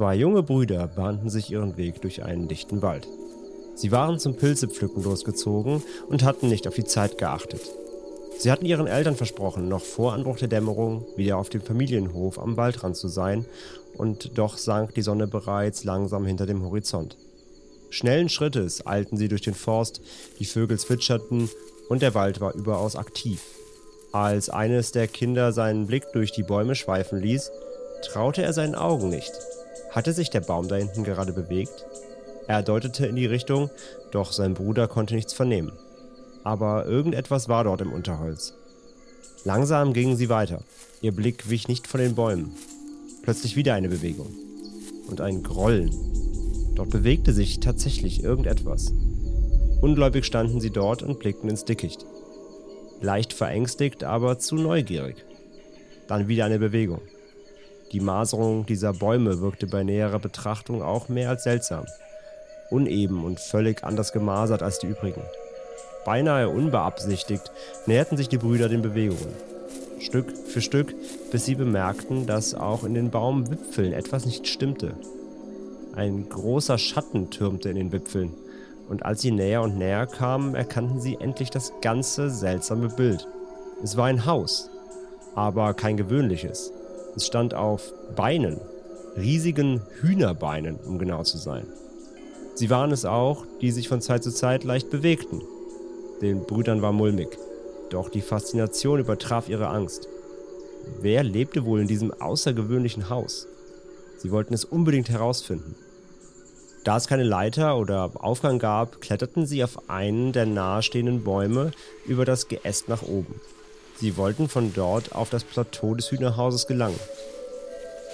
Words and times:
Zwei 0.00 0.14
junge 0.14 0.42
Brüder 0.42 0.86
bahnten 0.86 1.28
sich 1.28 1.50
ihren 1.50 1.76
Weg 1.76 2.00
durch 2.00 2.22
einen 2.22 2.48
dichten 2.48 2.80
Wald. 2.80 3.06
Sie 3.74 3.92
waren 3.92 4.18
zum 4.18 4.34
Pilzepflücken 4.34 5.02
losgezogen 5.02 5.82
und 6.08 6.24
hatten 6.24 6.48
nicht 6.48 6.66
auf 6.66 6.74
die 6.74 6.86
Zeit 6.86 7.18
geachtet. 7.18 7.60
Sie 8.38 8.50
hatten 8.50 8.64
ihren 8.64 8.86
Eltern 8.86 9.14
versprochen, 9.14 9.68
noch 9.68 9.82
vor 9.82 10.14
Anbruch 10.14 10.38
der 10.38 10.48
Dämmerung 10.48 11.04
wieder 11.16 11.36
auf 11.36 11.50
dem 11.50 11.60
Familienhof 11.60 12.38
am 12.38 12.56
Waldrand 12.56 12.96
zu 12.96 13.08
sein, 13.08 13.44
und 13.94 14.38
doch 14.38 14.56
sank 14.56 14.94
die 14.94 15.02
Sonne 15.02 15.26
bereits 15.26 15.84
langsam 15.84 16.24
hinter 16.24 16.46
dem 16.46 16.62
Horizont. 16.62 17.18
Schnellen 17.90 18.30
Schrittes 18.30 18.86
eilten 18.86 19.18
sie 19.18 19.28
durch 19.28 19.42
den 19.42 19.52
Forst, 19.52 20.00
die 20.38 20.46
Vögel 20.46 20.78
zwitscherten 20.78 21.50
und 21.90 22.00
der 22.00 22.14
Wald 22.14 22.40
war 22.40 22.54
überaus 22.54 22.96
aktiv. 22.96 23.42
Als 24.12 24.48
eines 24.48 24.92
der 24.92 25.08
Kinder 25.08 25.52
seinen 25.52 25.88
Blick 25.88 26.04
durch 26.14 26.32
die 26.32 26.42
Bäume 26.42 26.74
schweifen 26.74 27.20
ließ, 27.20 27.50
traute 28.00 28.42
er 28.42 28.54
seinen 28.54 28.74
Augen 28.74 29.10
nicht. 29.10 29.32
Hatte 29.92 30.12
sich 30.12 30.30
der 30.30 30.40
Baum 30.40 30.68
da 30.68 30.76
hinten 30.76 31.04
gerade 31.04 31.32
bewegt? 31.32 31.86
Er 32.46 32.62
deutete 32.62 33.06
in 33.06 33.16
die 33.16 33.26
Richtung, 33.26 33.70
doch 34.10 34.32
sein 34.32 34.54
Bruder 34.54 34.88
konnte 34.88 35.14
nichts 35.14 35.32
vernehmen. 35.32 35.72
Aber 36.44 36.86
irgendetwas 36.86 37.48
war 37.48 37.64
dort 37.64 37.80
im 37.80 37.92
Unterholz. 37.92 38.54
Langsam 39.44 39.92
gingen 39.92 40.16
sie 40.16 40.28
weiter. 40.28 40.62
Ihr 41.00 41.12
Blick 41.12 41.48
wich 41.50 41.68
nicht 41.68 41.86
von 41.86 42.00
den 42.00 42.14
Bäumen. 42.14 42.52
Plötzlich 43.22 43.56
wieder 43.56 43.74
eine 43.74 43.88
Bewegung. 43.88 44.28
Und 45.08 45.20
ein 45.20 45.42
Grollen. 45.42 45.90
Dort 46.74 46.90
bewegte 46.90 47.32
sich 47.32 47.60
tatsächlich 47.60 48.22
irgendetwas. 48.22 48.92
Ungläubig 49.80 50.24
standen 50.24 50.60
sie 50.60 50.70
dort 50.70 51.02
und 51.02 51.18
blickten 51.18 51.50
ins 51.50 51.64
Dickicht. 51.64 52.04
Leicht 53.00 53.32
verängstigt, 53.32 54.04
aber 54.04 54.38
zu 54.38 54.56
neugierig. 54.56 55.24
Dann 56.06 56.28
wieder 56.28 56.44
eine 56.44 56.58
Bewegung. 56.58 57.00
Die 57.92 58.00
Maserung 58.00 58.66
dieser 58.66 58.92
Bäume 58.92 59.40
wirkte 59.40 59.66
bei 59.66 59.82
näherer 59.82 60.20
Betrachtung 60.20 60.80
auch 60.80 61.08
mehr 61.08 61.28
als 61.28 61.42
seltsam. 61.42 61.86
Uneben 62.70 63.24
und 63.24 63.40
völlig 63.40 63.82
anders 63.82 64.12
gemasert 64.12 64.62
als 64.62 64.78
die 64.78 64.86
übrigen. 64.86 65.22
Beinahe 66.04 66.48
unbeabsichtigt 66.48 67.50
näherten 67.86 68.16
sich 68.16 68.28
die 68.28 68.38
Brüder 68.38 68.68
den 68.68 68.82
Bewegungen. 68.82 69.34
Stück 69.98 70.36
für 70.46 70.60
Stück, 70.60 70.94
bis 71.32 71.46
sie 71.46 71.56
bemerkten, 71.56 72.26
dass 72.26 72.54
auch 72.54 72.84
in 72.84 72.94
den 72.94 73.10
Baumwipfeln 73.10 73.92
etwas 73.92 74.24
nicht 74.24 74.46
stimmte. 74.46 74.94
Ein 75.94 76.28
großer 76.28 76.78
Schatten 76.78 77.30
türmte 77.30 77.68
in 77.70 77.76
den 77.76 77.92
Wipfeln, 77.92 78.32
und 78.88 79.04
als 79.04 79.20
sie 79.20 79.30
näher 79.32 79.62
und 79.62 79.78
näher 79.78 80.06
kamen, 80.06 80.54
erkannten 80.54 81.00
sie 81.00 81.16
endlich 81.20 81.50
das 81.50 81.72
ganze 81.82 82.30
seltsame 82.30 82.88
Bild. 82.88 83.26
Es 83.82 83.96
war 83.96 84.06
ein 84.06 84.26
Haus, 84.26 84.70
aber 85.34 85.74
kein 85.74 85.96
gewöhnliches. 85.96 86.72
Es 87.20 87.26
stand 87.26 87.52
auf 87.52 87.92
Beinen, 88.16 88.62
riesigen 89.14 89.82
Hühnerbeinen, 90.00 90.76
um 90.76 90.98
genau 90.98 91.22
zu 91.22 91.36
sein. 91.36 91.66
Sie 92.54 92.70
waren 92.70 92.92
es 92.92 93.04
auch, 93.04 93.44
die 93.60 93.72
sich 93.72 93.88
von 93.88 94.00
Zeit 94.00 94.24
zu 94.24 94.32
Zeit 94.32 94.64
leicht 94.64 94.88
bewegten. 94.88 95.42
Den 96.22 96.46
Brüdern 96.46 96.80
war 96.80 96.92
mulmig, 96.92 97.28
doch 97.90 98.08
die 98.08 98.22
Faszination 98.22 99.00
übertraf 99.00 99.50
ihre 99.50 99.68
Angst. 99.68 100.08
Wer 101.02 101.22
lebte 101.22 101.66
wohl 101.66 101.82
in 101.82 101.88
diesem 101.88 102.10
außergewöhnlichen 102.10 103.10
Haus? 103.10 103.46
Sie 104.16 104.30
wollten 104.30 104.54
es 104.54 104.64
unbedingt 104.64 105.10
herausfinden. 105.10 105.74
Da 106.84 106.96
es 106.96 107.06
keine 107.06 107.24
Leiter 107.24 107.76
oder 107.76 108.12
Aufgang 108.14 108.58
gab, 108.58 109.02
kletterten 109.02 109.44
sie 109.44 109.62
auf 109.62 109.90
einen 109.90 110.32
der 110.32 110.46
nahestehenden 110.46 111.22
Bäume 111.22 111.72
über 112.06 112.24
das 112.24 112.48
Geäst 112.48 112.88
nach 112.88 113.02
oben. 113.02 113.38
Sie 114.00 114.16
wollten 114.16 114.48
von 114.48 114.72
dort 114.72 115.14
auf 115.14 115.28
das 115.28 115.44
Plateau 115.44 115.94
des 115.94 116.10
Hühnerhauses 116.10 116.66
gelangen. 116.66 116.98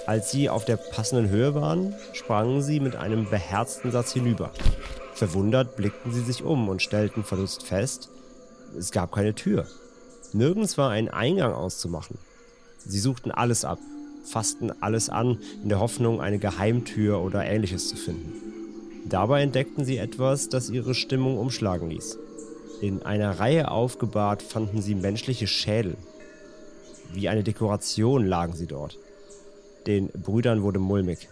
Als 0.05 0.31
sie 0.31 0.49
auf 0.49 0.65
der 0.65 0.77
passenden 0.77 1.29
Höhe 1.29 1.55
waren, 1.55 1.95
sprangen 2.13 2.61
sie 2.61 2.79
mit 2.79 2.95
einem 2.95 3.29
beherzten 3.29 3.91
Satz 3.91 4.11
hinüber. 4.13 4.51
Verwundert 5.13 5.77
blickten 5.77 6.11
sie 6.11 6.21
sich 6.21 6.43
um 6.43 6.69
und 6.69 6.81
stellten 6.81 7.23
verdutzt 7.23 7.63
fest, 7.63 8.09
es 8.77 8.91
gab 8.91 9.13
keine 9.13 9.33
Tür. 9.33 9.65
Nirgends 10.33 10.77
war 10.77 10.89
ein 10.89 11.09
Eingang 11.09 11.53
auszumachen. 11.53 12.17
Sie 12.85 12.99
suchten 12.99 13.31
alles 13.31 13.63
ab, 13.63 13.79
fassten 14.25 14.71
alles 14.81 15.09
an, 15.09 15.39
in 15.63 15.69
der 15.69 15.79
Hoffnung, 15.79 16.21
eine 16.21 16.37
Geheimtür 16.37 17.21
oder 17.21 17.45
ähnliches 17.45 17.87
zu 17.87 17.95
finden. 17.95 18.33
Dabei 19.05 19.41
entdeckten 19.41 19.85
sie 19.85 19.97
etwas, 19.97 20.49
das 20.49 20.69
ihre 20.69 20.93
Stimmung 20.93 21.37
umschlagen 21.37 21.89
ließ. 21.89 22.17
In 22.79 23.01
einer 23.03 23.39
Reihe 23.39 23.71
aufgebahrt 23.71 24.43
fanden 24.43 24.81
sie 24.81 24.93
menschliche 24.93 25.47
Schädel. 25.47 25.97
Wie 27.11 27.27
eine 27.27 27.43
Dekoration 27.43 28.25
lagen 28.25 28.53
sie 28.53 28.67
dort. 28.67 28.97
Den 29.87 30.09
Brüdern 30.09 30.61
wurde 30.61 30.77
mulmig. 30.77 31.29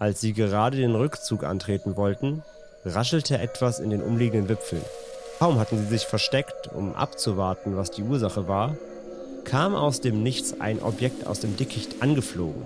Als 0.00 0.20
sie 0.20 0.32
gerade 0.32 0.76
den 0.76 0.96
Rückzug 0.96 1.44
antreten 1.44 1.96
wollten, 1.96 2.42
raschelte 2.84 3.38
etwas 3.38 3.78
in 3.78 3.90
den 3.90 4.02
umliegenden 4.02 4.48
Wipfeln. 4.48 4.82
Kaum 5.38 5.58
hatten 5.58 5.78
sie 5.78 5.86
sich 5.86 6.06
versteckt, 6.06 6.70
um 6.74 6.94
abzuwarten, 6.94 7.76
was 7.76 7.90
die 7.90 8.02
Ursache 8.02 8.48
war, 8.48 8.76
kam 9.44 9.74
aus 9.74 10.00
dem 10.00 10.22
Nichts 10.22 10.60
ein 10.60 10.82
Objekt 10.82 11.26
aus 11.26 11.38
dem 11.38 11.56
Dickicht 11.56 12.02
angeflogen. 12.02 12.62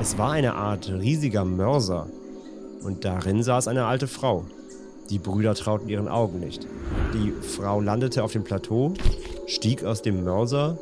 Es 0.00 0.16
war 0.16 0.30
eine 0.30 0.54
Art 0.54 0.88
riesiger 0.88 1.44
Mörser, 1.44 2.06
und 2.82 3.04
darin 3.04 3.42
saß 3.42 3.68
eine 3.68 3.86
alte 3.86 4.06
Frau. 4.06 4.44
Die 5.10 5.18
Brüder 5.18 5.54
trauten 5.54 5.88
ihren 5.88 6.08
Augen 6.08 6.40
nicht. 6.40 6.66
Die 7.12 7.32
Frau 7.46 7.80
landete 7.80 8.24
auf 8.24 8.32
dem 8.32 8.44
Plateau, 8.44 8.94
stieg 9.46 9.84
aus 9.84 10.00
dem 10.00 10.24
Mörser, 10.24 10.78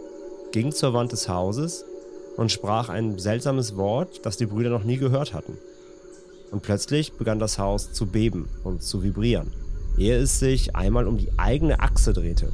ging 0.53 0.71
zur 0.73 0.95
Wand 0.95 1.13
des 1.13 1.29
Hauses 1.29 1.85
und 2.37 2.53
sprach 2.53 2.89
ein 2.89 3.19
seltsames 3.19 3.77
Wort, 3.77 4.25
das 4.25 4.37
die 4.37 4.47
Brüder 4.47 4.71
noch 4.71 4.85
nie 4.85 4.97
gehört 4.97 5.35
hatten. 5.35 5.59
Und 6.53 6.63
plötzlich 6.63 7.15
begann 7.15 7.39
das 7.39 7.59
Haus 7.59 7.93
zu 7.93 8.07
beben 8.07 8.49
und 8.63 8.83
zu 8.83 9.03
vibrieren, 9.03 9.53
ehe 9.99 10.17
es 10.19 10.39
sich 10.39 10.77
einmal 10.77 11.09
um 11.09 11.19
die 11.19 11.33
eigene 11.39 11.81
Achse 11.81 12.13
drehte. 12.13 12.53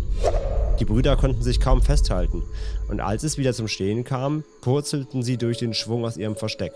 Die 0.81 0.85
Brüder 0.85 1.17
konnten 1.17 1.43
sich 1.43 1.61
kaum 1.61 1.83
festhalten, 1.83 2.45
und 2.89 3.01
als 3.01 3.25
es 3.25 3.37
wieder 3.37 3.53
zum 3.53 3.69
Stehen 3.69 4.05
kam, 4.05 4.45
purzelten 4.63 5.23
sie 5.23 5.37
durch 5.37 5.59
den 5.59 5.75
Schwung 5.75 6.05
aus 6.05 6.17
ihrem 6.17 6.37
Versteck. 6.37 6.73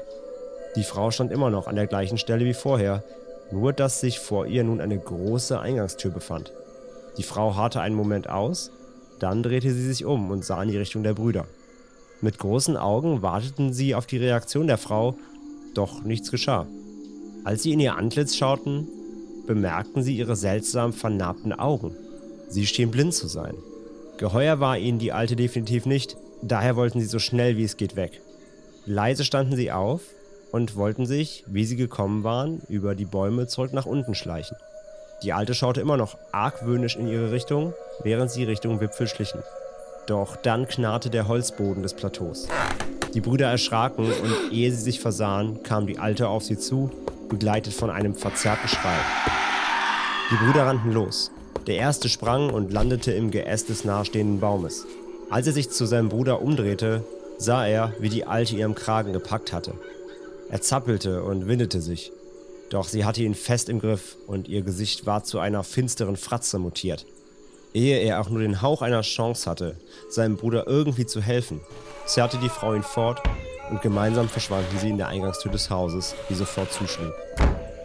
Die 0.75 0.83
Frau 0.83 1.11
stand 1.11 1.31
immer 1.33 1.51
noch 1.51 1.67
an 1.67 1.77
der 1.77 1.87
gleichen 1.87 2.19
Stelle 2.19 2.45
wie 2.45 2.55
vorher, 2.55 3.05
nur 3.53 3.73
dass 3.73 4.01
sich 4.01 4.19
vor 4.19 4.47
ihr 4.47 4.65
nun 4.65 4.81
eine 4.81 4.99
große 4.99 5.61
Eingangstür 5.61 6.11
befand. 6.11 6.53
Die 7.19 7.23
Frau 7.23 7.55
harrte 7.57 7.81
einen 7.81 7.95
Moment 7.95 8.29
aus, 8.29 8.71
dann 9.19 9.43
drehte 9.43 9.73
sie 9.73 9.87
sich 9.87 10.05
um 10.05 10.31
und 10.31 10.45
sah 10.45 10.63
in 10.63 10.71
die 10.71 10.79
Richtung 10.79 11.03
der 11.03 11.15
Brüder. 11.15 11.47
Mit 12.21 12.39
großen 12.39 12.77
Augen 12.77 13.23
warteten 13.23 13.73
sie 13.73 13.95
auf 13.95 14.07
die 14.07 14.17
Reaktion 14.17 14.67
der 14.67 14.79
Frau, 14.79 15.17
doch 15.75 16.03
nichts 16.03 16.31
geschah. 16.31 16.67
Als 17.45 17.63
sie 17.63 17.73
in 17.73 17.81
ihr 17.81 17.97
Antlitz 17.97 18.37
schauten, 18.37 18.89
bemerkten 19.47 20.03
sie 20.03 20.17
ihre 20.17 20.37
seltsam 20.37 20.93
vernarbten 20.93 21.53
Augen. 21.53 21.95
Sie 22.49 22.67
schien 22.67 22.91
blind 22.91 23.15
zu 23.15 23.27
sein. 23.27 23.55
Geheuer 24.19 24.61
war 24.61 24.79
ihnen 24.79 24.99
die 24.99 25.13
Alte 25.13 25.37
definitiv 25.37 25.87
nicht, 25.87 26.17
daher 26.43 26.77
wollten 26.77 27.01
sie 27.01 27.07
so 27.07 27.19
schnell 27.19 27.57
wie 27.57 27.65
es 27.65 27.77
geht 27.77 27.97
weg. 27.97 28.21
Leise 28.87 29.25
standen 29.25 29.57
sie 29.57 29.73
auf 29.73 30.03
und 30.53 30.77
wollten 30.77 31.07
sich, 31.07 31.45
wie 31.49 31.65
sie 31.65 31.77
gekommen 31.77 32.23
waren, 32.23 32.61
über 32.69 32.95
die 32.95 33.07
Bäume 33.07 33.49
zurück 33.49 33.73
nach 33.73 33.87
unten 33.87 34.15
schleichen. 34.15 34.57
Die 35.23 35.33
Alte 35.33 35.55
schaute 35.55 35.81
immer 35.81 35.97
noch 35.97 36.17
argwöhnisch 36.31 36.97
in 36.97 37.09
ihre 37.09 37.33
Richtung, 37.33 37.75
während 38.03 38.31
sie 38.31 38.45
Richtung 38.45 38.81
Wipfel 38.81 39.09
schlichen. 39.09 39.43
Doch 40.07 40.37
dann 40.37 40.69
knarrte 40.69 41.11
der 41.11 41.27
Holzboden 41.29 41.83
des 41.83 41.95
Plateaus. 41.95 42.49
Die 43.15 43.21
Brüder 43.21 43.49
erschraken 43.49 44.07
und 44.07 44.53
ehe 44.53 44.71
sie 44.71 44.83
sich 44.83 45.01
versahen, 45.01 45.63
kam 45.63 45.87
die 45.87 45.99
Alte 45.99 46.29
auf 46.29 46.45
sie 46.45 46.59
zu, 46.59 46.91
begleitet 47.29 47.73
von 47.73 47.91
einem 47.91 48.15
verzerrten 48.15 48.69
Schrei. 48.69 48.97
Die 50.31 50.45
Brüder 50.45 50.67
rannten 50.67 50.93
los. 50.93 51.31
Der 51.67 51.77
erste 51.77 52.09
sprang 52.09 52.51
und 52.51 52.73
landete 52.73 53.13
im 53.13 53.31
Geäst 53.31 53.69
des 53.69 53.85
nahestehenden 53.85 54.41
Baumes. 54.41 54.87
Als 55.31 55.47
er 55.47 55.53
sich 55.53 55.71
zu 55.71 55.87
seinem 55.87 56.09
Bruder 56.09 56.43
umdrehte, 56.43 57.05
sah 57.39 57.67
er, 57.67 57.93
wie 58.01 58.09
die 58.09 58.27
Alte 58.27 58.57
ihn 58.57 58.65
am 58.65 58.75
Kragen 58.75 59.13
gepackt 59.13 59.53
hatte. 59.53 59.75
Er 60.53 60.61
zappelte 60.61 61.23
und 61.23 61.49
windete 61.49 61.81
sich. 61.81 62.13
Doch 62.69 62.87
sie 62.87 63.07
hatte 63.07 63.23
ihn 63.23 63.35
fest 63.35 63.71
im 63.71 63.79
Griff 63.79 64.19
und 64.27 64.49
ihr 64.49 64.61
Gesicht 64.61 65.07
war 65.07 65.25
zu 65.25 65.39
einer 65.39 65.65
finsteren 65.65 66.19
Fratze 66.19 66.59
mutiert. 66.59 67.07
Ehe 67.73 68.01
er 68.01 68.21
auch 68.21 68.29
nur 68.29 68.43
den 68.43 68.61
Hauch 68.61 68.83
einer 68.83 69.01
Chance 69.01 69.49
hatte, 69.49 69.77
seinem 70.11 70.37
Bruder 70.37 70.67
irgendwie 70.67 71.07
zu 71.07 71.23
helfen, 71.23 71.63
zerrte 72.05 72.37
die 72.37 72.51
Frau 72.51 72.75
ihn 72.75 72.83
fort 72.83 73.23
und 73.71 73.81
gemeinsam 73.81 74.29
verschwanden 74.29 74.79
sie 74.79 74.91
in 74.91 74.99
der 74.99 75.09
Eingangstür 75.09 75.51
des 75.51 75.71
Hauses, 75.71 76.15
die 76.29 76.35
sofort 76.35 76.71
zuschlug. 76.71 77.15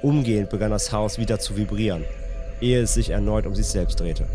Umgehend 0.02 0.50
begann 0.50 0.72
das 0.72 0.92
Haus 0.92 1.18
wieder 1.18 1.40
zu 1.40 1.56
vibrieren, 1.56 2.04
ehe 2.60 2.82
es 2.82 2.96
sich 2.96 3.12
erneut 3.12 3.46
um 3.46 3.56
sich 3.56 3.68
selbst 3.68 4.02
drehte. 4.02 4.28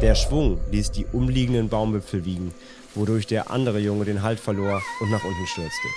Der 0.00 0.14
Schwung 0.14 0.58
ließ 0.70 0.92
die 0.92 1.04
umliegenden 1.12 1.68
Baumwipfel 1.68 2.24
wiegen, 2.24 2.54
wodurch 2.94 3.26
der 3.26 3.50
andere 3.50 3.80
Junge 3.80 4.06
den 4.06 4.22
Halt 4.22 4.40
verlor 4.40 4.80
und 5.02 5.10
nach 5.10 5.24
unten 5.24 5.46
stürzte. 5.46 5.88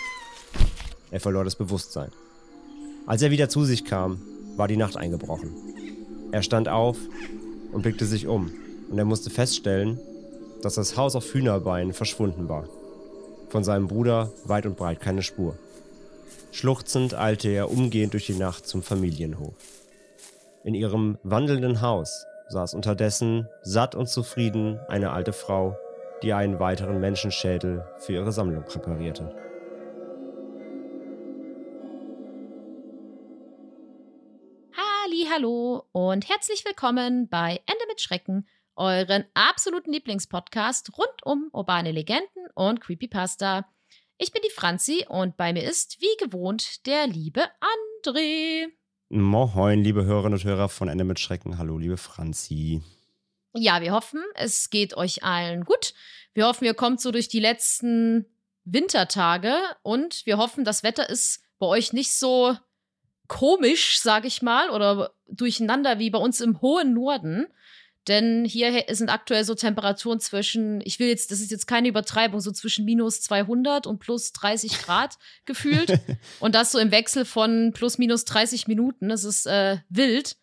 Er 1.12 1.20
verlor 1.20 1.44
das 1.44 1.56
Bewusstsein. 1.56 2.12
Als 3.06 3.22
er 3.22 3.32
wieder 3.32 3.50
zu 3.50 3.66
sich 3.66 3.86
kam, 3.86 4.22
war 4.56 4.68
die 4.68 4.78
Nacht 4.78 4.98
eingebrochen. 4.98 5.52
Er 6.32 6.44
stand 6.44 6.70
auf 6.70 6.98
und 7.72 7.82
blickte 7.82 8.06
sich 8.06 8.28
um, 8.28 8.52
und 8.90 8.98
er 8.98 9.06
musste 9.06 9.30
feststellen, 9.30 10.00
dass 10.62 10.76
das 10.76 10.98
Haus 10.98 11.16
auf 11.16 11.34
Hühnerbeinen 11.34 11.94
verschwunden 11.94 12.50
war. 12.50 12.66
Von 13.50 13.64
seinem 13.64 13.88
Bruder 13.88 14.32
weit 14.46 14.66
und 14.66 14.78
breit 14.78 15.00
keine 15.00 15.24
Spur. 15.24 15.58
Schluchzend 16.52 17.16
eilte 17.16 17.50
er 17.50 17.72
umgehend 17.72 18.14
durch 18.14 18.26
die 18.26 18.38
Nacht 18.38 18.68
zum 18.68 18.84
Familienhof. 18.84 19.54
In 20.64 20.74
ihrem 20.76 21.18
wandelnden 21.24 21.82
Haus 21.82 22.26
saß 22.50 22.74
unterdessen 22.74 23.48
satt 23.64 23.96
und 23.96 24.10
zufrieden 24.10 24.80
eine 24.88 25.12
alte 25.12 25.34
Frau, 25.34 25.78
die 26.22 26.34
einen 26.34 26.60
weiteren 26.60 27.00
Menschenschädel 27.00 27.86
für 28.00 28.14
ihre 28.14 28.32
Sammlung 28.32 28.64
präparierte. 28.64 29.49
Hallo 35.39 35.86
und 35.94 36.27
herzlich 36.27 36.65
willkommen 36.65 37.30
bei 37.30 37.62
Ende 37.65 37.86
mit 37.88 38.01
Schrecken, 38.01 38.45
euren 38.75 39.24
absoluten 39.36 39.94
Lieblingspodcast 39.94 40.97
rund 40.97 41.24
um 41.24 41.47
urbane 41.53 41.94
Legenden 41.94 42.47
und 42.56 42.81
Creepypasta. 42.81 43.65
Ich 44.18 44.33
bin 44.33 44.41
die 44.45 44.51
Franzi 44.51 45.06
und 45.07 45.38
bei 45.38 45.53
mir 45.53 45.63
ist 45.63 46.01
wie 46.01 46.25
gewohnt 46.25 46.86
der 46.88 47.07
liebe 47.07 47.45
André. 48.06 48.68
Moin, 49.07 49.81
liebe 49.81 50.03
Hörerinnen 50.03 50.39
und 50.39 50.44
Hörer 50.44 50.68
von 50.68 50.89
Ende 50.89 51.06
mit 51.06 51.19
Schrecken. 51.21 51.57
Hallo, 51.57 51.77
liebe 51.77 51.95
Franzi. 51.95 52.81
Ja, 53.53 53.80
wir 53.80 53.94
hoffen, 53.94 54.21
es 54.36 54.69
geht 54.69 54.97
euch 54.97 55.24
allen 55.24 55.63
gut. 55.63 55.94
Wir 56.33 56.47
hoffen, 56.47 56.65
ihr 56.65 56.74
kommt 56.74 57.00
so 57.00 57.12
durch 57.12 57.30
die 57.30 57.39
letzten 57.39 58.25
Wintertage 58.65 59.56
und 59.83 60.25
wir 60.25 60.38
hoffen, 60.38 60.65
das 60.65 60.83
Wetter 60.83 61.09
ist 61.09 61.41
bei 61.59 61.68
euch 61.68 61.94
nicht 61.94 62.12
so 62.12 62.57
komisch, 63.30 64.02
sag 64.02 64.26
ich 64.26 64.42
mal, 64.42 64.70
oder 64.72 65.12
durcheinander 65.30 66.00
wie 66.00 66.10
bei 66.10 66.20
uns 66.20 66.42
im 66.42 66.60
hohen 66.62 66.94
Norden. 66.94 67.48
Denn 68.10 68.44
hier 68.44 68.86
sind 68.90 69.10
aktuell 69.10 69.46
so 69.46 69.54
Temperaturen 69.54 70.20
zwischen, 70.20 70.81
ich 70.84 71.00
will 71.00 71.08
jetzt, 71.08 71.31
das 71.31 71.42
ist 71.42 71.52
jetzt 71.52 71.68
keine 71.68 71.88
Übertreibung, 71.88 72.42
so 72.42 72.52
zwischen 72.52 72.84
minus 72.84 73.22
200 73.22 73.86
und 73.86 74.00
plus 74.00 74.31
30 74.34 74.81
Grad 74.81 75.18
gefühlt. 75.46 76.00
und 76.40 76.56
das 76.56 76.72
so 76.72 76.80
im 76.80 76.92
Wechsel 76.92 77.24
von 77.24 77.72
plus 77.74 77.98
minus 77.98 78.26
30 78.26 78.68
Minuten. 78.68 79.10
Das 79.10 79.24
ist 79.24 79.46
äh, 79.46 79.78
wild, 79.90 80.38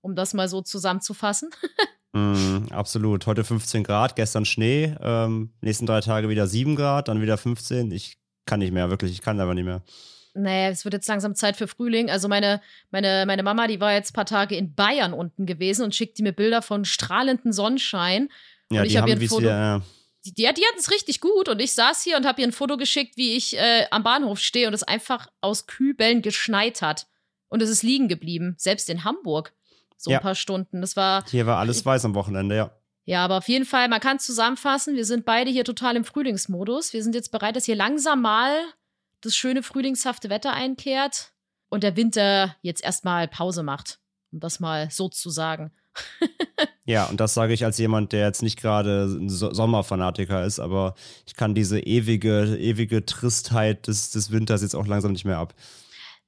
um 0.00 0.16
das 0.16 0.34
mal 0.34 0.48
so 0.48 0.62
zusammenzufassen. 0.62 1.50
mm, 2.12 2.72
absolut. 2.72 3.24
Heute 3.26 3.44
15 3.44 3.84
Grad, 3.84 4.16
gestern 4.16 4.44
Schnee, 4.44 4.96
ähm, 5.00 5.52
nächsten 5.60 5.86
drei 5.86 6.00
Tage 6.00 6.28
wieder 6.28 6.48
7 6.48 6.74
Grad, 6.74 7.06
dann 7.06 7.22
wieder 7.22 7.38
15. 7.38 7.92
Ich 7.92 8.18
kann 8.46 8.58
nicht 8.58 8.72
mehr, 8.72 8.90
wirklich, 8.90 9.12
ich 9.12 9.22
kann 9.22 9.38
aber 9.38 9.54
nicht 9.54 9.64
mehr 9.64 9.84
nee, 10.34 10.68
es 10.68 10.84
wird 10.84 10.94
jetzt 10.94 11.08
langsam 11.08 11.34
Zeit 11.34 11.56
für 11.56 11.68
Frühling. 11.68 12.10
Also 12.10 12.28
meine, 12.28 12.60
meine, 12.90 13.24
meine 13.26 13.42
Mama, 13.42 13.66
die 13.66 13.80
war 13.80 13.92
jetzt 13.92 14.10
ein 14.10 14.14
paar 14.14 14.26
Tage 14.26 14.56
in 14.56 14.74
Bayern 14.74 15.12
unten 15.12 15.46
gewesen 15.46 15.84
und 15.84 15.94
schickte 15.94 16.22
mir 16.22 16.32
Bilder 16.32 16.62
von 16.62 16.84
strahlendem 16.84 17.52
Sonnenschein. 17.52 18.28
Ja, 18.70 18.80
und 18.82 18.86
ich 18.86 18.96
habe 18.96 19.10
ihr 19.10 19.16
ein 19.16 19.28
Foto. 19.28 19.46
Ja. 19.46 19.82
Die, 20.24 20.32
die, 20.34 20.42
die 20.42 20.46
hatten 20.46 20.78
es 20.78 20.90
richtig 20.90 21.20
gut 21.20 21.48
und 21.48 21.60
ich 21.60 21.72
saß 21.72 22.02
hier 22.02 22.16
und 22.16 22.26
habe 22.26 22.40
ihr 22.40 22.46
ein 22.46 22.52
Foto 22.52 22.76
geschickt, 22.76 23.16
wie 23.16 23.36
ich 23.36 23.56
äh, 23.56 23.86
am 23.90 24.04
Bahnhof 24.04 24.38
stehe 24.38 24.68
und 24.68 24.74
es 24.74 24.84
einfach 24.84 25.26
aus 25.40 25.66
Kübeln 25.66 26.22
geschneit 26.22 26.80
hat. 26.80 27.06
Und 27.48 27.60
es 27.60 27.68
ist 27.68 27.82
liegen 27.82 28.08
geblieben, 28.08 28.54
selbst 28.56 28.88
in 28.88 29.04
Hamburg. 29.04 29.52
So 29.96 30.10
ja. 30.10 30.18
ein 30.18 30.22
paar 30.22 30.34
Stunden. 30.34 30.80
Das 30.80 30.96
war. 30.96 31.24
Hier 31.30 31.46
war 31.46 31.58
alles 31.58 31.84
weiß 31.84 32.04
am 32.04 32.14
Wochenende, 32.14 32.56
ja. 32.56 32.70
Ja, 33.04 33.24
aber 33.24 33.38
auf 33.38 33.48
jeden 33.48 33.64
Fall, 33.64 33.88
man 33.88 34.00
kann 34.00 34.20
zusammenfassen, 34.20 34.94
wir 34.94 35.04
sind 35.04 35.24
beide 35.24 35.50
hier 35.50 35.64
total 35.64 35.96
im 35.96 36.04
Frühlingsmodus. 36.04 36.92
Wir 36.92 37.02
sind 37.02 37.16
jetzt 37.16 37.32
bereit, 37.32 37.56
dass 37.56 37.64
hier 37.64 37.74
langsam 37.74 38.22
mal 38.22 38.52
das 39.22 39.34
schöne 39.34 39.62
frühlingshafte 39.62 40.30
Wetter 40.30 40.52
einkehrt 40.52 41.32
und 41.68 41.82
der 41.82 41.96
Winter 41.96 42.56
jetzt 42.62 42.84
erstmal 42.84 43.28
Pause 43.28 43.62
macht, 43.62 43.98
um 44.30 44.40
das 44.40 44.60
mal 44.60 44.90
so 44.90 45.08
zu 45.08 45.30
sagen. 45.30 45.72
ja, 46.84 47.06
und 47.06 47.20
das 47.20 47.34
sage 47.34 47.52
ich 47.52 47.64
als 47.64 47.78
jemand, 47.78 48.12
der 48.12 48.26
jetzt 48.26 48.42
nicht 48.42 48.60
gerade 48.60 49.04
ein 49.04 49.28
so 49.28 49.52
Sommerfanatiker 49.52 50.44
ist, 50.44 50.58
aber 50.58 50.94
ich 51.26 51.34
kann 51.34 51.54
diese 51.54 51.80
ewige, 51.80 52.56
ewige 52.56 53.04
Tristheit 53.04 53.86
des, 53.86 54.10
des 54.10 54.30
Winters 54.30 54.62
jetzt 54.62 54.74
auch 54.74 54.86
langsam 54.86 55.12
nicht 55.12 55.24
mehr 55.24 55.38
ab. 55.38 55.54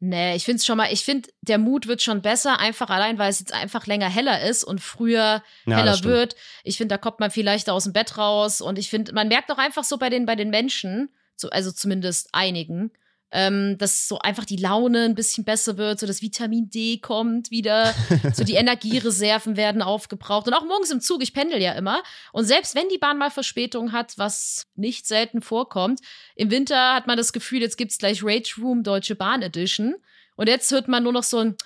Nee, 0.01 0.37
ich 0.37 0.45
finde 0.45 0.59
es 0.59 0.67
schon 0.67 0.77
mal, 0.77 0.93
ich 0.93 1.05
finde, 1.05 1.31
der 1.41 1.57
Mut 1.57 1.87
wird 1.87 2.03
schon 2.03 2.21
besser, 2.21 2.59
einfach 2.59 2.91
allein, 2.91 3.19
weil 3.19 3.31
es 3.31 3.41
jetzt 3.41 3.55
einfach 3.55 3.87
länger 3.87 4.09
heller 4.09 4.43
ist 4.43 4.65
und 4.65 4.81
früher 4.81 5.43
ja, 5.67 5.77
heller 5.77 6.03
wird. 6.05 6.37
Ich 6.63 6.77
finde, 6.77 6.95
da 6.95 6.99
kommt 6.99 7.21
man 7.21 7.31
viel 7.31 7.45
leichter 7.45 7.73
aus 7.73 7.85
dem 7.85 7.93
Bett 7.93 8.19
raus 8.19 8.61
und 8.61 8.79
ich 8.79 8.91
finde, 8.91 9.13
man 9.13 9.29
merkt 9.29 9.51
auch 9.51 9.59
einfach 9.59 9.85
so 9.85 9.97
bei 9.97 10.11
den, 10.11 10.27
bei 10.27 10.37
den 10.37 10.51
Menschen, 10.51 11.11
so, 11.37 11.51
also 11.51 11.73
zumindest 11.73 12.29
einigen, 12.33 12.91
ähm, 13.35 13.77
dass 13.79 14.07
so 14.07 14.21
einfach 14.21 14.45
die 14.45 14.57
Laune 14.57 15.05
ein 15.05 15.17
bisschen 15.17 15.45
besser 15.45 15.77
wird, 15.77 15.99
so 15.99 16.07
das 16.07 16.23
Vitamin 16.23 16.71
D 16.71 16.99
kommt 16.99 17.51
wieder, 17.51 17.93
so 18.33 18.45
die 18.45 18.55
Energiereserven 18.55 19.57
werden 19.57 19.83
aufgebraucht. 19.83 20.47
Und 20.47 20.55
auch 20.55 20.65
morgens 20.65 20.93
im 20.93 21.01
Zug, 21.01 21.23
ich 21.23 21.35
pendel 21.35 21.61
ja 21.61 21.73
immer. 21.73 22.03
Und 22.33 22.45
selbst 22.45 22.77
wenn 22.77 22.89
die 22.89 22.99
Bahn 22.99 23.19
mal 23.19 23.31
Verspätung 23.31 23.91
hat, 23.93 24.15
was 24.19 24.67
nicht 24.77 25.07
selten 25.07 25.43
vorkommt, 25.43 26.01
im 26.37 26.53
Winter 26.53 26.95
hat 26.95 27.09
man 27.09 27.17
das 27.17 27.33
Gefühl, 27.33 27.61
jetzt 27.61 27.77
gibt 27.77 27.91
es 27.91 27.99
gleich 27.99 28.23
Rage 28.23 28.55
Room 28.61 28.85
Deutsche 28.85 29.17
Bahn 29.17 29.43
Edition. 29.43 29.97
Und 30.37 30.49
jetzt 30.49 30.71
hört 30.71 30.89
man 30.89 31.03
nur 31.03 31.13
noch 31.13 31.23
so 31.23 31.39
ein. 31.39 31.57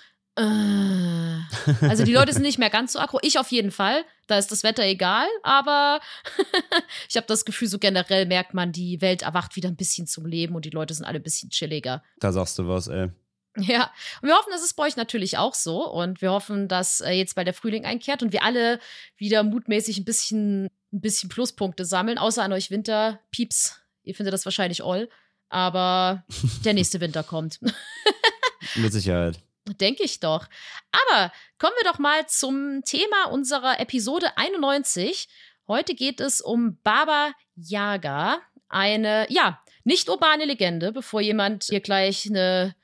Also 1.81 2.03
die 2.03 2.13
Leute 2.13 2.33
sind 2.33 2.43
nicht 2.43 2.59
mehr 2.59 2.69
ganz 2.69 2.93
so 2.93 2.99
aggro. 2.99 3.19
Ich 3.21 3.39
auf 3.39 3.51
jeden 3.51 3.71
Fall. 3.71 4.05
Da 4.27 4.37
ist 4.37 4.51
das 4.51 4.63
Wetter 4.63 4.83
egal, 4.83 5.27
aber 5.43 5.99
ich 7.09 7.17
habe 7.17 7.27
das 7.27 7.45
Gefühl, 7.45 7.67
so 7.67 7.79
generell 7.79 8.25
merkt 8.25 8.53
man, 8.53 8.71
die 8.71 9.01
Welt 9.01 9.23
erwacht 9.23 9.55
wieder 9.55 9.69
ein 9.69 9.75
bisschen 9.75 10.07
zum 10.07 10.25
Leben 10.25 10.55
und 10.55 10.65
die 10.65 10.69
Leute 10.69 10.93
sind 10.93 11.05
alle 11.05 11.19
ein 11.19 11.23
bisschen 11.23 11.49
chilliger. 11.49 12.03
Da 12.19 12.31
sagst 12.31 12.57
du 12.59 12.67
was, 12.67 12.87
ey. 12.87 13.09
Ja, 13.57 13.91
und 14.21 14.29
wir 14.29 14.35
hoffen, 14.35 14.51
dass 14.51 14.63
es 14.63 14.73
bei 14.73 14.85
euch 14.85 14.95
natürlich 14.95 15.37
auch 15.37 15.55
so 15.55 15.85
und 15.91 16.21
wir 16.21 16.31
hoffen, 16.31 16.67
dass 16.67 17.01
äh, 17.01 17.11
jetzt 17.11 17.35
bei 17.35 17.43
der 17.43 17.53
Frühling 17.53 17.85
einkehrt 17.85 18.21
und 18.21 18.31
wir 18.31 18.43
alle 18.43 18.79
wieder 19.17 19.43
mutmäßig 19.43 19.97
ein 19.97 20.05
bisschen, 20.05 20.65
ein 20.93 21.01
bisschen 21.01 21.29
Pluspunkte 21.29 21.83
sammeln, 21.83 22.17
außer 22.17 22.43
an 22.43 22.53
euch 22.53 22.69
Winterpieps. 22.69 23.81
Ihr 24.03 24.15
findet 24.15 24.33
das 24.33 24.45
wahrscheinlich 24.45 24.83
all, 24.83 25.09
aber 25.49 26.23
der 26.63 26.73
nächste 26.73 27.01
Winter 27.01 27.23
kommt. 27.23 27.59
Mit 28.75 28.93
Sicherheit. 28.93 29.39
Denke 29.77 30.03
ich 30.03 30.19
doch. 30.19 30.47
Aber 30.91 31.31
kommen 31.57 31.73
wir 31.81 31.91
doch 31.91 31.99
mal 31.99 32.27
zum 32.27 32.83
Thema 32.83 33.25
unserer 33.31 33.79
Episode 33.79 34.37
91. 34.37 35.27
Heute 35.67 35.95
geht 35.95 36.19
es 36.19 36.41
um 36.41 36.79
Baba 36.83 37.31
Yaga, 37.55 38.39
eine, 38.69 39.27
ja, 39.29 39.61
nicht 39.83 40.09
urbane 40.09 40.45
Legende, 40.45 40.91
bevor 40.91 41.21
jemand 41.21 41.65
hier 41.65 41.79
gleich 41.79 42.27
eine 42.27 42.75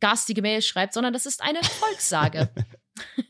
garstige 0.00 0.42
Mail 0.42 0.62
schreibt, 0.62 0.94
sondern 0.94 1.12
das 1.12 1.26
ist 1.26 1.42
eine 1.42 1.62
Volkssage. 1.62 2.48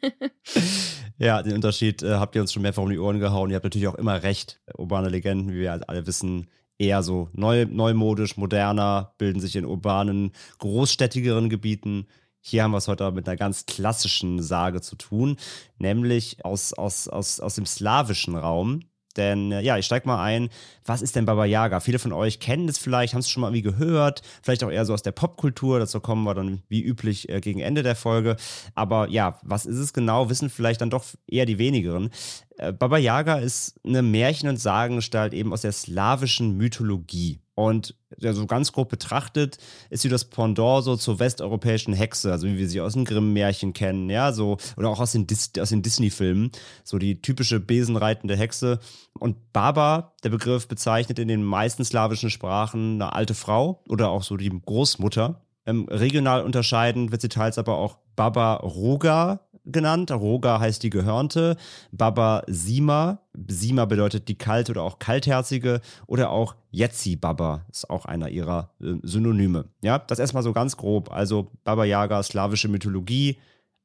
ja, 1.19 1.43
den 1.43 1.55
Unterschied 1.55 2.03
äh, 2.03 2.15
habt 2.15 2.35
ihr 2.35 2.41
uns 2.41 2.53
schon 2.53 2.63
mehrfach 2.63 2.83
um 2.83 2.91
die 2.91 2.99
Ohren 2.99 3.19
gehauen. 3.21 3.51
Ihr 3.51 3.57
habt 3.57 3.65
natürlich 3.65 3.89
auch 3.89 3.95
immer 3.95 4.23
recht. 4.23 4.61
Urbane 4.77 5.09
Legenden, 5.09 5.53
wie 5.53 5.61
wir 5.61 5.89
alle 5.89 6.07
wissen, 6.07 6.49
eher 6.79 7.03
so 7.03 7.29
neu, 7.33 7.67
neumodisch, 7.67 8.37
moderner, 8.37 9.15
bilden 9.19 9.41
sich 9.41 9.57
in 9.57 9.65
urbanen, 9.65 10.33
großstädtigeren 10.59 11.51
Gebieten. 11.51 12.07
Hier 12.49 12.63
haben 12.63 12.71
wir 12.71 12.79
es 12.79 12.89
heute 12.89 13.11
mit 13.13 13.29
einer 13.29 13.37
ganz 13.37 13.67
klassischen 13.67 14.43
Sage 14.43 14.81
zu 14.81 14.97
tun, 14.97 15.37
nämlich 15.77 16.47
aus, 16.47 16.73
aus, 16.73 17.07
aus, 17.07 17.41
aus 17.41 17.57
dem 17.57 17.67
slawischen 17.67 18.37
Raum. 18.37 18.81
Denn 19.19 19.53
äh, 19.53 19.61
ja, 19.61 19.77
ich 19.77 19.85
steige 19.85 20.07
mal 20.07 20.23
ein. 20.23 20.49
Was 20.87 21.03
ist 21.03 21.15
denn 21.15 21.27
Baba 21.27 21.45
Yaga? 21.45 21.81
Viele 21.81 21.99
von 21.99 22.13
euch 22.13 22.41
kennen 22.41 22.67
es 22.67 22.79
vielleicht, 22.79 23.13
haben 23.13 23.21
es 23.21 23.29
schon 23.29 23.43
mal 23.43 23.49
irgendwie 23.49 23.63
gehört, 23.63 24.23
vielleicht 24.43 24.65
auch 24.65 24.71
eher 24.71 24.87
so 24.87 24.95
aus 24.95 25.03
der 25.03 25.13
Popkultur. 25.13 25.79
Dazu 25.79 26.01
kommen 26.01 26.25
wir 26.25 26.35
dann 26.35 26.63
wie 26.71 26.83
üblich 26.83 27.29
äh, 27.29 27.41
gegen 27.41 27.61
Ende 27.61 27.83
der 27.83 27.97
Folge. 27.97 28.37
Aber 28.75 29.11
ja, 29.11 29.39
was 29.43 29.67
ist 29.67 29.77
es 29.77 29.93
genau? 29.93 30.31
Wissen 30.31 30.49
vielleicht 30.49 30.81
dann 30.81 30.89
doch 30.89 31.05
eher 31.27 31.45
die 31.45 31.59
wenigeren. 31.59 32.09
Äh, 32.57 32.73
Baba 32.73 32.97
Yaga 32.97 33.41
ist 33.41 33.79
eine 33.85 34.01
Märchen- 34.01 34.49
und 34.49 34.57
Sagengestalt 34.57 35.35
eben 35.35 35.53
aus 35.53 35.63
der 35.63 35.73
slawischen 35.73 36.57
Mythologie. 36.57 37.41
Und 37.59 37.97
ja, 38.19 38.33
so 38.35 38.47
ganz 38.47 38.71
grob 38.71 38.89
betrachtet 38.89 39.59
ist 39.91 40.03
sie 40.03 40.09
das 40.09 40.27
Pendant 40.27 40.85
so 40.85 40.95
zur 40.95 41.19
westeuropäischen 41.19 41.93
Hexe, 41.93 42.31
also 42.31 42.47
wie 42.47 42.57
wir 42.57 42.69
sie 42.69 42.81
aus 42.81 42.93
den 42.93 43.05
Grimm-Märchen 43.05 43.73
kennen, 43.73 44.09
ja, 44.09 44.31
so, 44.31 44.59
oder 44.77 44.91
auch 44.91 45.01
aus 45.01 45.11
den, 45.11 45.27
Dis 45.27 45.51
aus 45.59 45.71
den 45.71 45.83
Disney-Filmen, 45.83 46.53
so 46.85 46.99
die 46.99 47.21
typische 47.21 47.59
besenreitende 47.59 48.37
Hexe. 48.37 48.79
Und 49.19 49.53
Baba, 49.53 50.13
der 50.23 50.29
Begriff, 50.29 50.69
bezeichnet 50.69 51.19
in 51.19 51.27
den 51.27 51.43
meisten 51.43 51.85
slawischen 51.85 52.31
Sprachen 52.31 53.03
eine 53.03 53.13
alte 53.13 53.35
Frau 53.35 53.83
oder 53.89 54.11
auch 54.11 54.23
so 54.23 54.37
die 54.37 54.51
Großmutter 54.51 55.43
Ähm, 55.67 55.89
regional 55.91 56.45
unterscheidend 56.45 57.11
wird 57.11 57.23
sie 57.23 57.29
teils 57.29 57.59
aber 57.59 57.77
auch 57.77 57.99
Baba 58.15 58.55
Roga 58.55 59.48
genannt. 59.73 60.11
Roga 60.11 60.61
heißt 60.61 60.83
die 60.83 60.91
Gehörnte. 60.91 61.57
Baba 61.93 62.43
Sima. 62.47 63.21
Sima 63.49 63.85
bedeutet 63.85 64.29
die 64.29 64.37
kalte 64.37 64.73
oder 64.73 64.83
auch 64.83 64.99
kaltherzige. 64.99 65.81
Oder 66.07 66.31
auch 66.31 66.57
Yetzi 66.73 67.17
Baba 67.17 67.65
ist 67.71 67.89
auch 67.89 68.05
einer 68.05 68.29
ihrer 68.29 68.71
äh, 68.81 68.95
Synonyme. 69.03 69.67
Ja, 69.83 69.99
das 69.99 70.19
erstmal 70.19 70.43
so 70.43 70.53
ganz 70.53 70.77
grob. 70.77 71.13
Also 71.13 71.51
Baba 71.65 71.85
Yaga, 71.85 72.23
slawische 72.23 72.69
Mythologie, 72.69 73.39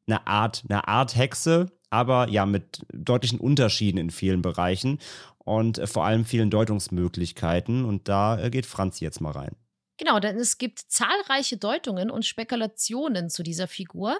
eine 0.07 0.27
Art, 0.27 0.63
eine 0.67 0.87
Art 0.87 1.15
Hexe, 1.15 1.71
aber 1.89 2.27
ja 2.29 2.45
mit 2.45 2.85
deutlichen 2.93 3.39
Unterschieden 3.39 3.97
in 3.97 4.09
vielen 4.09 4.41
Bereichen 4.41 4.99
und 5.37 5.77
äh, 5.77 5.87
vor 5.87 6.05
allem 6.05 6.25
vielen 6.25 6.49
Deutungsmöglichkeiten. 6.49 7.85
Und 7.85 8.07
da 8.07 8.39
äh, 8.39 8.49
geht 8.49 8.65
Franz 8.65 8.99
jetzt 8.99 9.21
mal 9.21 9.31
rein. 9.31 9.55
Genau, 9.97 10.19
denn 10.19 10.37
es 10.37 10.57
gibt 10.57 10.79
zahlreiche 10.79 11.57
Deutungen 11.57 12.09
und 12.09 12.25
Spekulationen 12.25 13.29
zu 13.29 13.43
dieser 13.43 13.67
Figur. 13.67 14.17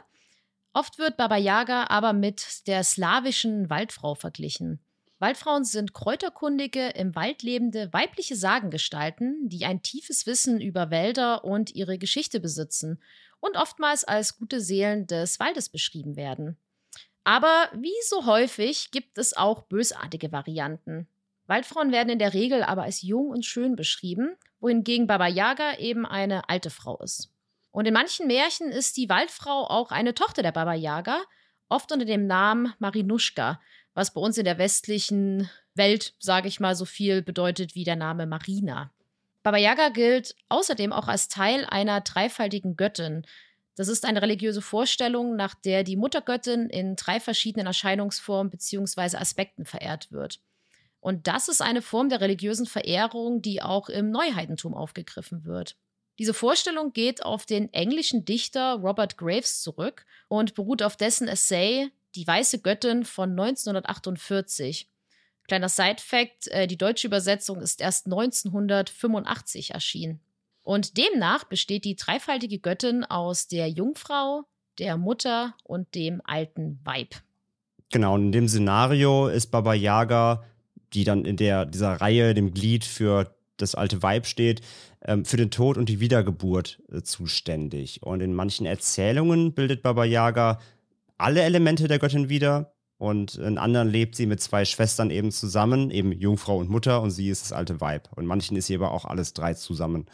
Oft 0.73 0.97
wird 0.97 1.17
Baba 1.17 1.37
Yaga 1.37 1.85
aber 1.89 2.13
mit 2.13 2.67
der 2.67 2.83
slawischen 2.83 3.69
Waldfrau 3.69 4.15
verglichen. 4.15 4.79
Waldfrauen 5.19 5.63
sind 5.63 5.93
kräuterkundige, 5.93 6.89
im 6.89 7.15
Wald 7.15 7.43
lebende 7.43 7.93
weibliche 7.93 8.35
Sagengestalten, 8.35 9.47
die 9.47 9.65
ein 9.65 9.83
tiefes 9.83 10.25
Wissen 10.25 10.59
über 10.59 10.89
Wälder 10.89 11.45
und 11.45 11.73
ihre 11.75 11.97
Geschichte 11.97 12.39
besitzen 12.39 13.01
und 13.39 13.55
oftmals 13.55 14.03
als 14.03 14.37
gute 14.37 14.59
Seelen 14.59 15.05
des 15.05 15.39
Waldes 15.39 15.69
beschrieben 15.69 16.15
werden. 16.15 16.57
Aber 17.23 17.69
wie 17.73 17.93
so 18.09 18.25
häufig 18.25 18.91
gibt 18.91 19.17
es 19.17 19.37
auch 19.37 19.61
bösartige 19.61 20.31
Varianten. 20.31 21.07
Waldfrauen 21.45 21.91
werden 21.91 22.09
in 22.09 22.19
der 22.19 22.33
Regel 22.33 22.63
aber 22.63 22.83
als 22.83 23.01
jung 23.01 23.29
und 23.29 23.45
schön 23.45 23.75
beschrieben, 23.75 24.35
wohingegen 24.59 25.07
Baba 25.07 25.27
Yaga 25.27 25.77
eben 25.77 26.05
eine 26.05 26.49
alte 26.49 26.69
Frau 26.69 26.97
ist. 27.01 27.32
Und 27.73 27.87
in 27.87 27.93
manchen 27.93 28.27
Märchen 28.27 28.71
ist 28.71 28.97
die 28.97 29.09
Waldfrau 29.09 29.65
auch 29.67 29.91
eine 29.91 30.13
Tochter 30.13 30.43
der 30.43 30.51
Baba 30.51 30.75
Yaga, 30.75 31.23
oft 31.69 31.91
unter 31.91 32.05
dem 32.05 32.27
Namen 32.27 32.71
Marinuschka, 32.77 33.59
was 33.95 34.13
bei 34.13 34.21
uns 34.21 34.37
in 34.37 34.45
der 34.45 34.59
westlichen 34.59 35.49
Welt, 35.73 36.13
sage 36.19 36.47
ich 36.47 36.59
mal, 36.59 36.75
so 36.75 36.85
viel 36.85 37.23
bedeutet 37.23 37.73
wie 37.73 37.83
der 37.83 37.95
Name 37.95 38.27
Marina. 38.27 38.91
Baba 39.41 39.57
Yaga 39.57 39.89
gilt 39.89 40.35
außerdem 40.49 40.93
auch 40.93 41.07
als 41.07 41.29
Teil 41.29 41.65
einer 41.65 42.01
dreifaltigen 42.01 42.77
Göttin. 42.77 43.25
Das 43.75 43.87
ist 43.87 44.05
eine 44.05 44.21
religiöse 44.21 44.61
Vorstellung, 44.61 45.35
nach 45.35 45.55
der 45.55 45.83
die 45.83 45.97
Muttergöttin 45.97 46.69
in 46.69 46.95
drei 46.95 47.19
verschiedenen 47.19 47.65
Erscheinungsformen 47.65 48.51
bzw. 48.51 49.17
Aspekten 49.17 49.65
verehrt 49.65 50.11
wird. 50.11 50.39
Und 50.99 51.25
das 51.25 51.47
ist 51.47 51.63
eine 51.63 51.81
Form 51.81 52.09
der 52.09 52.21
religiösen 52.21 52.67
Verehrung, 52.67 53.41
die 53.41 53.63
auch 53.63 53.89
im 53.89 54.11
Neuheitentum 54.11 54.75
aufgegriffen 54.75 55.43
wird. 55.43 55.75
Diese 56.19 56.33
Vorstellung 56.33 56.93
geht 56.93 57.23
auf 57.23 57.45
den 57.45 57.73
englischen 57.73 58.25
Dichter 58.25 58.75
Robert 58.75 59.17
Graves 59.17 59.61
zurück 59.61 60.05
und 60.27 60.53
beruht 60.53 60.83
auf 60.83 60.95
dessen 60.95 61.27
Essay 61.27 61.89
Die 62.15 62.27
weiße 62.27 62.59
Göttin 62.59 63.05
von 63.05 63.31
1948. 63.31 64.87
Kleiner 65.47 65.69
Side-Fact: 65.69 66.47
äh, 66.49 66.67
Die 66.67 66.77
deutsche 66.77 67.07
Übersetzung 67.07 67.59
ist 67.59 67.81
erst 67.81 68.05
1985 68.05 69.71
erschienen. 69.71 70.19
Und 70.61 70.97
demnach 70.97 71.43
besteht 71.43 71.83
die 71.83 71.95
dreifaltige 71.95 72.59
Göttin 72.59 73.03
aus 73.03 73.47
der 73.47 73.67
Jungfrau, 73.67 74.45
der 74.79 74.97
Mutter 74.97 75.55
und 75.63 75.93
dem 75.95 76.21
alten 76.23 76.79
Weib. 76.83 77.15
Genau, 77.91 78.15
und 78.15 78.27
in 78.27 78.31
dem 78.31 78.47
Szenario 78.47 79.27
ist 79.27 79.47
Baba 79.47 79.73
Yaga, 79.73 80.43
die 80.93 81.03
dann 81.03 81.25
in 81.25 81.37
der, 81.37 81.65
dieser 81.65 81.93
Reihe, 81.93 82.33
dem 82.33 82.53
Glied 82.53 82.85
für 82.85 83.35
das 83.57 83.75
alte 83.75 84.01
Weib 84.03 84.25
steht, 84.25 84.61
ähm, 85.05 85.25
für 85.25 85.37
den 85.37 85.51
Tod 85.51 85.77
und 85.77 85.89
die 85.89 85.99
Wiedergeburt 85.99 86.81
äh, 86.91 87.01
zuständig. 87.01 88.03
Und 88.03 88.21
in 88.21 88.33
manchen 88.33 88.65
Erzählungen 88.65 89.53
bildet 89.53 89.81
Baba 89.81 90.05
Yaga 90.05 90.59
alle 91.17 91.41
Elemente 91.41 91.87
der 91.87 91.99
Göttin 91.99 92.29
wieder. 92.29 92.73
Und 92.97 93.35
in 93.35 93.57
anderen 93.57 93.89
lebt 93.89 94.15
sie 94.15 94.25
mit 94.25 94.39
zwei 94.39 94.63
Schwestern 94.63 95.09
eben 95.09 95.31
zusammen, 95.31 95.91
eben 95.91 96.13
Jungfrau 96.13 96.57
und 96.57 96.69
Mutter, 96.69 97.01
und 97.01 97.11
sie 97.11 97.27
ist 97.27 97.41
das 97.41 97.51
alte 97.51 97.81
Weib. 97.81 98.07
Und 98.15 98.25
manchen 98.25 98.55
ist 98.55 98.67
sie 98.67 98.75
aber 98.75 98.91
auch 98.91 99.03
alles 99.03 99.33
drei 99.33 99.55
zusammen. 99.55 100.05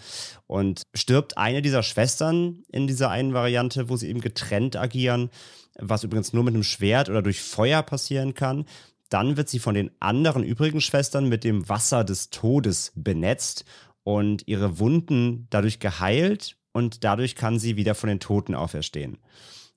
Und 0.48 0.84
stirbt 0.96 1.38
eine 1.38 1.62
dieser 1.62 1.84
Schwestern 1.84 2.64
in 2.72 2.88
dieser 2.88 3.12
einen 3.12 3.34
Variante, 3.34 3.90
wo 3.90 3.96
sie 3.98 4.10
eben 4.10 4.22
getrennt 4.22 4.76
agieren, 4.76 5.30
was 5.78 6.04
übrigens 6.04 6.34
nur 6.34 6.44
mit 6.44 6.56
einem 6.56 6.64
Schwert 6.64 7.10
oder 7.10 7.22
durch 7.22 7.42
Feuer 7.42 7.84
passieren 7.84 8.34
kann, 8.34 8.66
dann 9.10 9.38
wird 9.38 9.50
sie 9.50 9.60
von 9.60 9.76
den 9.76 9.92
anderen 10.00 10.44
übrigen 10.44 10.82
Schwestern 10.82 11.28
mit 11.28 11.44
dem 11.44 11.68
Wasser 11.68 12.04
des 12.04 12.30
Todes 12.30 12.92
benetzt 12.96 13.66
und 14.04 14.48
ihre 14.48 14.80
Wunden 14.80 15.48
dadurch 15.50 15.80
geheilt 15.80 16.58
und 16.72 17.04
dadurch 17.04 17.36
kann 17.36 17.60
sie 17.60 17.76
wieder 17.76 17.96
von 17.96 18.10
den 18.10 18.20
Toten 18.20 18.56
auferstehen. 18.56 19.18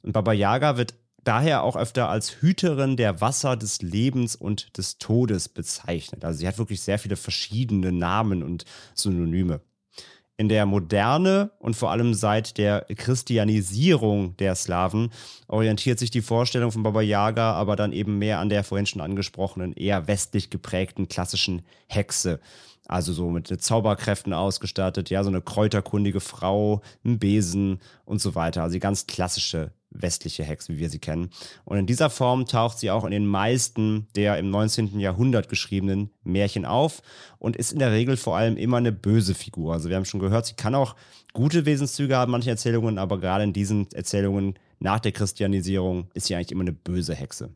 Und 0.03 0.12
Baba 0.12 0.33
Yaga 0.33 0.77
wird 0.77 0.95
daher 1.25 1.62
auch 1.62 1.77
öfter 1.77 2.09
als 2.09 2.43
Hüterin 2.43 2.97
der 2.97 3.21
Wasser 3.21 3.57
des 3.57 3.83
Lebens 3.83 4.37
und 4.37 4.77
des 4.77 4.99
Todes 4.99 5.49
bezeichnet. 5.49 6.25
Also 6.25 6.41
sie 6.41 6.49
hat 6.49 6.59
wirklich 6.59 6.81
sehr 6.81 6.99
viele 6.99 7.17
verschiedene 7.17 7.93
Namen 7.93 8.43
und 8.43 8.65
Synonyme. 8.95 9.61
In 10.39 10.49
der 10.49 10.65
Moderne 10.67 11.51
und 11.59 11.77
vor 11.77 11.91
allem 11.91 12.15
seit 12.15 12.57
der 12.57 12.87
Christianisierung 12.97 14.37
der 14.39 14.55
Slawen 14.55 15.11
orientiert 15.47 15.99
sich 15.99 16.11
die 16.11 16.23
Vorstellung 16.23 16.73
von 16.73 16.83
Baba 16.83 17.03
Yaga 17.03 17.53
aber 17.53 17.77
dann 17.77 17.93
eben 17.93 18.19
mehr 18.19 18.39
an 18.39 18.49
der 18.49 18.65
vorhin 18.65 18.87
schon 18.87 19.03
angesprochenen, 19.03 19.75
eher 19.75 20.09
westlich 20.09 20.49
geprägten 20.49 21.09
klassischen 21.09 21.62
Hexe. 21.87 22.41
Also 22.87 23.12
so 23.12 23.31
mit 23.31 23.49
Zauberkräften 23.49 24.33
ausgestattet, 24.33 25.09
ja, 25.11 25.23
so 25.23 25.31
eine 25.31 25.41
kräuterkundige 25.41 26.21
Frau, 26.21 26.83
ein 27.05 27.19
Besen 27.19 27.81
und 28.05 28.21
so 28.21 28.35
weiter. 28.35 28.62
Also 28.62 28.75
die 28.75 28.81
ganz 28.81 29.07
klassische 29.07 29.73
westliche 29.95 30.45
Hexe, 30.45 30.73
wie 30.73 30.79
wir 30.79 30.91
sie 30.91 30.99
kennen. 30.99 31.31
Und 31.65 31.79
in 31.79 31.87
dieser 31.87 32.11
Form 32.11 32.47
taucht 32.47 32.79
sie 32.79 32.91
auch 32.91 33.05
in 33.05 33.11
den 33.11 33.27
meisten 33.27 34.09
der 34.17 34.39
im 34.39 34.51
19. 34.51 34.99
Jahrhundert 34.99 35.49
geschriebenen 35.49 36.11
Märchen 36.25 36.65
auf 36.65 37.03
und 37.39 37.57
ist 37.57 37.73
in 37.73 37.79
der 37.79 37.93
Regel 37.93 38.17
vor 38.17 38.37
allem 38.37 38.57
immer 38.57 38.79
eine 38.79 38.93
böse 38.93 39.35
Figur. 39.35 39.75
Also 39.75 39.89
wir 39.89 39.97
haben 39.97 40.05
schon 40.05 40.21
gehört, 40.21 40.47
sie 40.47 40.55
kann 40.55 40.75
auch 40.75 40.97
gute 41.33 41.67
Wesenszüge 41.67 42.17
haben, 42.17 42.33
manche 42.33 42.51
Erzählungen, 42.51 42.99
aber 42.99 43.19
gerade 43.19 43.45
in 43.45 43.53
diesen 43.53 43.91
Erzählungen 43.93 44.55
nach 44.79 45.01
der 45.01 45.12
Christianisierung 45.12 46.09
ist 46.15 46.27
sie 46.27 46.35
eigentlich 46.35 46.53
immer 46.53 46.62
eine 46.62 46.73
böse 46.73 47.15
Hexe. 47.15 47.55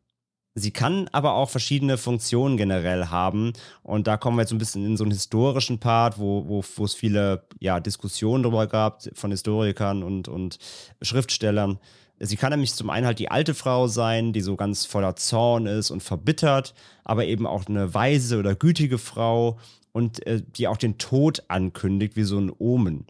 Sie 0.58 0.70
kann 0.70 1.06
aber 1.12 1.34
auch 1.34 1.50
verschiedene 1.50 1.98
Funktionen 1.98 2.56
generell 2.56 3.08
haben. 3.08 3.52
Und 3.82 4.06
da 4.06 4.16
kommen 4.16 4.38
wir 4.38 4.42
jetzt 4.42 4.52
ein 4.52 4.58
bisschen 4.58 4.86
in 4.86 4.96
so 4.96 5.04
einen 5.04 5.10
historischen 5.10 5.78
Part, 5.80 6.18
wo, 6.18 6.48
wo, 6.48 6.64
wo 6.76 6.84
es 6.84 6.94
viele 6.94 7.42
ja, 7.60 7.78
Diskussionen 7.78 8.42
darüber 8.42 8.66
gab 8.66 9.02
von 9.12 9.30
Historikern 9.30 10.02
und, 10.02 10.28
und 10.28 10.58
Schriftstellern. 11.02 11.78
Sie 12.20 12.36
kann 12.36 12.52
nämlich 12.52 12.72
zum 12.72 12.88
einen 12.88 13.04
halt 13.04 13.18
die 13.18 13.30
alte 13.30 13.52
Frau 13.52 13.86
sein, 13.86 14.32
die 14.32 14.40
so 14.40 14.56
ganz 14.56 14.86
voller 14.86 15.14
Zorn 15.16 15.66
ist 15.66 15.90
und 15.90 16.02
verbittert, 16.02 16.72
aber 17.04 17.26
eben 17.26 17.46
auch 17.46 17.66
eine 17.66 17.92
weise 17.92 18.38
oder 18.38 18.54
gütige 18.54 18.96
Frau 18.96 19.58
und 19.92 20.26
äh, 20.26 20.40
die 20.42 20.68
auch 20.68 20.78
den 20.78 20.96
Tod 20.96 21.42
ankündigt 21.48 22.16
wie 22.16 22.24
so 22.24 22.38
ein 22.38 22.50
Omen. 22.58 23.06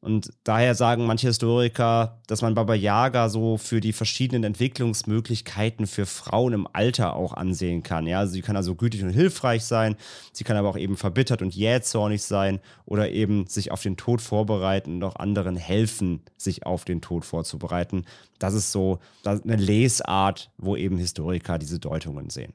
Und 0.00 0.30
daher 0.44 0.74
sagen 0.74 1.06
manche 1.06 1.26
Historiker, 1.26 2.20
dass 2.26 2.42
man 2.42 2.54
Baba 2.54 2.74
Yaga 2.74 3.28
so 3.28 3.56
für 3.56 3.80
die 3.80 3.92
verschiedenen 3.92 4.44
Entwicklungsmöglichkeiten 4.44 5.86
für 5.86 6.06
Frauen 6.06 6.52
im 6.52 6.68
Alter 6.72 7.16
auch 7.16 7.32
ansehen 7.32 7.82
kann. 7.82 8.06
Ja, 8.06 8.26
sie 8.26 8.42
kann 8.42 8.56
also 8.56 8.74
gütig 8.74 9.02
und 9.02 9.10
hilfreich 9.10 9.64
sein, 9.64 9.96
sie 10.32 10.44
kann 10.44 10.56
aber 10.56 10.68
auch 10.68 10.76
eben 10.76 10.96
verbittert 10.96 11.42
und 11.42 11.54
jähzornig 11.56 12.22
sein 12.22 12.60
oder 12.84 13.10
eben 13.10 13.46
sich 13.46 13.72
auf 13.72 13.82
den 13.82 13.96
Tod 13.96 14.20
vorbereiten 14.20 14.96
und 14.96 15.04
auch 15.04 15.16
anderen 15.16 15.56
helfen, 15.56 16.22
sich 16.36 16.66
auf 16.66 16.84
den 16.84 17.00
Tod 17.00 17.24
vorzubereiten. 17.24 18.04
Das 18.38 18.54
ist 18.54 18.72
so 18.72 19.00
eine 19.24 19.56
Lesart, 19.56 20.50
wo 20.58 20.76
eben 20.76 20.98
Historiker 20.98 21.58
diese 21.58 21.80
Deutungen 21.80 22.30
sehen. 22.30 22.52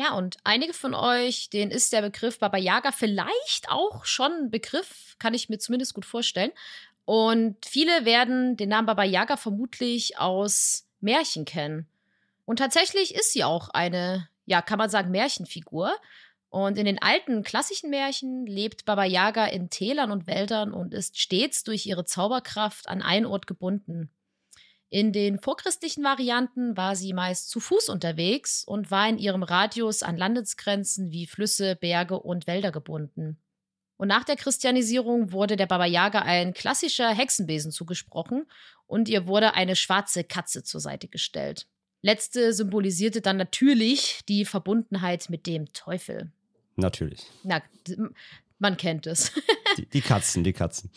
Ja, 0.00 0.14
und 0.14 0.38
einige 0.44 0.72
von 0.72 0.94
euch, 0.94 1.50
denen 1.50 1.70
ist 1.70 1.92
der 1.92 2.00
Begriff 2.00 2.38
Baba 2.38 2.56
Yaga 2.56 2.90
vielleicht 2.90 3.68
auch 3.68 4.06
schon 4.06 4.32
ein 4.32 4.50
Begriff, 4.50 5.14
kann 5.18 5.34
ich 5.34 5.50
mir 5.50 5.58
zumindest 5.58 5.92
gut 5.92 6.06
vorstellen. 6.06 6.52
Und 7.04 7.66
viele 7.66 8.06
werden 8.06 8.56
den 8.56 8.70
Namen 8.70 8.86
Baba 8.86 9.04
Yaga 9.04 9.36
vermutlich 9.36 10.18
aus 10.18 10.86
Märchen 11.02 11.44
kennen. 11.44 11.86
Und 12.46 12.60
tatsächlich 12.60 13.14
ist 13.14 13.34
sie 13.34 13.44
auch 13.44 13.68
eine, 13.68 14.26
ja, 14.46 14.62
kann 14.62 14.78
man 14.78 14.88
sagen, 14.88 15.10
Märchenfigur. 15.10 15.92
Und 16.48 16.78
in 16.78 16.86
den 16.86 17.02
alten 17.02 17.42
klassischen 17.42 17.90
Märchen 17.90 18.46
lebt 18.46 18.86
Baba 18.86 19.04
Yaga 19.04 19.44
in 19.48 19.68
Tälern 19.68 20.12
und 20.12 20.26
Wäldern 20.26 20.72
und 20.72 20.94
ist 20.94 21.20
stets 21.20 21.62
durch 21.62 21.84
ihre 21.84 22.06
Zauberkraft 22.06 22.88
an 22.88 23.02
einen 23.02 23.26
Ort 23.26 23.46
gebunden. 23.46 24.08
In 24.92 25.12
den 25.12 25.38
vorchristlichen 25.38 26.02
Varianten 26.02 26.76
war 26.76 26.96
sie 26.96 27.12
meist 27.12 27.48
zu 27.48 27.60
Fuß 27.60 27.88
unterwegs 27.88 28.64
und 28.64 28.90
war 28.90 29.08
in 29.08 29.18
ihrem 29.18 29.44
Radius 29.44 30.02
an 30.02 30.16
Landesgrenzen 30.16 31.12
wie 31.12 31.28
Flüsse, 31.28 31.76
Berge 31.76 32.18
und 32.18 32.48
Wälder 32.48 32.72
gebunden. 32.72 33.38
Und 33.96 34.08
nach 34.08 34.24
der 34.24 34.34
Christianisierung 34.34 35.30
wurde 35.30 35.54
der 35.56 35.66
Baba 35.66 35.84
Yaga 35.84 36.22
ein 36.22 36.54
klassischer 36.54 37.10
Hexenbesen 37.10 37.70
zugesprochen 37.70 38.46
und 38.86 39.08
ihr 39.08 39.28
wurde 39.28 39.54
eine 39.54 39.76
schwarze 39.76 40.24
Katze 40.24 40.64
zur 40.64 40.80
Seite 40.80 41.06
gestellt. 41.06 41.68
Letzte 42.02 42.52
symbolisierte 42.52 43.20
dann 43.20 43.36
natürlich 43.36 44.20
die 44.28 44.44
Verbundenheit 44.44 45.30
mit 45.30 45.46
dem 45.46 45.72
Teufel. 45.72 46.32
Natürlich. 46.76 47.26
Na, 47.44 47.62
man 48.58 48.76
kennt 48.76 49.06
es. 49.06 49.32
die, 49.76 49.86
die 49.86 50.00
Katzen, 50.00 50.42
die 50.42 50.54
Katzen. 50.54 50.90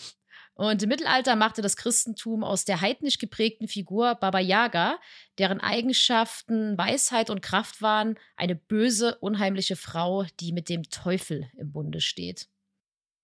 Und 0.56 0.84
im 0.84 0.90
Mittelalter 0.90 1.36
machte 1.36 1.64
das 1.64 1.76
Christentum 1.78 2.44
aus 2.44 2.64
der 2.64 2.82
heidnisch 2.82 3.18
geprägten 3.18 3.68
Figur 3.68 4.16
Baba 4.16 4.40
Yaga, 4.40 5.00
deren 5.40 5.60
Eigenschaften 5.60 6.78
Weisheit 6.78 7.32
und 7.32 7.42
Kraft 7.42 7.82
waren, 7.82 8.20
eine 8.36 8.56
böse, 8.56 9.16
unheimliche 9.16 9.76
Frau, 9.76 10.26
die 10.40 10.52
mit 10.52 10.70
dem 10.70 10.84
Teufel 10.84 11.50
im 11.58 11.72
Bunde 11.72 12.02
steht. 12.02 12.48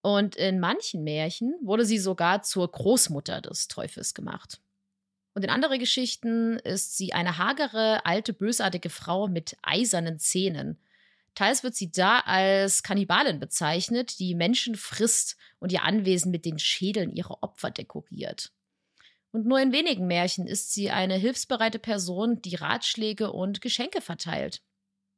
Und 0.01 0.37
in 0.37 0.59
manchen 0.59 1.03
Märchen 1.03 1.53
wurde 1.61 1.85
sie 1.85 1.99
sogar 1.99 2.41
zur 2.41 2.71
Großmutter 2.71 3.41
des 3.41 3.67
Teufels 3.67 4.13
gemacht. 4.13 4.59
Und 5.35 5.43
in 5.43 5.51
anderen 5.51 5.79
Geschichten 5.79 6.57
ist 6.59 6.97
sie 6.97 7.13
eine 7.13 7.37
hagere, 7.37 8.05
alte, 8.05 8.33
bösartige 8.33 8.89
Frau 8.89 9.27
mit 9.27 9.55
eisernen 9.61 10.17
Zähnen. 10.17 10.79
Teils 11.35 11.63
wird 11.63 11.75
sie 11.75 11.91
da 11.91 12.19
als 12.19 12.83
Kannibalin 12.83 13.39
bezeichnet, 13.39 14.19
die 14.19 14.35
Menschen 14.35 14.75
frisst 14.75 15.37
und 15.59 15.71
ihr 15.71 15.83
Anwesen 15.83 16.31
mit 16.31 16.45
den 16.45 16.59
Schädeln 16.59 17.11
ihrer 17.11 17.43
Opfer 17.43 17.71
dekoriert. 17.71 18.51
Und 19.31 19.45
nur 19.45 19.59
in 19.59 19.71
wenigen 19.71 20.07
Märchen 20.07 20.47
ist 20.47 20.73
sie 20.73 20.89
eine 20.89 21.15
hilfsbereite 21.15 21.79
Person, 21.79 22.41
die 22.41 22.55
Ratschläge 22.55 23.31
und 23.31 23.61
Geschenke 23.61 24.01
verteilt. 24.01 24.61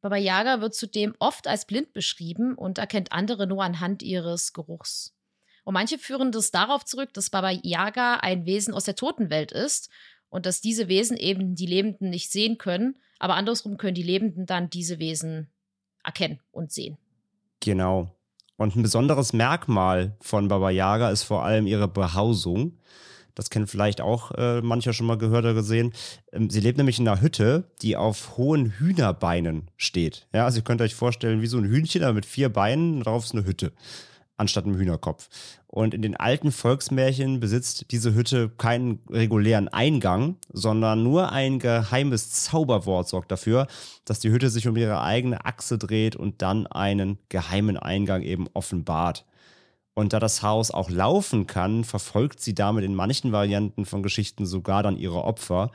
Baba 0.01 0.17
Yaga 0.17 0.61
wird 0.61 0.75
zudem 0.75 1.15
oft 1.19 1.47
als 1.47 1.65
blind 1.65 1.93
beschrieben 1.93 2.55
und 2.55 2.79
erkennt 2.79 3.11
andere 3.11 3.47
nur 3.47 3.63
anhand 3.63 4.01
ihres 4.01 4.51
Geruchs. 4.51 5.15
Und 5.63 5.75
manche 5.75 5.99
führen 5.99 6.31
das 6.31 6.51
darauf 6.51 6.85
zurück, 6.85 7.13
dass 7.13 7.29
Baba 7.29 7.51
Yaga 7.51 8.15
ein 8.15 8.45
Wesen 8.45 8.73
aus 8.73 8.83
der 8.83 8.95
Totenwelt 8.95 9.51
ist 9.51 9.89
und 10.29 10.47
dass 10.47 10.59
diese 10.59 10.87
Wesen 10.87 11.17
eben 11.17 11.55
die 11.55 11.67
Lebenden 11.67 12.09
nicht 12.09 12.31
sehen 12.31 12.57
können, 12.57 12.99
aber 13.19 13.35
andersrum 13.35 13.77
können 13.77 13.93
die 13.93 14.01
Lebenden 14.01 14.47
dann 14.47 14.71
diese 14.71 14.97
Wesen 14.97 15.50
erkennen 16.03 16.39
und 16.51 16.71
sehen. 16.71 16.97
Genau. 17.59 18.15
Und 18.57 18.75
ein 18.75 18.83
besonderes 18.83 19.33
Merkmal 19.33 20.15
von 20.21 20.47
Baba 20.47 20.69
Yaga 20.69 21.09
ist 21.09 21.23
vor 21.23 21.43
allem 21.43 21.67
ihre 21.67 21.87
Behausung. 21.87 22.77
Das 23.33 23.49
kennen 23.49 23.65
vielleicht 23.65 24.01
auch 24.01 24.31
äh, 24.31 24.61
mancher 24.61 24.93
schon 24.93 25.07
mal 25.07 25.17
gehört 25.17 25.45
oder 25.45 25.53
gesehen. 25.53 25.93
Ähm, 26.31 26.49
sie 26.49 26.59
lebt 26.59 26.77
nämlich 26.77 26.99
in 26.99 27.07
einer 27.07 27.21
Hütte, 27.21 27.71
die 27.81 27.95
auf 27.95 28.37
hohen 28.37 28.71
Hühnerbeinen 28.71 29.71
steht. 29.77 30.27
Ja, 30.33 30.45
also 30.45 30.59
ihr 30.59 30.63
könnt 30.63 30.81
euch 30.81 30.95
vorstellen, 30.95 31.41
wie 31.41 31.47
so 31.47 31.57
ein 31.57 31.65
Hühnchen, 31.65 32.03
aber 32.03 32.13
mit 32.13 32.25
vier 32.25 32.49
Beinen, 32.49 33.03
darauf 33.03 33.23
ist 33.23 33.33
eine 33.33 33.45
Hütte 33.45 33.71
anstatt 34.41 34.65
einem 34.65 34.75
Hühnerkopf. 34.75 35.29
Und 35.71 35.93
in 35.93 36.01
den 36.01 36.17
alten 36.17 36.51
Volksmärchen 36.51 37.39
besitzt 37.39 37.85
diese 37.91 38.13
Hütte 38.13 38.49
keinen 38.49 38.99
regulären 39.09 39.69
Eingang, 39.69 40.35
sondern 40.51 41.01
nur 41.01 41.31
ein 41.31 41.59
geheimes 41.59 42.29
Zauberwort 42.31 43.07
sorgt 43.07 43.31
dafür, 43.31 43.67
dass 44.03 44.19
die 44.19 44.31
Hütte 44.31 44.49
sich 44.49 44.67
um 44.67 44.75
ihre 44.75 45.01
eigene 45.01 45.45
Achse 45.45 45.77
dreht 45.77 46.17
und 46.17 46.41
dann 46.41 46.67
einen 46.67 47.19
geheimen 47.29 47.77
Eingang 47.77 48.21
eben 48.21 48.47
offenbart. 48.53 49.25
Und 49.93 50.11
da 50.11 50.19
das 50.19 50.43
Haus 50.43 50.71
auch 50.71 50.89
laufen 50.89 51.47
kann, 51.47 51.85
verfolgt 51.85 52.41
sie 52.41 52.53
damit 52.53 52.83
in 52.83 52.93
manchen 52.93 53.31
Varianten 53.31 53.85
von 53.85 54.03
Geschichten 54.03 54.45
sogar 54.45 54.83
dann 54.83 54.97
ihre 54.97 55.23
Opfer. 55.23 55.71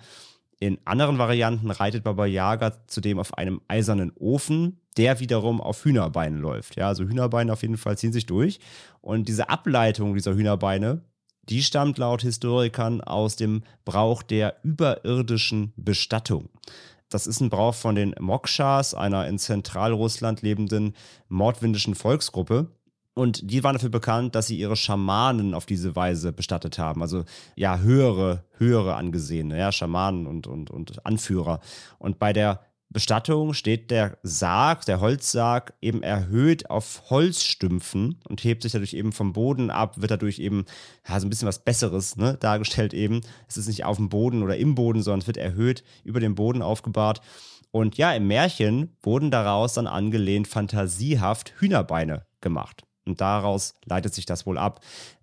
In 0.58 0.78
anderen 0.86 1.18
Varianten 1.18 1.70
reitet 1.70 2.04
Baba 2.04 2.24
Yaga 2.24 2.72
zudem 2.86 3.18
auf 3.18 3.34
einem 3.36 3.60
eisernen 3.68 4.12
Ofen, 4.16 4.80
der 4.96 5.20
wiederum 5.20 5.60
auf 5.60 5.84
Hühnerbeinen 5.84 6.40
läuft. 6.40 6.76
Ja, 6.76 6.88
also 6.88 7.04
Hühnerbeine 7.04 7.52
auf 7.52 7.62
jeden 7.62 7.76
Fall 7.76 7.98
ziehen 7.98 8.12
sich 8.12 8.24
durch. 8.24 8.58
Und 9.02 9.28
diese 9.28 9.50
Ableitung 9.50 10.14
dieser 10.14 10.34
Hühnerbeine, 10.34 11.02
die 11.48 11.62
stammt 11.62 11.98
laut 11.98 12.22
Historikern 12.22 13.02
aus 13.02 13.36
dem 13.36 13.62
Brauch 13.84 14.22
der 14.22 14.56
überirdischen 14.62 15.72
Bestattung. 15.76 16.48
Das 17.08 17.26
ist 17.26 17.40
ein 17.40 17.50
Brauch 17.50 17.74
von 17.74 17.94
den 17.94 18.14
Mokshas, 18.18 18.94
einer 18.94 19.28
in 19.28 19.38
Zentralrussland 19.38 20.42
lebenden 20.42 20.94
mordwindischen 21.28 21.94
Volksgruppe. 21.94 22.68
Und 23.16 23.50
die 23.50 23.64
waren 23.64 23.72
dafür 23.72 23.88
bekannt, 23.88 24.34
dass 24.34 24.46
sie 24.46 24.58
ihre 24.58 24.76
Schamanen 24.76 25.54
auf 25.54 25.64
diese 25.64 25.96
Weise 25.96 26.34
bestattet 26.34 26.78
haben. 26.78 27.00
Also 27.00 27.24
ja, 27.54 27.78
höhere, 27.78 28.44
höhere 28.58 28.94
angesehene, 28.94 29.58
ja, 29.58 29.72
Schamanen 29.72 30.26
und, 30.26 30.46
und, 30.46 30.70
und 30.70 31.06
Anführer. 31.06 31.60
Und 31.98 32.18
bei 32.18 32.34
der 32.34 32.60
Bestattung 32.90 33.54
steht 33.54 33.90
der 33.90 34.18
Sarg, 34.22 34.84
der 34.84 35.00
Holzsarg, 35.00 35.72
eben 35.80 36.02
erhöht 36.02 36.68
auf 36.68 37.04
Holzstümpfen 37.08 38.20
und 38.28 38.44
hebt 38.44 38.62
sich 38.62 38.72
dadurch 38.72 38.92
eben 38.92 39.12
vom 39.12 39.32
Boden 39.32 39.70
ab, 39.70 39.98
wird 39.98 40.10
dadurch 40.10 40.38
eben 40.38 40.66
ja, 41.08 41.18
so 41.18 41.26
ein 41.26 41.30
bisschen 41.30 41.48
was 41.48 41.64
Besseres 41.64 42.18
ne, 42.18 42.36
dargestellt 42.38 42.92
eben. 42.92 43.22
Es 43.48 43.56
ist 43.56 43.66
nicht 43.66 43.86
auf 43.86 43.96
dem 43.96 44.10
Boden 44.10 44.42
oder 44.42 44.58
im 44.58 44.74
Boden, 44.74 45.00
sondern 45.00 45.20
es 45.20 45.26
wird 45.26 45.38
erhöht 45.38 45.84
über 46.04 46.20
dem 46.20 46.34
Boden 46.34 46.60
aufgebahrt. 46.60 47.22
Und 47.70 47.96
ja, 47.96 48.12
im 48.12 48.26
Märchen 48.26 48.94
wurden 49.00 49.30
daraus 49.30 49.72
dann 49.72 49.86
angelehnt 49.86 50.48
fantasiehaft 50.48 51.54
Hühnerbeine 51.58 52.26
gemacht. 52.42 52.82
Und 53.06 53.20
daraus 53.20 53.74
leitet 53.84 54.14
sich 54.14 54.26
das 54.26 54.46
wohl 54.46 54.58
ab. 54.58 54.80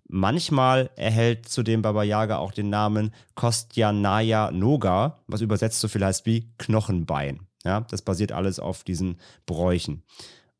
Manchmal 0.08 0.90
erhält 0.96 1.48
zudem 1.48 1.82
Baba 1.82 2.02
Yaga 2.02 2.38
auch 2.38 2.52
den 2.52 2.70
Namen 2.70 3.14
Kostyanaya 3.34 4.50
Noga, 4.50 5.18
was 5.26 5.40
übersetzt 5.40 5.80
so 5.80 5.88
viel 5.88 6.04
heißt 6.04 6.26
wie 6.26 6.50
Knochenbein. 6.58 7.40
Ja, 7.64 7.80
das 7.80 8.02
basiert 8.02 8.32
alles 8.32 8.58
auf 8.58 8.84
diesen 8.84 9.18
Bräuchen. 9.46 10.02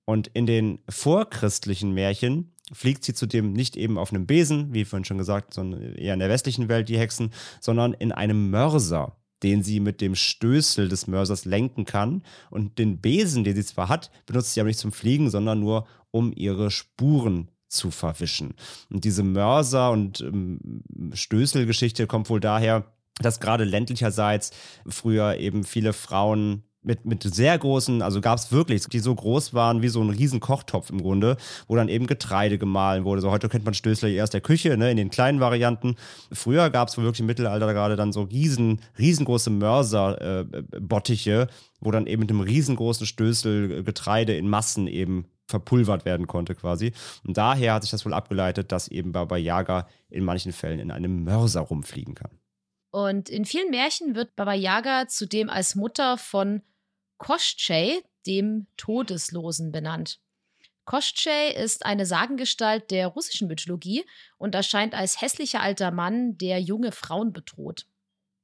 Und 0.06 0.28
in 0.28 0.46
den 0.46 0.78
vorchristlichen 0.88 1.92
Märchen 1.92 2.52
fliegt 2.72 3.04
sie 3.04 3.14
zudem 3.14 3.52
nicht 3.52 3.76
eben 3.76 3.98
auf 3.98 4.10
einem 4.10 4.26
Besen, 4.26 4.72
wie 4.72 4.84
vorhin 4.84 5.04
schon 5.04 5.18
gesagt, 5.18 5.52
sondern 5.54 5.94
eher 5.94 6.14
in 6.14 6.20
der 6.20 6.30
westlichen 6.30 6.68
Welt, 6.68 6.88
die 6.88 6.98
Hexen, 6.98 7.30
sondern 7.60 7.92
in 7.92 8.12
einem 8.12 8.50
Mörser, 8.50 9.16
den 9.44 9.62
sie 9.62 9.78
mit 9.78 10.00
dem 10.00 10.14
Stößel 10.14 10.88
des 10.88 11.07
Mörsers 11.07 11.44
lenken 11.44 11.85
kann. 11.85 12.22
Und 12.50 12.78
den 12.78 13.00
Besen, 13.00 13.44
den 13.44 13.54
sie 13.54 13.64
zwar 13.64 13.88
hat, 13.88 14.11
benutzt 14.26 14.54
sie 14.54 14.61
aber 14.61 14.68
nicht 14.68 14.80
zum 14.80 14.90
Fliegen, 14.90 15.30
sondern 15.30 15.61
nur, 15.61 15.87
um 16.11 16.33
ihre 16.35 16.70
Spuren 16.70 17.50
zu 17.68 17.90
verwischen. 17.90 18.54
Und 18.90 19.04
diese 19.04 19.22
Mörser- 19.22 19.90
und 19.90 20.20
ähm, 20.22 20.83
Stößelgeschichte 21.12 22.07
kommt 22.07 22.30
wohl 22.30 22.40
daher, 22.40 22.87
dass 23.20 23.38
gerade 23.38 23.64
ländlicherseits 23.64 24.50
früher 24.87 25.37
eben 25.37 25.62
viele 25.64 25.92
Frauen 25.92 26.64
mit, 26.85 27.05
mit 27.05 27.23
sehr 27.23 27.57
großen, 27.59 28.03
also 28.03 28.20
gab 28.20 28.38
es 28.38 28.53
wirklich, 28.53 28.87
die 28.87 28.99
so 28.99 29.14
groß 29.14 29.55
waren 29.55 29.83
wie 29.83 29.88
so 29.88 30.03
ein 30.03 30.11
riesen 30.11 30.40
Kochtopf 30.40 30.90
im 30.90 31.01
Grunde, 31.01 31.37
wo 31.66 31.77
dann 31.77 31.88
eben 31.88 32.07
Getreide 32.07 32.59
gemahlen 32.59 33.05
wurde. 33.05 33.23
So 33.23 33.31
heute 33.31 33.49
kennt 33.49 33.64
man 33.64 33.75
Stößler 33.75 34.09
eher 34.09 34.25
aus 34.25 34.31
der 34.31 34.40
Küche, 34.40 34.77
ne, 34.77 34.90
in 34.90 34.97
den 34.97 35.11
kleinen 35.11 35.40
Varianten. 35.40 35.97
Früher 36.33 36.70
gab 36.70 36.88
es 36.88 36.97
wirklich 36.97 37.20
im 37.20 37.27
Mittelalter 37.27 37.73
gerade 37.73 37.97
dann 37.97 38.12
so 38.12 38.23
riesen, 38.23 38.81
riesengroße 38.99 39.51
Mörserbottiche, 39.51 41.42
äh, 41.42 41.47
wo 41.81 41.90
dann 41.90 42.07
eben 42.07 42.20
mit 42.20 42.31
einem 42.31 42.40
riesengroßen 42.40 43.07
Stößel 43.07 43.83
Getreide 43.83 44.37
in 44.37 44.49
Massen 44.49 44.87
eben 44.87 45.27
verpulvert 45.47 46.05
werden 46.05 46.27
konnte 46.27 46.55
quasi. 46.55 46.92
Und 47.27 47.37
daher 47.37 47.75
hat 47.75 47.83
sich 47.83 47.90
das 47.90 48.05
wohl 48.05 48.14
abgeleitet, 48.14 48.73
dass 48.73 48.88
eben 48.88 49.12
Baba 49.12 49.37
Yaga 49.37 49.87
in 50.09 50.25
manchen 50.25 50.53
Fällen 50.53 50.79
in 50.79 50.90
einem 50.90 51.25
Mörser 51.25 51.61
rumfliegen 51.61 52.14
kann. 52.14 52.31
Und 52.90 53.29
in 53.29 53.44
vielen 53.44 53.70
Märchen 53.70 54.14
wird 54.14 54.37
Baba 54.37 54.55
Yaga 54.55 55.09
zudem 55.09 55.51
als 55.51 55.75
Mutter 55.75 56.16
von 56.16 56.62
Koschei, 57.18 58.03
dem 58.27 58.66
Todeslosen, 58.77 59.72
benannt. 59.72 60.20
Koschei 60.85 61.48
ist 61.48 61.87
eine 61.87 62.05
Sagengestalt 62.05 62.90
der 62.90 63.09
russischen 63.09 63.48
Mythologie 63.48 64.05
und 64.37 64.55
erscheint 64.55 64.94
als 64.94 65.20
hässlicher 65.20 65.61
alter 65.61 65.90
Mann, 65.90 66.37
der 66.37 66.61
junge 66.61 66.92
Frauen 66.92 67.33
bedroht. 67.33 67.87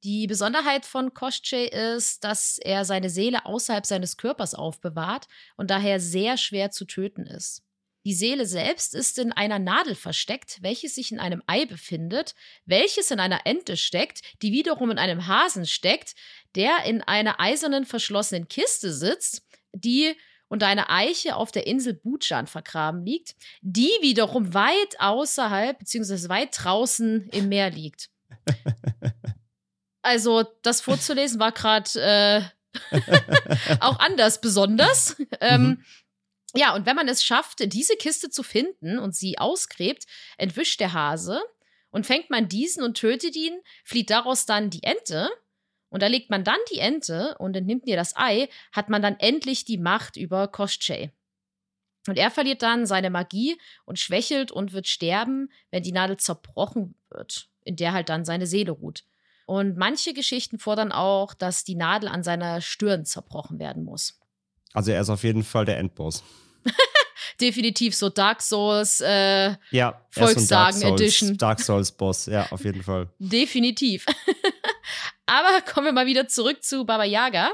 Die 0.03 0.27
Besonderheit 0.27 0.87
von 0.87 1.13
Koschei 1.13 1.67
ist, 1.67 2.25
dass 2.25 2.57
er 2.57 2.87
seine 2.87 3.11
Seele 3.11 3.45
außerhalb 3.45 3.85
seines 3.85 4.17
Körpers 4.17 4.55
aufbewahrt 4.55 5.29
und 5.57 5.71
daher 5.71 6.01
sehr 6.01 6.39
schwer 6.39 6.71
zu 6.71 6.87
töten 6.87 7.27
ist. 7.27 7.63
Die 8.07 8.15
Seele 8.15 8.47
selbst 8.47 8.95
ist 8.95 9.19
in 9.19 9.31
einer 9.31 9.59
Nadel 9.59 9.95
versteckt, 9.95 10.63
welches 10.63 10.95
sich 10.95 11.13
in 11.13 11.21
einem 11.21 11.43
Ei 11.47 11.67
befindet, 11.67 12.35
welches 12.65 13.11
in 13.11 13.21
einer 13.21 13.45
Ente 13.45 13.77
steckt, 13.77 14.23
die 14.41 14.53
wiederum 14.53 14.91
in 14.91 14.99
einem 14.99 15.27
Hasen 15.27 15.67
steckt, 15.67 16.15
der 16.55 16.85
in 16.85 17.03
einer 17.03 17.41
eisernen 17.41 17.85
verschlossenen 17.85 18.49
Kiste 18.49 18.93
sitzt, 18.93 19.43
die 19.73 20.17
unter 20.49 20.67
einer 20.67 20.91
Eiche 20.91 21.37
auf 21.37 21.53
der 21.53 21.67
Insel 21.67 21.95
Bujan 21.95 22.47
vergraben 22.47 23.05
liegt, 23.05 23.37
die 23.63 23.91
wiederum 24.01 24.53
weit 24.53 24.99
außerhalb 24.99 25.79
bzw. 25.79 26.29
weit 26.29 26.51
draußen 26.53 27.29
im 27.29 27.49
Meer 27.49 27.71
liegt. 27.71 28.11
Also, 30.03 30.45
das 30.63 30.81
vorzulesen 30.81 31.39
war 31.41 31.53
gerade 31.53 31.91
äh, 32.01 32.43
auch 33.81 33.99
anders 33.99 34.41
besonders. 34.41 35.17
ähm, 35.41 35.63
mhm. 35.63 35.85
Ja, 36.55 36.75
und 36.75 36.87
wenn 36.87 36.97
man 36.97 37.07
es 37.07 37.23
schafft, 37.23 37.73
diese 37.73 37.97
Kiste 37.97 38.31
zu 38.31 38.43
finden 38.43 38.99
und 38.99 39.15
sie 39.15 39.39
ausgräbt, 39.39 40.07
entwischt 40.37 40.81
der 40.81 40.93
Hase 40.93 41.41
und 41.91 42.07
fängt 42.07 42.31
man 42.31 42.49
diesen 42.49 42.83
und 42.83 42.97
tötet 42.97 43.37
ihn, 43.37 43.61
flieht 43.85 44.11
daraus 44.11 44.47
dann 44.47 44.71
die 44.71 44.83
Ente. 44.83 45.31
Und 45.91 46.03
erlegt 46.03 46.31
man 46.31 46.45
dann 46.45 46.59
die 46.73 46.79
Ente 46.79 47.37
und 47.39 47.57
entnimmt 47.57 47.87
ihr 47.87 47.97
das 47.97 48.17
Ei, 48.17 48.49
hat 48.73 48.89
man 48.89 49.03
dann 49.03 49.19
endlich 49.19 49.65
die 49.65 49.79
Macht 49.79 50.17
über 50.17 50.49
Koschei. 50.49 51.13
Und 52.07 52.17
er 52.17 52.31
verliert 52.31 52.63
dann 52.63 52.87
seine 52.87 53.11
Magie 53.11 53.59
und 53.85 53.99
schwächelt 53.99 54.51
und 54.53 54.73
wird 54.73 54.87
sterben, 54.87 55.51
wenn 55.71 55.83
die 55.83 55.93
Nadel 55.93 56.17
zerbrochen 56.17 56.95
wird, 57.11 57.49
in 57.65 57.77
der 57.77 57.93
halt 57.93 58.09
dann 58.09 58.25
seine 58.25 58.47
Seele 58.47 58.73
ruht. 58.73 59.05
Und 59.47 59.77
manche 59.77 60.15
Geschichten 60.15 60.59
fordern 60.59 60.93
auch, 60.93 61.35
dass 61.35 61.65
die 61.65 61.75
Nadel 61.75 62.09
an 62.09 62.23
seiner 62.23 62.61
Stirn 62.61 63.05
zerbrochen 63.05 63.59
werden 63.59 63.85
muss. 63.85 64.19
Also 64.73 64.93
er 64.93 65.01
ist 65.01 65.11
auf 65.11 65.25
jeden 65.25 65.43
Fall 65.43 65.65
der 65.65 65.79
Endboss. 65.79 66.23
definitiv 67.41 67.95
so 67.95 68.09
Dark 68.09 68.43
Souls 68.43 69.01
äh, 69.01 69.55
ja, 69.71 70.01
Volkssagen 70.11 70.49
Dark 70.49 70.75
Souls, 70.75 71.01
Edition. 71.01 71.37
Dark 71.37 71.61
Souls 71.61 71.93
Boss, 71.93 72.27
ja, 72.27 72.47
auf 72.51 72.65
jeden 72.65 72.83
Fall. 72.83 73.09
Definitiv. 73.19 74.07
Aber 75.31 75.61
kommen 75.65 75.87
wir 75.87 75.93
mal 75.93 76.07
wieder 76.07 76.27
zurück 76.27 76.65
zu 76.65 76.85
Baba 76.85 77.05
Yaga. 77.05 77.53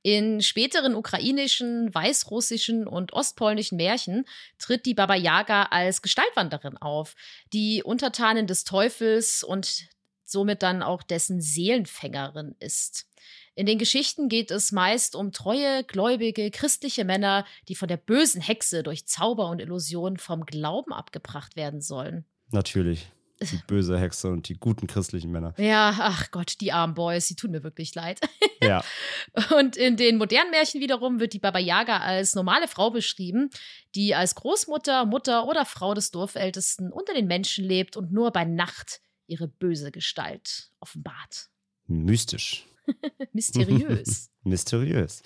In 0.00 0.40
späteren 0.40 0.94
ukrainischen, 0.94 1.94
weißrussischen 1.94 2.86
und 2.86 3.12
ostpolnischen 3.12 3.76
Märchen 3.76 4.24
tritt 4.58 4.86
die 4.86 4.94
Baba 4.94 5.14
Yaga 5.14 5.64
als 5.64 6.00
Gestaltwanderin 6.02 6.78
auf, 6.78 7.14
die 7.52 7.82
Untertanin 7.82 8.46
des 8.46 8.64
Teufels 8.64 9.42
und 9.42 9.86
somit 10.24 10.62
dann 10.62 10.82
auch 10.82 11.02
dessen 11.02 11.40
Seelenfängerin 11.40 12.54
ist. 12.58 13.06
In 13.54 13.66
den 13.66 13.78
Geschichten 13.78 14.28
geht 14.28 14.50
es 14.50 14.72
meist 14.72 15.14
um 15.14 15.30
treue, 15.30 15.84
gläubige, 15.84 16.50
christliche 16.50 17.04
Männer, 17.04 17.46
die 17.68 17.74
von 17.74 17.88
der 17.88 17.98
bösen 17.98 18.40
Hexe 18.40 18.82
durch 18.82 19.06
Zauber 19.06 19.48
und 19.50 19.60
Illusion 19.60 20.16
vom 20.16 20.44
Glauben 20.44 20.92
abgebracht 20.92 21.54
werden 21.54 21.80
sollen. 21.80 22.24
Natürlich. 22.50 23.08
Die 23.40 23.60
böse 23.66 23.98
Hexe 23.98 24.30
und 24.30 24.48
die 24.48 24.54
guten 24.54 24.86
christlichen 24.86 25.30
Männer. 25.30 25.54
Ja, 25.58 25.94
ach 25.98 26.30
Gott, 26.30 26.60
die 26.60 26.72
armen 26.72 26.94
Boys, 26.94 27.26
die 27.26 27.36
tun 27.36 27.50
mir 27.50 27.62
wirklich 27.62 27.94
leid. 27.94 28.20
Ja. 28.62 28.82
Und 29.58 29.76
in 29.76 29.98
den 29.98 30.16
modernen 30.16 30.50
Märchen 30.50 30.80
wiederum 30.80 31.20
wird 31.20 31.34
die 31.34 31.38
Baba 31.38 31.58
Yaga 31.58 31.98
als 31.98 32.34
normale 32.34 32.66
Frau 32.66 32.90
beschrieben, 32.90 33.50
die 33.94 34.14
als 34.14 34.36
Großmutter, 34.36 35.04
Mutter 35.04 35.46
oder 35.46 35.66
Frau 35.66 35.92
des 35.92 36.10
Dorfältesten 36.12 36.90
unter 36.90 37.12
den 37.12 37.26
Menschen 37.26 37.62
lebt 37.66 37.98
und 37.98 38.10
nur 38.10 38.30
bei 38.30 38.46
Nacht 38.46 39.02
ihre 39.26 39.48
böse 39.48 39.90
Gestalt 39.92 40.70
offenbart. 40.80 41.50
Mystisch. 41.86 42.64
Mysteriös. 43.32 44.30
Mysteriös. 44.44 45.22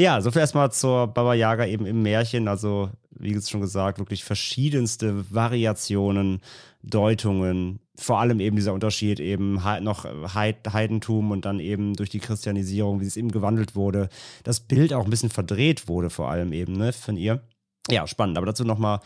Ja, 0.00 0.20
so 0.20 0.30
viel 0.30 0.40
erstmal 0.40 0.72
zur 0.72 1.06
Baba 1.08 1.34
Yaga 1.34 1.66
eben 1.66 1.86
im 1.86 2.02
Märchen. 2.02 2.48
Also, 2.48 2.90
wie 3.10 3.40
schon 3.40 3.60
gesagt, 3.60 3.98
wirklich 3.98 4.24
verschiedenste 4.24 5.30
Variationen, 5.32 6.40
Deutungen. 6.82 7.78
Vor 7.96 8.18
allem 8.18 8.40
eben 8.40 8.56
dieser 8.56 8.72
Unterschied 8.72 9.20
eben 9.20 9.60
noch 9.80 10.04
Heidentum 10.34 11.30
und 11.30 11.44
dann 11.44 11.60
eben 11.60 11.94
durch 11.94 12.08
die 12.08 12.20
Christianisierung, 12.20 13.00
wie 13.00 13.06
es 13.06 13.18
eben 13.18 13.30
gewandelt 13.30 13.76
wurde. 13.76 14.08
Das 14.44 14.60
Bild 14.60 14.94
auch 14.94 15.04
ein 15.04 15.10
bisschen 15.10 15.30
verdreht 15.30 15.88
wurde, 15.88 16.08
vor 16.08 16.30
allem 16.30 16.52
eben, 16.52 16.72
ne, 16.72 16.92
von 16.92 17.16
ihr. 17.16 17.42
Ja, 17.90 18.06
spannend. 18.06 18.38
Aber 18.38 18.46
dazu 18.46 18.64
nochmal 18.64 19.00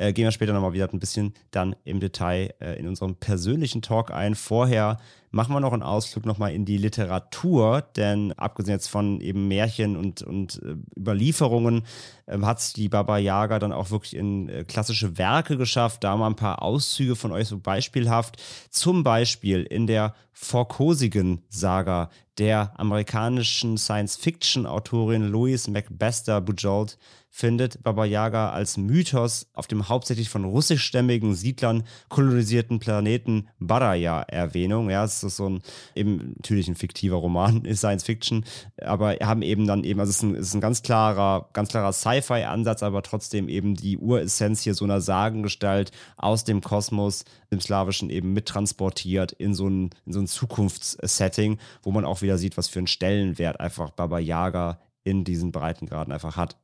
äh, 0.00 0.14
gehen 0.14 0.24
wir 0.24 0.32
später 0.32 0.54
nochmal 0.54 0.72
wieder 0.72 0.88
ein 0.90 0.98
bisschen 0.98 1.34
dann 1.50 1.76
im 1.84 2.00
Detail 2.00 2.54
äh, 2.58 2.78
in 2.78 2.88
unserem 2.88 3.16
persönlichen 3.16 3.82
Talk 3.82 4.10
ein. 4.10 4.34
Vorher 4.34 4.96
machen 5.30 5.54
wir 5.54 5.60
noch 5.60 5.74
einen 5.74 5.82
Ausflug 5.82 6.24
nochmal 6.24 6.54
in 6.54 6.64
die 6.64 6.78
Literatur, 6.78 7.82
denn 7.96 8.32
abgesehen 8.32 8.74
jetzt 8.74 8.88
von 8.88 9.20
eben 9.20 9.46
Märchen 9.46 9.96
und, 9.96 10.22
und 10.22 10.62
äh, 10.62 10.76
Überlieferungen 10.98 11.82
ähm, 12.26 12.46
hat 12.46 12.76
die 12.76 12.88
Baba 12.88 13.18
Yaga 13.18 13.58
dann 13.58 13.72
auch 13.72 13.90
wirklich 13.90 14.16
in 14.16 14.48
äh, 14.48 14.64
klassische 14.64 15.18
Werke 15.18 15.58
geschafft. 15.58 16.02
Da 16.02 16.16
mal 16.16 16.28
ein 16.28 16.36
paar 16.36 16.62
Auszüge 16.62 17.14
von 17.14 17.30
euch 17.30 17.48
so 17.48 17.58
beispielhaft. 17.58 18.42
Zum 18.70 19.04
Beispiel 19.04 19.64
in 19.64 19.86
der 19.86 20.14
Vorkosigen-Saga 20.32 22.08
der 22.38 22.72
amerikanischen 22.80 23.76
Science-Fiction-Autorin 23.76 25.28
Louise 25.28 25.70
McBester 25.70 26.40
Bujold 26.40 26.96
findet 27.30 27.82
Baba 27.82 28.04
Yaga 28.04 28.50
als 28.50 28.76
Mythos 28.76 29.48
auf 29.54 29.68
dem 29.68 29.88
hauptsächlich 29.88 30.28
von 30.28 30.44
russischstämmigen 30.44 31.34
Siedlern 31.34 31.84
kolonisierten 32.08 32.80
Planeten 32.80 33.48
Baraya 33.60 34.22
Erwähnung. 34.22 34.90
Ja, 34.90 35.04
es 35.04 35.22
ist 35.22 35.36
so 35.36 35.48
ein 35.48 35.62
eben 35.94 36.34
natürlich 36.36 36.68
ein 36.68 36.74
fiktiver 36.74 37.16
Roman, 37.16 37.64
ist 37.64 37.78
Science 37.78 38.02
Fiction, 38.02 38.44
aber 38.82 39.14
haben 39.22 39.42
eben 39.42 39.66
dann 39.66 39.84
eben, 39.84 40.00
also 40.00 40.10
es 40.10 40.16
ist 40.16 40.22
ein, 40.22 40.34
es 40.34 40.48
ist 40.48 40.54
ein 40.54 40.60
ganz 40.60 40.82
klarer, 40.82 41.48
ganz 41.52 41.70
klarer 41.70 41.92
Sci-Fi-Ansatz, 41.92 42.82
aber 42.82 43.02
trotzdem 43.02 43.48
eben 43.48 43.74
die 43.74 43.96
Uressenz 43.96 44.62
hier 44.62 44.74
so 44.74 44.84
einer 44.84 45.00
Sagengestalt 45.00 45.92
aus 46.16 46.44
dem 46.44 46.60
Kosmos, 46.60 47.24
dem 47.52 47.60
Slawischen 47.60 48.10
eben 48.10 48.32
mittransportiert 48.32 49.32
in 49.32 49.54
so 49.54 49.68
ein, 49.68 49.90
in 50.04 50.12
so 50.12 50.20
ein 50.20 50.26
Zukunftssetting, 50.26 51.58
wo 51.82 51.92
man 51.92 52.04
auch 52.04 52.22
wieder 52.22 52.38
sieht, 52.38 52.56
was 52.56 52.68
für 52.68 52.80
einen 52.80 52.88
Stellenwert 52.88 53.60
einfach 53.60 53.90
Baba 53.90 54.18
Yaga 54.18 54.80
in 55.04 55.24
diesen 55.24 55.52
Breitengraden 55.52 56.12
einfach 56.12 56.36
hat. 56.36 56.56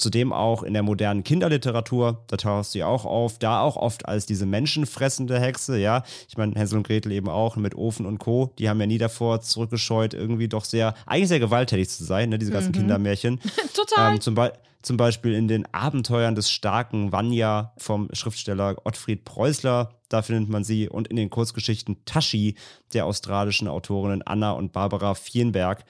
Zudem 0.00 0.32
auch 0.32 0.62
in 0.62 0.72
der 0.72 0.82
modernen 0.82 1.24
Kinderliteratur, 1.24 2.24
da 2.26 2.38
taucht 2.38 2.70
sie 2.70 2.82
auch 2.82 3.04
auf, 3.04 3.38
da 3.38 3.60
auch 3.60 3.76
oft 3.76 4.06
als 4.06 4.24
diese 4.24 4.46
menschenfressende 4.46 5.38
Hexe, 5.38 5.78
ja. 5.78 6.04
Ich 6.26 6.38
meine, 6.38 6.54
Hänsel 6.54 6.78
und 6.78 6.86
Gretel 6.86 7.12
eben 7.12 7.28
auch 7.28 7.56
mit 7.56 7.74
Ofen 7.74 8.06
und 8.06 8.18
Co., 8.18 8.50
die 8.58 8.70
haben 8.70 8.80
ja 8.80 8.86
nie 8.86 8.96
davor 8.96 9.42
zurückgescheut, 9.42 10.14
irgendwie 10.14 10.48
doch 10.48 10.64
sehr, 10.64 10.94
eigentlich 11.04 11.28
sehr 11.28 11.38
gewalttätig 11.38 11.90
zu 11.90 12.04
sein, 12.04 12.30
ne, 12.30 12.38
diese 12.38 12.50
ganzen 12.50 12.70
mhm. 12.70 12.76
Kindermärchen. 12.76 13.40
Total. 13.74 14.14
Ähm, 14.14 14.20
zum, 14.22 14.34
Be 14.34 14.54
zum 14.80 14.96
Beispiel 14.96 15.34
in 15.34 15.48
den 15.48 15.66
Abenteuern 15.74 16.34
des 16.34 16.50
starken 16.50 17.12
Vanya 17.12 17.74
vom 17.76 18.08
Schriftsteller 18.14 18.76
Ottfried 18.84 19.26
Preußler, 19.26 19.90
da 20.08 20.22
findet 20.22 20.48
man 20.48 20.64
sie, 20.64 20.88
und 20.88 21.08
in 21.08 21.16
den 21.16 21.28
Kurzgeschichten 21.28 21.98
Tashi 22.06 22.54
der 22.94 23.04
australischen 23.04 23.68
Autorinnen 23.68 24.22
Anna 24.22 24.52
und 24.52 24.72
Barbara 24.72 25.14
Fienberg. 25.14 25.84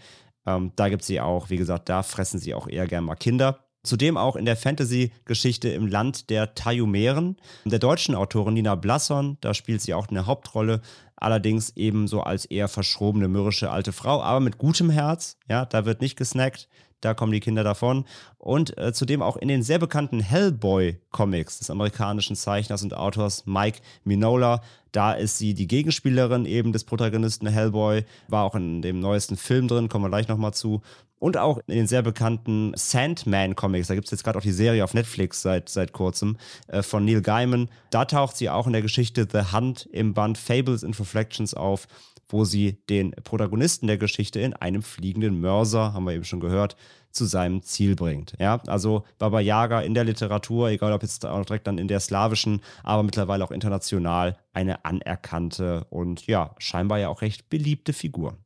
Ähm, 0.47 0.73
da 0.75 0.89
gibt 0.89 1.03
es 1.03 1.07
sie 1.07 1.21
auch, 1.21 1.49
wie 1.49 1.57
gesagt, 1.59 1.89
da 1.89 2.03
fressen 2.03 2.41
sie 2.41 2.55
auch 2.55 2.67
eher 2.67 2.89
gern 2.89 3.05
mal 3.05 3.15
Kinder. 3.15 3.61
Zudem 3.83 4.19
auch 4.19 4.37
in 4.37 4.45
der 4.45 4.57
Fantasy-Geschichte 4.57 5.71
im 5.71 5.87
Land 5.87 6.29
der 6.29 6.55
Tayumeren, 6.55 7.37
der 7.65 7.79
deutschen 7.79 8.15
Autorin 8.15 8.55
Nina 8.55 8.75
Blasson, 8.75 9.39
da 9.41 9.55
spielt 9.55 9.81
sie 9.81 9.95
auch 9.95 10.09
eine 10.09 10.27
Hauptrolle, 10.27 10.83
allerdings 11.17 11.71
eben 11.77 12.07
so 12.07 12.21
als 12.23 12.45
eher 12.45 12.69
verschrobene, 12.69 13.29
mürrische 13.29 13.71
alte 13.71 13.93
Frau, 13.93 14.23
aber 14.23 14.41
mit 14.41 14.59
gutem 14.59 14.91
Herz, 14.91 15.39
ja, 15.49 15.65
da 15.65 15.87
wird 15.87 16.03
nicht 16.03 16.17
gesnackt, 16.17 16.69
da 17.01 17.15
kommen 17.15 17.33
die 17.33 17.41
Kinder 17.41 17.65
davon. 17.65 18.05
Und 18.39 18.77
äh, 18.79 18.93
zudem 18.93 19.23
auch 19.23 19.37
in 19.37 19.49
den 19.49 19.63
sehr 19.63 19.79
bekannten 19.79 20.21
Hellboy-Comics 20.21 21.59
des 21.59 21.71
amerikanischen 21.71 22.37
Zeichners 22.37 22.83
und 22.83 22.95
Autors 22.95 23.47
Mike 23.47 23.81
Minola. 24.05 24.63
Da 24.93 25.13
ist 25.13 25.39
sie 25.39 25.55
die 25.55 25.69
Gegenspielerin 25.69 26.47
eben 26.47 26.73
des 26.73 26.85
Protagonisten 26.85 27.47
Hellboy, 27.47 28.05
war 28.29 28.45
auch 28.45 28.55
in 28.55 28.83
dem 28.83 28.99
neuesten 28.99 29.37
Film 29.37 29.69
drin, 29.69 29.89
kommen 29.89 30.05
wir 30.05 30.09
gleich 30.09 30.29
nochmal 30.29 30.53
zu. 30.55 30.83
Und 31.21 31.37
auch 31.37 31.59
in 31.67 31.75
den 31.75 31.87
sehr 31.87 32.01
bekannten 32.01 32.73
Sandman-Comics, 32.75 33.89
da 33.89 33.95
gibt 33.95 34.07
es 34.07 34.11
jetzt 34.11 34.25
gerade 34.25 34.39
auch 34.39 34.43
die 34.43 34.53
Serie 34.53 34.83
auf 34.83 34.95
Netflix 34.95 35.43
seit, 35.43 35.69
seit 35.69 35.93
kurzem 35.93 36.39
äh, 36.69 36.83
von 36.83 37.05
Neil 37.05 37.21
Gaiman. 37.21 37.69
Da 37.91 38.07
taucht 38.07 38.39
sie 38.39 38.49
auch 38.49 38.67
in 38.67 38.73
der 38.73 38.81
Geschichte 38.81 39.29
The 39.31 39.53
Hunt 39.55 39.87
im 39.93 40.15
Band 40.15 40.39
Fables 40.39 40.83
and 40.83 40.99
Reflections 40.99 41.53
auf 41.53 41.87
wo 42.33 42.45
sie 42.45 42.83
den 42.89 43.13
Protagonisten 43.13 43.87
der 43.87 43.99
Geschichte 43.99 44.41
in 44.41 44.55
einem 44.55 44.83
fliegenden 44.83 45.41
Mörser, 45.41 45.93
haben 45.93 46.05
wir 46.05 46.15
eben 46.15 46.25
schon 46.25 46.41
gehört, 46.41 46.77
zu 47.11 47.25
seinem 47.25 47.63
Ziel 47.63 47.97
bringt. 47.97 48.35
Ja, 48.39 48.63
also 48.67 49.05
Baba 49.19 49.41
Yaga 49.41 49.81
in 49.81 49.95
der 49.95 50.05
Literatur, 50.05 50.69
egal 50.69 50.93
ob 50.93 51.03
jetzt 51.03 51.27
auch 51.27 51.45
direkt 51.45 51.67
dann 51.67 51.79
in 51.79 51.89
der 51.89 52.01
slawischen, 52.01 52.61
aber 52.83 53.03
mittlerweile 53.03 53.45
auch 53.45 53.51
international 53.51 54.39
eine 54.53 54.85
anerkannte 54.85 55.87
und 55.91 56.27
ja, 56.27 56.55
scheinbar 56.59 56.99
ja 56.99 57.09
auch 57.09 57.23
recht 57.23 57.51
beliebte 57.51 57.93
Figur. 57.93 58.39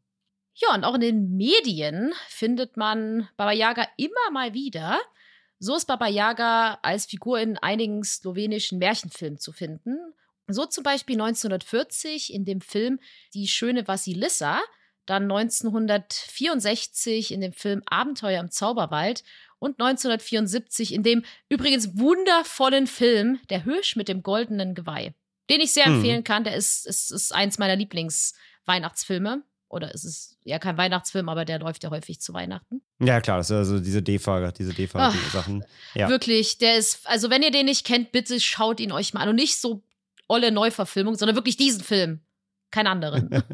Ja, 0.55 0.75
und 0.75 0.85
auch 0.85 0.94
in 0.94 1.01
den 1.01 1.37
Medien 1.37 2.12
findet 2.29 2.77
man 2.77 3.29
Baba 3.37 3.53
Yaga 3.53 3.87
immer 3.97 4.31
mal 4.33 4.55
wieder. 4.55 5.01
So 5.59 5.75
ist 5.77 5.87
Baba 5.87 6.07
Yaga 6.07 6.79
als 6.83 7.07
Figur 7.07 7.40
in 7.40 7.59
einigen 7.59 8.05
slowenischen 8.05 8.79
Märchenfilmen 8.79 9.38
zu 9.38 9.53
finden. 9.53 9.99
So 10.46 10.66
zum 10.66 10.85
Beispiel 10.85 11.20
1940 11.20 12.33
in 12.33 12.44
dem 12.44 12.61
Film 12.61 13.00
Die 13.33 13.48
schöne 13.48 13.88
Vasilissa, 13.88 14.61
dann 15.07 15.24
1964 15.24 17.33
in 17.33 17.40
dem 17.40 17.52
Film 17.52 17.83
Abenteuer 17.87 18.40
im 18.40 18.50
Zauberwald 18.50 19.24
und 19.59 19.80
1974 19.80 20.92
in 20.92 21.02
dem 21.02 21.24
übrigens 21.48 21.98
wundervollen 21.98 22.87
Film 22.87 23.40
Der 23.50 23.64
Hirsch 23.64 23.96
mit 23.96 24.09
dem 24.09 24.22
goldenen 24.22 24.74
Geweih, 24.74 25.14
den 25.50 25.61
ich 25.61 25.72
sehr 25.72 25.87
hm. 25.87 25.94
empfehlen 25.94 26.24
kann. 26.24 26.44
Der 26.44 26.54
ist, 26.54 26.87
ist, 26.87 27.11
ist 27.11 27.35
eins 27.35 27.59
meiner 27.59 27.76
Lieblingsweihnachtsfilme. 27.76 29.42
Oder 29.70 29.92
es 29.92 30.04
ist 30.04 30.37
ja 30.44 30.61
kein 30.61 30.78
Weihnachtsfilm, 30.78 31.28
aber 31.28 31.44
der 31.44 31.59
läuft 31.59 31.83
ja 31.83 31.90
häufig 31.90 32.20
zu 32.20 32.33
Weihnachten. 32.33 32.80
Ja, 33.00 33.20
klar, 33.20 33.38
das 33.38 33.50
ist 33.50 33.57
also 33.57 33.80
diese 33.80 34.02
D-Fahrer, 34.02 34.52
diese 34.52 34.72
D-Fahrer-Sachen. 34.72 35.64
Ja. 35.94 36.09
Wirklich, 36.09 36.59
der 36.59 36.76
ist, 36.76 37.04
also 37.09 37.28
wenn 37.28 37.42
ihr 37.42 37.50
den 37.50 37.66
nicht 37.66 37.85
kennt, 37.85 38.12
bitte 38.12 38.38
schaut 38.38 38.78
ihn 38.78 38.92
euch 38.92 39.14
mal 39.14 39.22
an. 39.22 39.30
Und 39.30 39.37
nicht 39.37 39.61
so 39.61 39.83
olle 40.28 40.52
Neuverfilmung, 40.52 41.16
sondern 41.16 41.37
wirklich 41.37 41.56
diesen 41.56 41.82
Film. 41.82 42.20
Kein 42.74 42.88
anderen. 42.88 43.30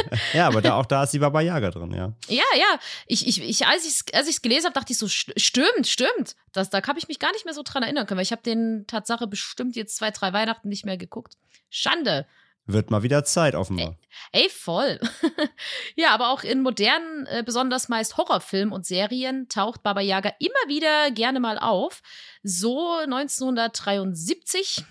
ja, 0.32 0.46
aber 0.46 0.62
da, 0.62 0.76
auch 0.76 0.86
da 0.86 1.02
ist 1.02 1.12
die 1.12 1.18
Baba 1.18 1.40
Yaga 1.40 1.70
drin, 1.70 1.90
ja. 1.92 2.12
Ja, 2.28 2.44
ja. 2.56 2.78
Ich, 3.06 3.26
ich, 3.26 3.42
ich, 3.42 3.66
als 3.66 3.84
ich 3.84 3.94
es 3.94 4.04
als 4.14 4.42
gelesen 4.42 4.66
habe, 4.66 4.74
dachte 4.74 4.92
ich 4.92 4.98
so, 4.98 5.08
stimmt, 5.08 5.88
stimmt. 5.88 6.36
Das, 6.52 6.70
da 6.70 6.80
habe 6.86 7.00
ich 7.00 7.08
mich 7.08 7.18
gar 7.18 7.32
nicht 7.32 7.44
mehr 7.44 7.54
so 7.54 7.62
dran 7.64 7.82
erinnern 7.82 8.06
können, 8.06 8.18
weil 8.18 8.24
ich 8.24 8.30
habe 8.30 8.42
den 8.42 8.84
Tatsache 8.86 9.26
bestimmt 9.26 9.74
jetzt 9.74 9.96
zwei, 9.96 10.12
drei 10.12 10.32
Weihnachten 10.32 10.68
nicht 10.68 10.84
mehr 10.84 10.96
geguckt. 10.96 11.34
Schande. 11.68 12.26
Wird 12.66 12.90
mal 12.90 13.02
wieder 13.02 13.24
Zeit, 13.24 13.56
offenbar. 13.56 13.98
Ey, 14.30 14.44
ey 14.44 14.48
voll. 14.48 14.98
ja, 15.96 16.14
aber 16.14 16.30
auch 16.30 16.44
in 16.44 16.62
modernen, 16.62 17.26
äh, 17.26 17.42
besonders 17.44 17.88
meist 17.88 18.16
Horrorfilmen 18.16 18.72
und 18.72 18.86
Serien 18.86 19.48
taucht 19.48 19.82
Baba 19.82 20.00
Yaga 20.00 20.32
immer 20.38 20.68
wieder 20.68 21.10
gerne 21.10 21.40
mal 21.40 21.58
auf. 21.58 22.02
So 22.42 22.98
1973 22.98 24.84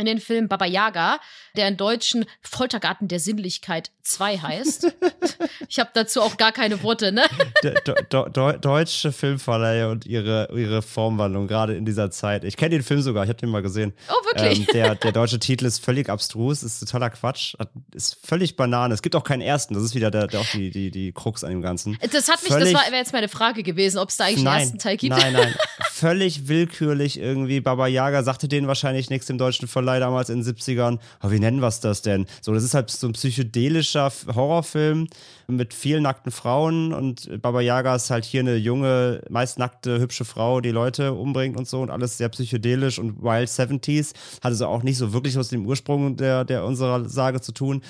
in 0.00 0.06
den 0.06 0.20
Film 0.20 0.48
Baba 0.48 0.66
Yaga, 0.66 1.20
der 1.56 1.68
in 1.68 1.76
Deutschen 1.76 2.24
Foltergarten 2.42 3.08
der 3.08 3.20
Sinnlichkeit 3.20 3.90
2 4.02 4.38
heißt. 4.38 4.92
ich 5.68 5.78
habe 5.78 5.90
dazu 5.94 6.22
auch 6.22 6.36
gar 6.36 6.52
keine 6.52 6.82
Worte, 6.82 7.12
ne? 7.12 7.22
De 7.62 7.74
Do 8.08 8.28
Do 8.28 8.52
deutsche 8.52 9.12
Filmverleihe 9.12 9.88
und 9.90 10.06
ihre, 10.06 10.48
ihre 10.54 10.82
Formwandlung, 10.82 11.46
gerade 11.46 11.76
in 11.76 11.84
dieser 11.84 12.10
Zeit. 12.10 12.44
Ich 12.44 12.56
kenne 12.56 12.70
den 12.70 12.82
Film 12.82 13.02
sogar, 13.02 13.24
ich 13.24 13.28
habe 13.28 13.38
den 13.38 13.50
mal 13.50 13.62
gesehen. 13.62 13.92
Oh, 14.08 14.24
wirklich? 14.26 14.60
Ähm, 14.60 14.66
der, 14.72 14.94
der 14.94 15.12
deutsche 15.12 15.38
Titel 15.38 15.66
ist 15.66 15.84
völlig 15.84 16.08
abstrus, 16.08 16.62
ist 16.62 16.80
totaler 16.80 17.10
Quatsch, 17.10 17.54
ist 17.94 18.18
völlig 18.24 18.56
Banane. 18.56 18.94
Es 18.94 19.02
gibt 19.02 19.14
auch 19.16 19.24
keinen 19.24 19.42
ersten, 19.42 19.74
das 19.74 19.82
ist 19.82 19.94
wieder 19.94 20.10
der, 20.10 20.26
der 20.26 20.40
auch 20.40 20.50
die, 20.52 20.70
die, 20.70 20.90
die 20.90 21.12
Krux 21.12 21.44
an 21.44 21.50
dem 21.50 21.62
Ganzen. 21.62 21.98
Das 22.12 22.28
hat 22.28 22.42
mich, 22.42 22.52
völlig, 22.52 22.72
das 22.72 22.86
wäre 22.86 22.96
jetzt 22.96 23.12
meine 23.12 23.28
Frage 23.28 23.62
gewesen, 23.62 23.98
ob 23.98 24.08
es 24.08 24.16
da 24.16 24.24
eigentlich 24.24 24.42
nein, 24.42 24.54
einen 24.54 24.62
ersten 24.62 24.78
Teil 24.78 24.96
gibt. 24.96 25.16
Nein, 25.16 25.32
nein, 25.32 25.54
völlig 26.00 26.48
willkürlich 26.48 27.20
irgendwie. 27.20 27.60
Baba 27.60 27.86
Yaga 27.86 28.22
sagte 28.22 28.48
denen 28.48 28.66
wahrscheinlich 28.66 29.10
nichts 29.10 29.28
im 29.28 29.36
deutschen 29.36 29.68
Verleih 29.68 30.00
damals 30.00 30.30
in 30.30 30.42
den 30.42 30.54
70ern. 30.54 30.98
Aber 31.18 31.30
wie 31.30 31.38
nennen 31.38 31.60
wir 31.60 31.68
es 31.68 31.80
das 31.80 32.00
denn? 32.00 32.24
So, 32.40 32.54
das 32.54 32.64
ist 32.64 32.72
halt 32.72 32.90
so 32.90 33.06
ein 33.06 33.12
psychedelischer 33.12 34.10
Horrorfilm 34.34 35.08
mit 35.46 35.74
vielen 35.74 36.04
nackten 36.04 36.32
Frauen 36.32 36.94
und 36.94 37.42
Baba 37.42 37.60
Yaga 37.60 37.96
ist 37.96 38.08
halt 38.08 38.24
hier 38.24 38.40
eine 38.40 38.56
junge, 38.56 39.20
meist 39.28 39.58
nackte, 39.58 40.00
hübsche 40.00 40.24
Frau, 40.24 40.62
die 40.62 40.70
Leute 40.70 41.12
umbringt 41.12 41.58
und 41.58 41.68
so 41.68 41.82
und 41.82 41.90
alles 41.90 42.16
sehr 42.16 42.30
psychedelisch 42.30 42.98
und 42.98 43.22
Wild 43.22 43.50
70s. 43.50 44.14
Hat 44.36 44.44
also 44.44 44.68
auch 44.68 44.82
nicht 44.82 44.96
so 44.96 45.12
wirklich 45.12 45.36
mit 45.36 45.52
dem 45.52 45.66
Ursprung 45.66 46.16
der, 46.16 46.46
der 46.46 46.64
unserer 46.64 47.06
Sage 47.10 47.42
zu 47.42 47.52
tun. 47.52 47.82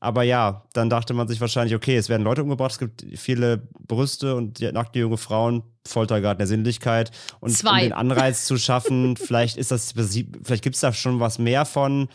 Aber 0.00 0.22
ja, 0.22 0.64
dann 0.74 0.90
dachte 0.90 1.12
man 1.12 1.26
sich 1.26 1.40
wahrscheinlich, 1.40 1.74
okay, 1.74 1.96
es 1.96 2.08
werden 2.08 2.22
Leute 2.22 2.42
umgebracht, 2.42 2.72
es 2.72 2.78
gibt 2.78 3.04
viele 3.16 3.68
Brüste 3.86 4.36
und 4.36 4.60
nackte 4.60 5.00
junge 5.00 5.16
Frauen, 5.16 5.64
Foltergarten 5.86 6.38
der 6.38 6.46
Sinnlichkeit. 6.46 7.10
Und 7.40 7.50
Zwei. 7.50 7.70
um 7.72 7.78
den 7.80 7.92
Anreiz 7.92 8.44
zu 8.44 8.58
schaffen, 8.58 9.16
vielleicht 9.18 9.56
ist 9.56 9.70
das, 9.72 9.92
vielleicht 9.92 10.62
gibt 10.62 10.76
es 10.76 10.80
da 10.80 10.92
schon 10.92 11.18
was 11.20 11.38
mehr 11.38 11.64
von. 11.64 12.08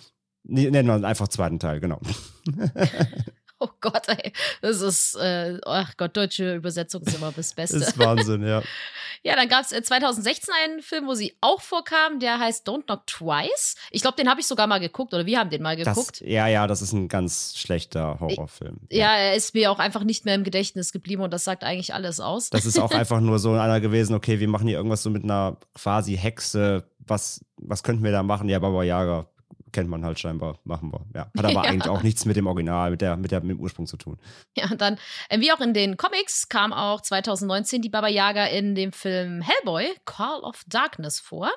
Nennen 0.46 0.88
wir 0.88 1.08
einfach 1.08 1.28
zweiten 1.28 1.60
Teil, 1.60 1.80
genau. 1.80 2.00
Oh 3.64 3.70
Gott, 3.80 4.10
ey. 4.10 4.34
Das 4.62 4.82
ist, 4.82 5.16
äh, 5.16 5.58
ach 5.66 5.96
Gott, 5.96 6.18
deutsche 6.18 6.56
Übersetzung 6.56 7.02
ist 7.04 7.16
immer 7.16 7.32
das 7.32 7.54
Beste. 7.54 7.80
Das 7.80 7.90
ist 7.90 7.98
Wahnsinn, 7.98 8.46
ja. 8.46 8.62
ja, 9.24 9.38
dann 9.38 9.48
gab 9.48 9.62
es 9.62 9.70
2016 9.70 10.54
einen 10.66 10.82
Film, 10.82 11.08
wo 11.08 11.14
sie 11.14 11.34
auch 11.40 11.62
vorkam, 11.62 12.20
der 12.20 12.40
heißt 12.40 12.68
Don't 12.68 12.84
Knock 12.84 13.08
Twice. 13.08 13.76
Ich 13.90 14.02
glaube, 14.02 14.18
den 14.18 14.30
habe 14.30 14.42
ich 14.42 14.48
sogar 14.48 14.68
mal 14.68 14.82
geguckt 14.82 15.14
oder 15.14 15.26
wir 15.26 15.40
haben 15.40 15.50
den 15.50 15.62
mal 15.62 15.78
geguckt. 15.78 16.20
Das, 16.20 16.28
ja, 16.28 16.48
ja, 16.48 16.68
das 16.68 16.82
ist 16.82 16.92
ein 16.92 17.08
ganz 17.08 17.54
schlechter 17.56 18.20
Horrorfilm. 18.20 18.82
Ja. 18.90 19.14
ja, 19.14 19.16
er 19.16 19.36
ist 19.36 19.54
mir 19.54 19.72
auch 19.72 19.80
einfach 19.80 20.04
nicht 20.04 20.26
mehr 20.26 20.36
im 20.36 20.44
Gedächtnis 20.44 20.92
geblieben 20.92 21.22
und 21.22 21.32
das 21.32 21.46
sagt 21.46 21.64
eigentlich 21.64 21.94
alles 21.94 22.20
aus. 22.20 22.50
Das 22.50 22.66
ist 22.66 22.78
auch 22.78 22.92
einfach 22.94 23.22
nur 23.22 23.40
so 23.40 23.54
einer 23.54 23.80
gewesen, 23.80 24.14
okay, 24.14 24.42
wir 24.42 24.50
machen 24.50 24.68
hier 24.68 24.76
irgendwas 24.76 25.04
so 25.04 25.10
mit 25.10 25.24
einer 25.24 25.56
quasi 25.74 26.18
Hexe. 26.18 26.84
Was, 27.06 27.46
was 27.56 27.84
könnten 27.84 28.04
wir 28.04 28.12
da 28.12 28.24
machen? 28.24 28.50
Ja, 28.50 28.60
Baba 28.60 28.84
Yaga 28.84 29.28
kennt 29.74 29.90
man 29.90 30.06
halt 30.06 30.20
scheinbar, 30.20 30.60
machen 30.64 30.92
wir. 30.92 31.06
Ja. 31.14 31.32
Hat 31.38 31.46
aber 31.46 31.52
ja. 31.52 31.62
eigentlich 31.62 31.90
auch 31.90 32.04
nichts 32.04 32.26
mit 32.26 32.38
dem 32.38 32.48
Original, 32.48 32.92
mit, 32.92 33.02
der, 33.02 33.18
mit, 33.18 33.32
der, 33.32 33.42
mit 33.42 33.58
dem 33.58 33.60
Ursprung 33.60 33.88
zu 33.88 33.98
tun. 33.98 34.18
Ja, 34.56 34.70
und 34.72 34.80
dann, 34.80 34.98
äh, 35.30 35.40
wie 35.40 35.52
auch 35.52 35.60
in 35.60 35.74
den 35.74 35.98
Comics, 35.98 36.48
kam 36.48 36.72
auch 36.72 37.02
2019 37.02 37.82
die 37.82 37.90
Baba 37.90 38.08
Yaga 38.08 38.46
in 38.46 38.76
dem 38.76 38.92
Film 38.94 39.42
Hellboy, 39.42 39.88
Call 40.06 40.40
of 40.42 40.64
Darkness 40.68 41.20
vor. 41.20 41.52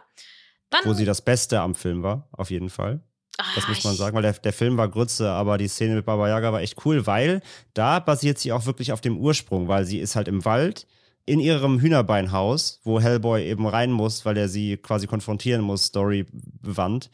Dann, 0.70 0.80
Wo 0.84 0.94
sie 0.94 1.04
das 1.04 1.22
Beste 1.22 1.60
am 1.60 1.74
Film 1.76 2.02
war, 2.02 2.28
auf 2.32 2.50
jeden 2.50 2.70
Fall. 2.70 3.00
Das 3.36 3.64
ah, 3.64 3.68
muss 3.68 3.84
man 3.84 3.94
sagen, 3.94 4.16
weil 4.16 4.22
der, 4.22 4.32
der 4.32 4.52
Film 4.52 4.78
war 4.78 4.88
Grütze, 4.88 5.30
aber 5.30 5.58
die 5.58 5.68
Szene 5.68 5.94
mit 5.94 6.06
Baba 6.06 6.28
Yaga 6.28 6.52
war 6.52 6.62
echt 6.62 6.84
cool, 6.86 7.06
weil 7.06 7.42
da 7.74 8.00
basiert 8.00 8.38
sie 8.38 8.50
auch 8.50 8.64
wirklich 8.64 8.92
auf 8.92 9.02
dem 9.02 9.18
Ursprung, 9.18 9.68
weil 9.68 9.84
sie 9.84 9.98
ist 9.98 10.16
halt 10.16 10.26
im 10.26 10.44
Wald 10.44 10.86
in 11.26 11.40
ihrem 11.40 11.80
Hühnerbeinhaus, 11.80 12.80
wo 12.84 13.00
Hellboy 13.00 13.44
eben 13.44 13.66
rein 13.66 13.90
muss, 13.90 14.24
weil 14.24 14.36
er 14.36 14.48
sie 14.48 14.76
quasi 14.76 15.06
konfrontieren 15.06 15.60
muss, 15.60 15.86
Story 15.86 16.26
bewandt. 16.62 17.10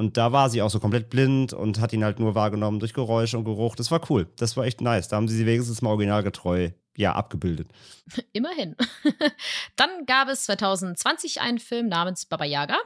Und 0.00 0.16
da 0.16 0.32
war 0.32 0.48
sie 0.48 0.62
auch 0.62 0.70
so 0.70 0.80
komplett 0.80 1.10
blind 1.10 1.52
und 1.52 1.78
hat 1.78 1.92
ihn 1.92 2.04
halt 2.04 2.18
nur 2.20 2.34
wahrgenommen 2.34 2.80
durch 2.80 2.94
Geräusche 2.94 3.36
und 3.36 3.44
Geruch. 3.44 3.76
Das 3.76 3.90
war 3.90 4.00
cool. 4.08 4.26
Das 4.38 4.56
war 4.56 4.64
echt 4.64 4.80
nice. 4.80 5.08
Da 5.08 5.16
haben 5.16 5.28
sie 5.28 5.36
sie 5.36 5.44
wenigstens 5.44 5.82
mal 5.82 5.90
originalgetreu 5.90 6.70
ja, 6.96 7.12
abgebildet. 7.12 7.70
Immerhin. 8.32 8.76
Dann 9.76 10.06
gab 10.06 10.28
es 10.28 10.44
2020 10.44 11.42
einen 11.42 11.58
Film 11.58 11.88
namens 11.88 12.24
Baba 12.24 12.46
Yaga. 12.46 12.78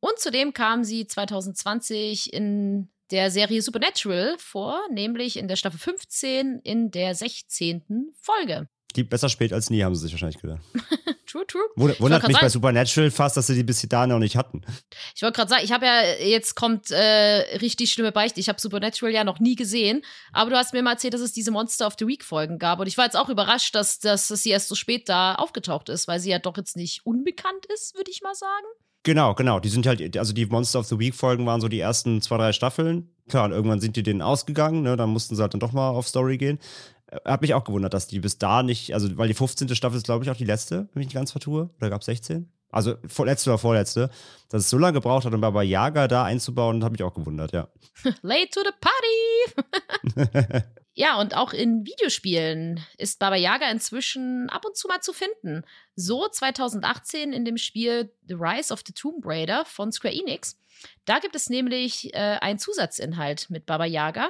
Und 0.00 0.18
zudem 0.18 0.54
kam 0.54 0.82
sie 0.82 1.06
2020 1.06 2.32
in 2.32 2.88
der 3.10 3.30
Serie 3.30 3.60
Supernatural 3.60 4.36
vor, 4.38 4.80
nämlich 4.90 5.36
in 5.36 5.48
der 5.48 5.56
Staffel 5.56 5.78
15 5.78 6.60
in 6.60 6.90
der 6.90 7.14
16. 7.14 8.14
Folge. 8.22 8.66
Die 8.96 9.04
besser 9.04 9.28
spät 9.28 9.52
als 9.52 9.68
nie, 9.68 9.84
haben 9.84 9.94
sie 9.94 10.02
sich 10.02 10.12
wahrscheinlich 10.12 10.40
gedacht. 10.40 10.62
true, 11.26 11.46
true. 11.46 11.62
Wundert 11.98 12.26
mich 12.26 12.40
bei 12.40 12.48
Supernatural 12.48 13.10
fast, 13.10 13.36
dass 13.36 13.46
sie 13.46 13.54
die 13.54 13.62
bis 13.62 13.82
dahin 13.82 14.10
noch 14.10 14.18
nicht 14.18 14.36
hatten. 14.36 14.62
Ich 15.14 15.22
wollte 15.22 15.36
gerade 15.36 15.50
sagen, 15.50 15.64
ich 15.64 15.72
habe 15.72 15.84
ja, 15.84 16.02
jetzt 16.24 16.54
kommt 16.54 16.90
äh, 16.90 17.58
richtig 17.60 17.92
schlimme 17.92 18.12
Beichte. 18.12 18.40
Ich 18.40 18.48
habe 18.48 18.60
Supernatural 18.60 19.12
ja 19.12 19.24
noch 19.24 19.38
nie 19.38 19.54
gesehen, 19.54 20.02
aber 20.32 20.50
du 20.50 20.56
hast 20.56 20.72
mir 20.72 20.82
mal 20.82 20.92
erzählt, 20.92 21.14
dass 21.14 21.20
es 21.20 21.32
diese 21.32 21.50
Monster 21.50 21.86
of 21.86 21.94
the 21.98 22.06
Week 22.06 22.24
Folgen 22.24 22.58
gab. 22.58 22.80
Und 22.80 22.86
ich 22.86 22.96
war 22.96 23.04
jetzt 23.04 23.16
auch 23.16 23.28
überrascht, 23.28 23.74
dass, 23.74 23.98
dass 23.98 24.28
sie 24.28 24.50
erst 24.50 24.68
so 24.68 24.74
spät 24.74 25.08
da 25.08 25.34
aufgetaucht 25.34 25.90
ist, 25.90 26.08
weil 26.08 26.20
sie 26.20 26.30
ja 26.30 26.38
doch 26.38 26.56
jetzt 26.56 26.76
nicht 26.76 27.04
unbekannt 27.04 27.66
ist, 27.74 27.94
würde 27.96 28.10
ich 28.10 28.22
mal 28.22 28.34
sagen. 28.34 28.66
Genau, 29.02 29.34
genau. 29.34 29.60
Die 29.60 29.68
sind 29.68 29.86
halt, 29.86 30.16
also 30.16 30.32
die 30.32 30.46
Monster 30.46 30.80
of 30.80 30.86
the 30.86 30.98
Week 30.98 31.14
Folgen 31.14 31.46
waren 31.46 31.60
so 31.60 31.68
die 31.68 31.78
ersten 31.78 32.20
zwei, 32.22 32.38
drei 32.38 32.52
Staffeln. 32.52 33.14
Klar, 33.28 33.44
und 33.44 33.52
irgendwann 33.52 33.80
sind 33.80 33.94
die 33.94 34.02
denen 34.02 34.20
ausgegangen, 34.20 34.82
ne? 34.82 34.96
Dann 34.96 35.10
mussten 35.10 35.36
sie 35.36 35.42
halt 35.42 35.52
dann 35.52 35.60
doch 35.60 35.72
mal 35.72 35.90
auf 35.90 36.08
Story 36.08 36.38
gehen. 36.38 36.58
Hat 37.24 37.42
mich 37.42 37.54
auch 37.54 37.64
gewundert, 37.64 37.94
dass 37.94 38.06
die 38.06 38.20
bis 38.20 38.38
da 38.38 38.62
nicht, 38.62 38.94
also 38.94 39.16
weil 39.16 39.28
die 39.28 39.34
15. 39.34 39.74
Staffel 39.74 39.96
ist, 39.96 40.04
glaube 40.04 40.24
ich, 40.24 40.30
auch 40.30 40.36
die 40.36 40.44
letzte, 40.44 40.88
wenn 40.92 41.02
ich 41.02 41.08
nicht 41.08 41.14
ganz 41.14 41.32
vertue. 41.32 41.70
Oder 41.78 41.90
gab 41.90 42.00
es 42.00 42.06
16? 42.06 42.50
Also 42.70 42.96
vorletzte 43.06 43.50
oder 43.50 43.58
vorletzte. 43.58 44.10
Dass 44.48 44.64
es 44.64 44.70
so 44.70 44.78
lange 44.78 44.94
gebraucht 44.94 45.24
hat, 45.24 45.32
um 45.32 45.40
Baba 45.40 45.62
Yaga 45.62 46.08
da 46.08 46.24
einzubauen, 46.24 46.84
habe 46.84 46.96
ich 46.96 47.02
auch 47.02 47.14
gewundert, 47.14 47.52
ja. 47.52 47.68
Late 48.22 48.50
to 48.50 48.60
the 48.60 48.72
party! 50.14 50.62
ja, 50.94 51.18
und 51.20 51.36
auch 51.36 51.52
in 51.52 51.86
Videospielen 51.86 52.80
ist 52.98 53.18
Baba 53.18 53.36
Yaga 53.36 53.70
inzwischen 53.70 54.50
ab 54.50 54.64
und 54.66 54.76
zu 54.76 54.88
mal 54.88 55.00
zu 55.00 55.12
finden. 55.12 55.64
So 55.94 56.28
2018 56.28 57.32
in 57.32 57.44
dem 57.44 57.56
Spiel 57.56 58.12
The 58.28 58.34
Rise 58.34 58.72
of 58.72 58.82
the 58.86 58.92
Tomb 58.92 59.24
Raider 59.24 59.64
von 59.64 59.92
Square 59.92 60.14
Enix. 60.14 60.58
Da 61.04 61.20
gibt 61.20 61.36
es 61.36 61.48
nämlich 61.48 62.12
äh, 62.14 62.38
einen 62.40 62.58
Zusatzinhalt 62.58 63.48
mit 63.48 63.64
Baba 63.64 63.86
Yaga 63.86 64.28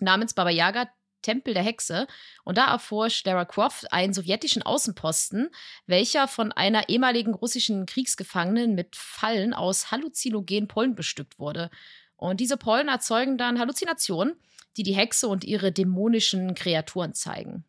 namens 0.00 0.34
Baba 0.34 0.50
Yaga 0.50 0.88
Tempel 1.24 1.54
der 1.54 1.64
Hexe. 1.64 2.06
Und 2.44 2.58
da 2.58 2.66
erforscht 2.66 3.26
Lara 3.26 3.44
Croft 3.44 3.92
einen 3.92 4.14
sowjetischen 4.14 4.62
Außenposten, 4.62 5.50
welcher 5.86 6.28
von 6.28 6.52
einer 6.52 6.88
ehemaligen 6.88 7.34
russischen 7.34 7.86
Kriegsgefangenen 7.86 8.74
mit 8.74 8.94
Fallen 8.94 9.52
aus 9.54 9.90
halluzinogenen 9.90 10.68
Pollen 10.68 10.94
bestückt 10.94 11.38
wurde. 11.38 11.70
Und 12.16 12.38
diese 12.40 12.56
Pollen 12.56 12.88
erzeugen 12.88 13.36
dann 13.36 13.58
Halluzinationen, 13.58 14.36
die 14.76 14.82
die 14.82 14.94
Hexe 14.94 15.28
und 15.28 15.44
ihre 15.44 15.72
dämonischen 15.72 16.54
Kreaturen 16.54 17.14
zeigen. 17.14 17.64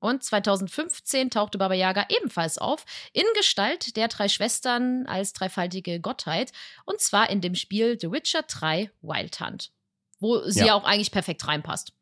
Und 0.00 0.22
2015 0.22 1.30
tauchte 1.30 1.58
Baba 1.58 1.74
Yaga 1.74 2.06
ebenfalls 2.08 2.58
auf, 2.58 2.84
in 3.12 3.24
Gestalt 3.34 3.96
der 3.96 4.08
drei 4.08 4.28
Schwestern 4.28 5.06
als 5.06 5.32
dreifaltige 5.32 6.00
Gottheit, 6.00 6.52
und 6.84 7.00
zwar 7.00 7.30
in 7.30 7.40
dem 7.40 7.56
Spiel 7.56 7.98
The 8.00 8.12
Witcher 8.12 8.42
3 8.42 8.90
Wild 9.02 9.40
Hunt, 9.40 9.72
wo 10.20 10.40
sie 10.48 10.66
ja. 10.66 10.74
auch 10.74 10.84
eigentlich 10.84 11.10
perfekt 11.10 11.46
reinpasst. 11.48 11.92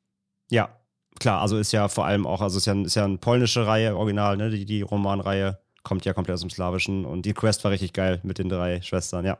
Ja, 0.51 0.79
klar, 1.21 1.41
also 1.41 1.59
ist 1.59 1.73
ja 1.73 1.89
vor 1.89 2.07
allem 2.07 2.27
auch, 2.27 2.41
also 2.41 2.59
ist 2.59 2.67
ja, 2.67 2.75
ist 2.83 2.97
ja 2.97 3.05
eine 3.05 3.19
polnische 3.19 3.67
Reihe, 3.67 3.97
original, 3.97 4.37
ne? 4.37 4.51
Die, 4.51 4.65
die 4.65 4.83
Romanreihe 4.83 5.59
kommt 5.83 6.05
ja 6.05 6.13
komplett 6.13 6.35
aus 6.35 6.41
dem 6.41 6.51
Slawischen 6.51 7.05
und 7.05 7.23
die 7.23 7.33
Quest 7.33 7.63
war 7.65 7.71
richtig 7.71 7.93
geil 7.93 8.21
mit 8.25 8.39
den 8.39 8.49
drei 8.49 8.83
Schwestern, 8.83 9.25
ja. 9.25 9.39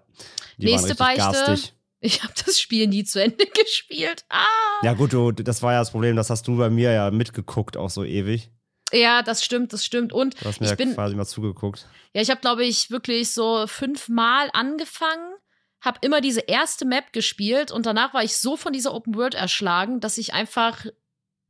Die 0.59 0.67
Nächste 0.67 0.95
Beichte. 0.95 1.19
Garstig. 1.19 1.73
Ich 2.01 2.23
habe 2.23 2.33
das 2.45 2.61
Spiel 2.61 2.87
nie 2.87 3.05
zu 3.05 3.23
Ende 3.23 3.47
gespielt. 3.65 4.25
Ah. 4.29 4.45
Ja, 4.83 4.93
gut, 4.93 5.13
du, 5.13 5.33
das 5.33 5.63
war 5.63 5.73
ja 5.73 5.81
das 5.81 5.91
Problem, 5.91 6.15
das 6.15 6.31
hast 6.31 6.47
du 6.47 6.57
bei 6.57 6.71
mir 6.71 6.93
ja 6.93 7.11
mitgeguckt, 7.11 7.77
auch 7.77 7.91
so 7.91 8.05
ewig. 8.05 8.51
Ja, 8.93 9.23
das 9.23 9.45
stimmt, 9.45 9.73
das 9.73 9.85
stimmt. 9.85 10.13
Und 10.13 10.41
du 10.41 10.45
hast 10.45 10.61
mir 10.61 10.67
ich 10.67 10.71
ja 10.71 10.77
bin, 10.77 10.95
quasi 10.95 11.17
mal 11.17 11.27
zugeguckt. 11.27 11.89
Ja, 12.15 12.23
ich 12.23 12.31
habe, 12.31 12.41
glaube 12.41 12.65
ich, 12.65 12.91
wirklich 12.91 13.33
so 13.33 13.67
fünfmal 13.67 14.51
angefangen, 14.53 15.35
habe 15.81 15.99
immer 16.03 16.21
diese 16.21 16.41
erste 16.41 16.85
Map 16.85 17.13
gespielt 17.13 17.73
und 17.73 17.87
danach 17.87 18.15
war 18.15 18.23
ich 18.23 18.37
so 18.37 18.57
von 18.57 18.73
dieser 18.73 18.95
Open 18.95 19.17
World 19.17 19.35
erschlagen, 19.35 20.01
dass 20.01 20.19
ich 20.19 20.35
einfach 20.35 20.87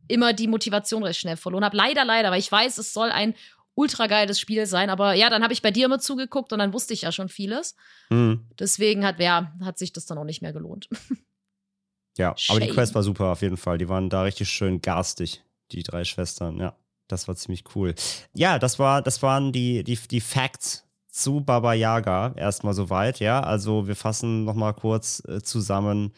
immer 0.08 0.32
die 0.32 0.48
Motivation 0.48 1.02
recht 1.02 1.20
schnell 1.20 1.36
verloren 1.36 1.64
habe. 1.64 1.76
Leider, 1.76 2.04
leider, 2.04 2.30
weil 2.30 2.38
ich 2.38 2.50
weiß, 2.50 2.78
es 2.78 2.92
soll 2.92 3.10
ein 3.10 3.34
ultra 3.74 4.06
geiles 4.06 4.40
Spiel 4.40 4.66
sein. 4.66 4.90
Aber 4.90 5.14
ja, 5.14 5.30
dann 5.30 5.42
habe 5.42 5.52
ich 5.52 5.62
bei 5.62 5.70
dir 5.70 5.86
immer 5.86 6.00
zugeguckt 6.00 6.52
und 6.52 6.58
dann 6.58 6.72
wusste 6.72 6.94
ich 6.94 7.02
ja 7.02 7.12
schon 7.12 7.28
vieles. 7.28 7.76
Mhm. 8.10 8.46
Deswegen 8.58 9.04
hat, 9.06 9.20
ja, 9.20 9.52
hat 9.62 9.78
sich 9.78 9.92
das 9.92 10.06
dann 10.06 10.18
auch 10.18 10.24
nicht 10.24 10.42
mehr 10.42 10.52
gelohnt. 10.52 10.88
Ja, 12.18 12.34
Shame. 12.36 12.56
aber 12.56 12.64
die 12.64 12.72
Quest 12.72 12.94
war 12.94 13.02
super 13.02 13.26
auf 13.26 13.42
jeden 13.42 13.58
Fall. 13.58 13.76
Die 13.76 13.90
waren 13.90 14.08
da 14.08 14.22
richtig 14.22 14.48
schön 14.48 14.80
garstig, 14.80 15.44
die 15.72 15.82
drei 15.82 16.02
Schwestern. 16.04 16.58
Ja, 16.58 16.74
das 17.08 17.28
war 17.28 17.36
ziemlich 17.36 17.64
cool. 17.74 17.94
Ja, 18.32 18.58
das 18.58 18.78
war, 18.78 19.02
das 19.02 19.22
waren 19.22 19.52
die, 19.52 19.84
die, 19.84 19.96
die 19.96 20.22
Facts 20.22 20.86
zu 21.10 21.40
Baba 21.40 21.74
Yaga 21.74 22.32
erstmal 22.36 22.74
soweit. 22.74 23.20
Ja, 23.20 23.40
also 23.40 23.86
wir 23.86 23.96
fassen 23.96 24.44
nochmal 24.44 24.74
kurz 24.74 25.22
äh, 25.28 25.42
zusammen 25.42 26.12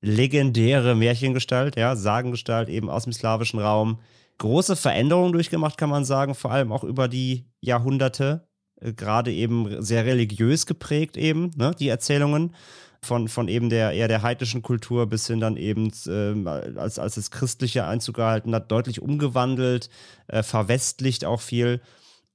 legendäre 0.00 0.94
Märchengestalt, 0.94 1.76
ja, 1.76 1.96
Sagengestalt 1.96 2.68
eben 2.68 2.88
aus 2.90 3.04
dem 3.04 3.12
slawischen 3.12 3.60
Raum. 3.60 3.98
Große 4.38 4.76
Veränderungen 4.76 5.32
durchgemacht, 5.32 5.76
kann 5.76 5.90
man 5.90 6.04
sagen, 6.04 6.34
vor 6.34 6.52
allem 6.52 6.70
auch 6.72 6.84
über 6.84 7.08
die 7.08 7.46
Jahrhunderte. 7.60 8.48
Äh, 8.80 8.92
gerade 8.92 9.32
eben 9.32 9.82
sehr 9.82 10.04
religiös 10.04 10.66
geprägt, 10.66 11.16
eben, 11.16 11.50
ne, 11.56 11.72
die 11.78 11.88
Erzählungen. 11.88 12.54
von, 13.00 13.28
von 13.28 13.48
eben 13.48 13.70
der 13.70 13.92
eher 13.92 14.08
der 14.08 14.22
heidnischen 14.22 14.62
Kultur 14.62 15.06
bis 15.06 15.26
hin 15.28 15.40
dann 15.40 15.56
eben, 15.56 15.92
äh, 16.06 16.78
als, 16.78 16.98
als 16.98 17.14
das 17.14 17.30
Christliche 17.30 17.86
Einzug 17.86 18.16
gehalten 18.16 18.54
hat, 18.54 18.70
deutlich 18.72 19.00
umgewandelt, 19.00 19.88
äh, 20.26 20.42
verwestlicht 20.42 21.24
auch 21.24 21.40
viel. 21.40 21.80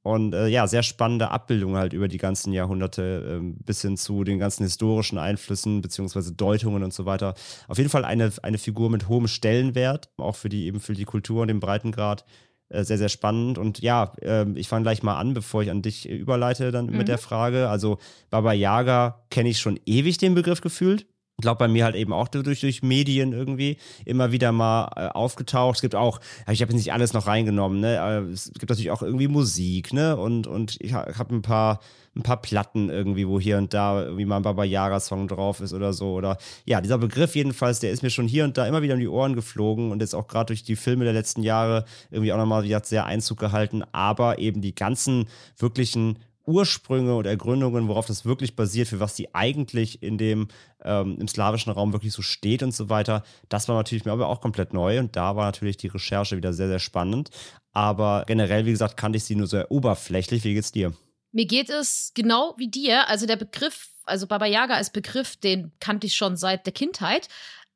Und 0.04 0.34
äh, 0.34 0.48
ja, 0.48 0.68
sehr 0.68 0.84
spannende 0.84 1.32
Abbildung 1.32 1.78
halt 1.78 1.94
über 1.94 2.10
die 2.10 2.18
ganzen 2.18 2.52
Jahrhunderte 2.52 3.40
äh, 3.42 3.54
bis 3.64 3.82
hin 3.82 3.96
zu 3.96 4.26
den 4.26 4.38
ganzen 4.38 4.64
historischen 4.64 5.18
Einflüssen 5.18 5.82
beziehungsweise 5.82 6.34
Deutungen 6.34 6.84
und 6.84 6.94
so 6.94 7.06
weiter. 7.06 7.36
Auf 7.70 7.78
jeden 7.78 7.90
Fall 7.90 8.04
eine, 8.04 8.30
eine 8.44 8.58
Figur 8.58 8.90
mit 8.90 9.08
hohem 9.08 9.28
Stellenwert, 9.28 10.10
auch 10.18 10.36
für 10.36 10.50
die 10.50 10.66
eben 10.66 10.82
für 10.82 10.94
die 10.94 11.06
Kultur 11.06 11.42
und 11.42 11.48
den 11.48 11.62
Breitengrad. 11.62 12.26
Äh, 12.68 12.84
sehr, 12.84 12.98
sehr 12.98 13.08
spannend. 13.08 13.58
Und 13.58 13.80
ja, 13.80 14.12
äh, 14.22 14.46
ich 14.56 14.68
fange 14.68 14.84
gleich 14.84 15.04
mal 15.04 15.18
an, 15.18 15.34
bevor 15.34 15.64
ich 15.64 15.72
an 15.72 15.82
dich 15.82 16.10
überleite 16.10 16.72
dann 16.72 16.88
mhm. 16.88 16.98
mit 16.98 17.08
der 17.08 17.18
Frage. 17.18 17.70
Also 17.70 17.98
Baba 18.30 18.52
Yaga 18.52 19.24
kenne 19.30 19.50
ich 19.50 19.60
schon 19.60 19.80
ewig 19.86 20.18
den 20.18 20.36
Begriff 20.36 20.60
gefühlt 20.60 21.06
ich 21.38 21.42
glaube, 21.42 21.58
bei 21.58 21.68
mir 21.68 21.86
halt 21.86 21.96
eben 21.96 22.14
auch 22.14 22.28
durch, 22.28 22.62
durch 22.62 22.84
Medien 22.84 23.34
irgendwie 23.34 23.78
immer 24.06 24.32
wieder 24.32 24.52
mal 24.52 24.92
äh, 24.96 25.08
aufgetaucht. 25.08 25.78
Es 25.78 25.82
gibt 25.82 25.96
auch, 25.96 26.20
ich 26.50 26.62
habe 26.62 26.72
jetzt 26.72 26.80
nicht 26.80 26.94
alles 26.94 27.14
noch 27.14 27.26
reingenommen, 27.26 27.80
ne? 27.80 28.30
Es 28.32 28.52
gibt 28.54 28.70
natürlich 28.70 28.92
auch 28.92 29.02
irgendwie 29.02 29.28
Musik, 29.28 29.94
ne? 29.94 30.16
Und, 30.16 30.46
und 30.46 30.78
ich 30.80 30.94
habe 30.94 31.36
ein 31.36 31.42
paar, 31.42 31.80
ein 32.16 32.22
paar 32.22 32.40
Platten 32.40 32.90
irgendwie, 32.90 33.28
wo 33.28 33.40
hier 33.40 33.58
und 33.58 33.74
da 33.74 34.04
irgendwie 34.04 34.26
mal 34.26 34.38
ein 34.38 34.44
Baba 34.44 34.64
Yaga-Song 34.64 35.28
drauf 35.28 35.60
ist 35.60 35.74
oder 35.74 35.92
so. 35.92 36.14
Oder 36.14 36.38
ja, 36.66 36.82
dieser 36.82 37.00
Begriff 37.00 37.36
jedenfalls, 37.36 37.80
der 37.80 37.90
ist 37.90 38.04
mir 38.04 38.12
schon 38.12 38.28
hier 38.28 38.44
und 38.44 38.56
da 38.60 38.68
immer 38.68 38.84
wieder 38.84 38.94
um 38.94 39.00
die 39.00 39.08
Ohren 39.08 39.34
geflogen 39.34 39.92
und 39.92 40.02
jetzt 40.02 40.14
auch 40.14 40.28
gerade 40.28 40.48
durch 40.48 40.64
die 40.64 40.76
Filme 40.76 41.04
der 41.04 41.14
letzten 41.14 41.42
Jahre 41.42 41.86
irgendwie 42.12 42.32
auch 42.32 42.38
nochmal 42.38 42.64
wieder 42.64 42.82
sehr 42.84 43.08
Einzug 43.08 43.40
gehalten. 43.40 43.84
Aber 43.92 44.38
eben 44.38 44.62
die 44.62 44.76
ganzen 44.76 45.26
wirklichen 45.58 46.20
Ursprünge 46.46 47.16
und 47.16 47.26
Ergründungen, 47.26 47.88
worauf 47.88 48.06
das 48.06 48.26
wirklich 48.26 48.56
basiert, 48.56 48.88
für 48.88 49.00
was 49.00 49.16
die 49.16 49.34
eigentlich 49.34 50.04
in 50.04 50.18
dem 50.18 50.48
ähm, 50.84 51.18
im 51.20 51.28
slawischen 51.28 51.72
Raum 51.72 51.94
wirklich 51.94 52.14
so 52.14 52.22
steht 52.22 52.64
und 52.64 52.74
so 52.74 52.90
weiter. 52.90 53.24
Das 53.50 53.68
war 53.68 53.76
natürlich 53.76 54.06
mir 54.06 54.12
aber 54.12 54.28
auch 54.28 54.42
komplett 54.42 54.74
neu 54.74 55.00
und 55.00 55.16
da 55.16 55.36
war 55.36 55.46
natürlich 55.46 55.78
die 55.78 55.88
Recherche 55.88 56.38
wieder 56.38 56.54
sehr, 56.54 56.68
sehr 56.68 56.80
spannend. 56.80 57.30
Aber 57.72 58.24
generell, 58.28 58.66
wie 58.66 58.72
gesagt, 58.72 58.98
kannte 58.98 59.18
ich 59.18 59.24
sie 59.24 59.36
nur 59.36 59.48
sehr 59.48 59.72
oberflächlich. 59.72 60.44
Wie 60.44 60.54
geht's 60.54 60.72
dir? 60.72 60.94
Mir 61.32 61.46
geht 61.46 61.70
es 61.70 62.12
genau 62.14 62.54
wie 62.58 62.70
dir. 62.70 63.10
Also 63.10 63.26
der 63.26 63.38
Begriff, 63.38 63.90
also 64.06 64.28
Baba 64.28 64.46
Yaga 64.46 64.76
als 64.76 64.92
Begriff, 64.92 65.36
den 65.38 65.72
kannte 65.80 66.08
ich 66.08 66.16
schon 66.16 66.38
seit 66.38 66.66
der 66.66 66.74
Kindheit 66.74 67.28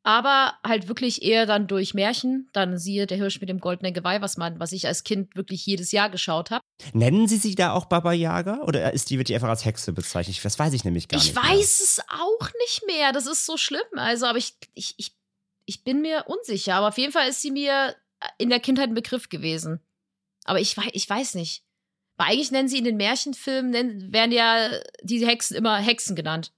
aber 0.08 0.54
halt 0.66 0.88
wirklich 0.88 1.22
eher 1.22 1.46
dann 1.46 1.68
durch 1.68 1.94
Märchen. 1.94 2.48
Dann 2.54 2.78
siehe 2.78 3.08
der 3.08 3.18
Hirsch 3.18 3.42
mit 3.42 3.50
dem 3.50 3.60
goldenen 3.60 3.94
Geweih, 3.94 4.22
was 4.22 4.38
man, 4.38 4.58
was 4.58 4.72
ich 4.72 4.88
als 4.88 5.04
Kind 5.04 5.36
wirklich 5.36 5.66
jedes 5.66 5.92
Jahr 5.92 6.10
geschaut 6.10 6.50
habe. 6.50 6.64
Nennen 6.94 7.28
Sie 7.28 7.36
sich 7.36 7.56
da 7.56 7.74
auch 7.74 7.88
Baba 7.88 8.14
Yaga 8.14 8.62
oder 8.62 8.94
ist 8.94 9.10
die 9.10 9.18
wird 9.18 9.28
die 9.28 9.36
einfach 9.36 9.50
als 9.50 9.66
Hexe 9.66 9.92
bezeichnet? 9.92 10.40
Das 10.42 10.58
weiß 10.58 10.72
ich 10.72 10.86
nämlich 10.86 11.10
gar 11.10 11.20
ich 11.20 11.34
nicht. 11.34 11.38
Ich 11.38 11.50
weiß 11.50 11.82
es 11.82 12.00
auch 12.08 12.48
nicht 12.62 12.84
mehr. 12.88 13.12
Das 13.12 13.26
ist 13.26 13.46
so 13.46 13.58
schlimm. 13.58 13.82
Also, 13.98 14.28
aber 14.28 14.38
ich, 14.38 14.56
ich, 14.76 14.94
ich, 14.96 15.12
ich 15.66 15.84
bin 15.84 16.02
mir 16.02 16.24
unsicher. 16.28 16.76
Aber 16.76 16.88
auf 16.88 16.98
jeden 16.98 17.12
Fall 17.12 17.28
ist 17.28 17.42
sie 17.42 17.52
mir 17.52 17.94
in 18.38 18.50
der 18.50 18.62
Kindheit 18.62 18.88
ein 18.88 18.96
Begriff 18.96 19.28
gewesen. 19.28 19.82
Aber 20.46 20.62
ich, 20.62 20.78
ich 20.94 21.10
weiß 21.10 21.36
nicht. 21.36 21.66
Weil 22.16 22.28
eigentlich 22.28 22.52
nennen 22.52 22.70
sie 22.70 22.78
in 22.78 22.86
den 22.86 22.96
Märchenfilmen, 22.96 24.14
werden 24.14 24.32
ja 24.32 24.70
diese 25.02 25.28
Hexen 25.28 25.58
immer 25.58 25.78
Hexen 25.80 26.16
genannt. 26.16 26.54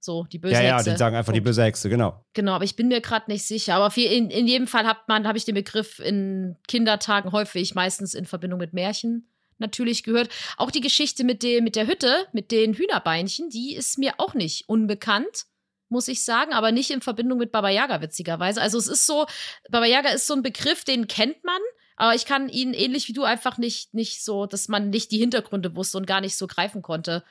So, 0.00 0.24
die 0.24 0.38
böse 0.38 0.54
ja, 0.54 0.60
Hexe. 0.60 0.70
Ja, 0.70 0.78
ja, 0.78 0.92
die 0.92 0.98
sagen 0.98 1.16
einfach 1.16 1.32
Punkt. 1.32 1.36
die 1.36 1.48
böse 1.48 1.62
Hexe, 1.62 1.88
genau. 1.88 2.24
Genau, 2.32 2.52
aber 2.52 2.64
ich 2.64 2.76
bin 2.76 2.88
mir 2.88 3.00
gerade 3.00 3.30
nicht 3.30 3.46
sicher. 3.46 3.74
Aber 3.74 3.96
in, 3.96 4.30
in 4.30 4.46
jedem 4.46 4.66
Fall 4.66 4.86
hat 4.86 5.08
man, 5.08 5.26
habe 5.26 5.38
ich 5.38 5.44
den 5.44 5.54
Begriff 5.54 5.98
in 5.98 6.56
Kindertagen 6.68 7.32
häufig, 7.32 7.74
meistens 7.74 8.14
in 8.14 8.24
Verbindung 8.24 8.60
mit 8.60 8.72
Märchen 8.72 9.28
natürlich 9.58 10.04
gehört. 10.04 10.28
Auch 10.56 10.70
die 10.70 10.80
Geschichte 10.80 11.24
mit, 11.24 11.42
dem, 11.42 11.64
mit 11.64 11.74
der 11.74 11.88
Hütte, 11.88 12.26
mit 12.32 12.52
den 12.52 12.74
Hühnerbeinchen, 12.74 13.50
die 13.50 13.74
ist 13.74 13.98
mir 13.98 14.14
auch 14.18 14.34
nicht 14.34 14.68
unbekannt, 14.68 15.46
muss 15.88 16.06
ich 16.06 16.24
sagen, 16.24 16.52
aber 16.52 16.70
nicht 16.70 16.90
in 16.90 17.00
Verbindung 17.00 17.38
mit 17.38 17.50
Baba 17.50 17.70
Yaga, 17.70 18.00
witzigerweise. 18.00 18.60
Also 18.60 18.78
es 18.78 18.86
ist 18.86 19.06
so, 19.06 19.26
Baba 19.70 19.86
Yaga 19.86 20.10
ist 20.10 20.26
so 20.26 20.34
ein 20.34 20.42
Begriff, 20.42 20.84
den 20.84 21.08
kennt 21.08 21.42
man, 21.44 21.60
aber 21.96 22.14
ich 22.14 22.24
kann 22.24 22.48
ihn 22.48 22.72
ähnlich 22.74 23.08
wie 23.08 23.14
du 23.14 23.24
einfach 23.24 23.58
nicht, 23.58 23.94
nicht 23.94 24.24
so, 24.24 24.46
dass 24.46 24.68
man 24.68 24.90
nicht 24.90 25.10
die 25.10 25.18
Hintergründe 25.18 25.74
wusste 25.74 25.98
und 25.98 26.06
gar 26.06 26.20
nicht 26.20 26.36
so 26.36 26.46
greifen 26.46 26.82
konnte 26.82 27.24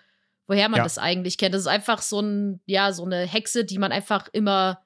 woher 0.48 0.70
man 0.70 0.80
ja. 0.80 0.84
das 0.84 0.98
eigentlich 0.98 1.38
kennt. 1.38 1.54
Das 1.54 1.62
ist 1.62 1.68
einfach 1.68 2.02
so 2.02 2.22
ein, 2.22 2.62
ja, 2.66 2.94
so 2.94 3.06
eine 3.06 3.26
Hexe, 3.26 3.66
die 3.66 3.78
man 3.78 3.92
einfach 3.92 4.28
immer, 4.32 4.82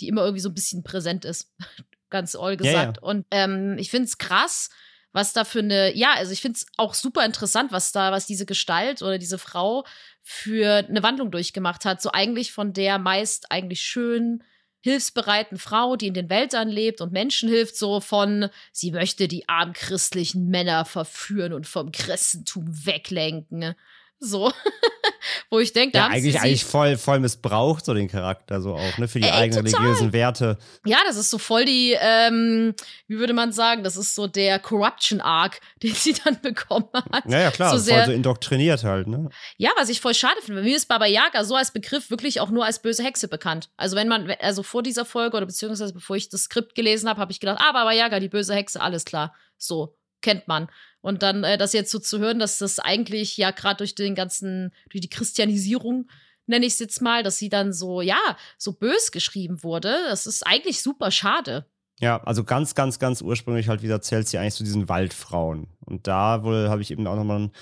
die 0.00 0.08
immer 0.08 0.22
irgendwie 0.22 0.42
so 0.42 0.50
ein 0.50 0.54
bisschen 0.54 0.82
präsent 0.82 1.24
ist. 1.24 1.54
Ganz 2.10 2.34
all 2.34 2.56
gesagt. 2.56 2.74
Ja, 2.74 3.02
ja. 3.02 3.08
Und 3.08 3.26
ähm, 3.30 3.76
ich 3.78 3.90
finde 3.90 4.06
es 4.06 4.18
krass, 4.18 4.68
was 5.12 5.32
da 5.32 5.44
für 5.44 5.60
eine, 5.60 5.96
ja, 5.96 6.14
also 6.14 6.32
ich 6.32 6.40
finde 6.40 6.56
es 6.56 6.66
auch 6.76 6.94
super 6.94 7.24
interessant, 7.24 7.72
was 7.72 7.92
da, 7.92 8.10
was 8.10 8.26
diese 8.26 8.46
Gestalt 8.46 9.02
oder 9.02 9.18
diese 9.18 9.38
Frau 9.38 9.84
für 10.22 10.84
eine 10.88 11.02
Wandlung 11.02 11.30
durchgemacht 11.30 11.84
hat. 11.84 12.02
So 12.02 12.10
eigentlich 12.12 12.52
von 12.52 12.72
der 12.72 12.98
meist 12.98 13.50
eigentlich 13.50 13.80
schön 13.80 14.42
hilfsbereiten 14.82 15.58
Frau, 15.58 15.96
die 15.96 16.06
in 16.06 16.14
den 16.14 16.30
Wäldern 16.30 16.68
lebt 16.68 17.00
und 17.00 17.12
Menschen 17.12 17.48
hilft, 17.48 17.76
so 17.76 18.00
von, 18.00 18.48
sie 18.72 18.92
möchte 18.92 19.28
die 19.28 19.48
armen 19.48 19.74
christlichen 19.74 20.48
Männer 20.48 20.84
verführen 20.84 21.52
und 21.52 21.66
vom 21.66 21.92
Christentum 21.92 22.86
weglenken 22.86 23.74
so. 24.20 24.52
Wo 25.50 25.58
ich 25.58 25.72
denke, 25.72 25.98
ja, 25.98 26.06
eigentlich, 26.06 26.40
eigentlich 26.40 26.64
voll, 26.64 26.96
voll 26.96 27.20
missbraucht, 27.20 27.84
so 27.84 27.92
den 27.92 28.08
Charakter, 28.08 28.60
so 28.60 28.74
auch, 28.74 28.98
ne, 28.98 29.08
für 29.08 29.18
die 29.18 29.26
Ey, 29.26 29.32
eigenen 29.32 29.64
total. 29.64 29.80
religiösen 29.80 30.12
Werte. 30.12 30.58
Ja, 30.84 30.98
das 31.06 31.16
ist 31.16 31.30
so 31.30 31.38
voll 31.38 31.64
die, 31.64 31.96
ähm, 31.98 32.74
wie 33.08 33.18
würde 33.18 33.32
man 33.32 33.52
sagen, 33.52 33.82
das 33.82 33.96
ist 33.96 34.14
so 34.14 34.26
der 34.26 34.58
Corruption-Arc, 34.58 35.60
den 35.82 35.94
sie 35.94 36.12
dann 36.12 36.40
bekommen 36.40 36.88
hat. 37.12 37.24
Ja, 37.26 37.40
ja, 37.40 37.50
klar, 37.50 37.72
so 37.72 37.78
sehr, 37.78 37.96
voll 37.96 38.06
so 38.06 38.12
indoktriniert 38.12 38.84
halt, 38.84 39.08
ne? 39.08 39.28
Ja, 39.56 39.70
was 39.76 39.88
ich 39.88 40.00
voll 40.00 40.14
schade 40.14 40.40
finde. 40.42 40.62
Mir 40.62 40.76
ist 40.76 40.86
Baba 40.86 41.06
Yaga 41.06 41.44
so 41.44 41.56
als 41.56 41.72
Begriff 41.72 42.10
wirklich 42.10 42.40
auch 42.40 42.50
nur 42.50 42.64
als 42.64 42.80
böse 42.80 43.02
Hexe 43.02 43.28
bekannt. 43.28 43.70
Also, 43.76 43.96
wenn 43.96 44.08
man, 44.08 44.30
also 44.40 44.62
vor 44.62 44.82
dieser 44.82 45.04
Folge 45.04 45.36
oder 45.36 45.46
beziehungsweise 45.46 45.92
bevor 45.92 46.16
ich 46.16 46.28
das 46.28 46.42
Skript 46.42 46.74
gelesen 46.74 47.08
habe, 47.08 47.20
habe 47.20 47.32
ich 47.32 47.40
gedacht, 47.40 47.60
ah, 47.60 47.72
Baba 47.72 47.92
Yaga, 47.92 48.20
die 48.20 48.28
böse 48.28 48.54
Hexe, 48.54 48.80
alles 48.80 49.04
klar. 49.04 49.34
So, 49.56 49.96
kennt 50.20 50.48
man. 50.48 50.68
Und 51.00 51.22
dann 51.22 51.44
äh, 51.44 51.58
das 51.58 51.72
jetzt 51.72 51.90
so 51.90 51.98
zu 51.98 52.18
hören, 52.18 52.38
dass 52.38 52.58
das 52.58 52.78
eigentlich 52.78 53.36
ja 53.36 53.50
gerade 53.50 53.78
durch 53.78 53.94
den 53.94 54.14
ganzen, 54.14 54.72
durch 54.90 55.00
die 55.00 55.10
Christianisierung, 55.10 56.08
nenne 56.46 56.66
ich 56.66 56.74
es 56.74 56.78
jetzt 56.78 57.00
mal, 57.00 57.22
dass 57.22 57.38
sie 57.38 57.48
dann 57.48 57.72
so, 57.72 58.02
ja, 58.02 58.18
so 58.58 58.72
bös 58.72 59.12
geschrieben 59.12 59.62
wurde, 59.62 59.94
das 60.08 60.26
ist 60.26 60.46
eigentlich 60.46 60.82
super 60.82 61.10
schade. 61.10 61.64
Ja, 62.00 62.22
also 62.24 62.44
ganz, 62.44 62.74
ganz, 62.74 62.98
ganz 62.98 63.20
ursprünglich 63.20 63.68
halt 63.68 63.82
wieder 63.82 64.00
zählt 64.00 64.26
sie 64.26 64.38
eigentlich 64.38 64.54
zu 64.54 64.64
diesen 64.64 64.88
Waldfrauen. 64.88 65.68
Und 65.84 66.06
da 66.06 66.42
wohl 66.44 66.68
habe 66.68 66.82
ich 66.82 66.90
eben 66.90 67.06
auch 67.06 67.16
nochmal 67.16 67.40
ein 67.40 67.52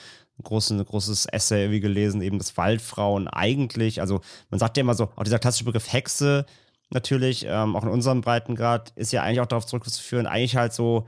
großes, 0.42 0.84
großes 0.84 1.26
Essay 1.26 1.64
irgendwie 1.64 1.80
gelesen, 1.80 2.22
eben 2.22 2.38
dass 2.38 2.56
Waldfrauen 2.56 3.26
eigentlich, 3.28 4.00
also 4.00 4.20
man 4.50 4.60
sagt 4.60 4.76
ja 4.76 4.82
immer 4.82 4.94
so, 4.94 5.10
auch 5.16 5.24
dieser 5.24 5.40
klassische 5.40 5.64
Begriff 5.64 5.92
Hexe 5.92 6.46
natürlich, 6.90 7.44
ähm, 7.46 7.76
auch 7.76 7.82
in 7.82 7.88
unserem 7.88 8.20
Breitengrad, 8.20 8.92
ist 8.94 9.12
ja 9.12 9.22
eigentlich 9.22 9.40
auch 9.40 9.46
darauf 9.46 9.66
zurückzuführen, 9.66 10.26
eigentlich 10.26 10.56
halt 10.56 10.72
so 10.72 11.06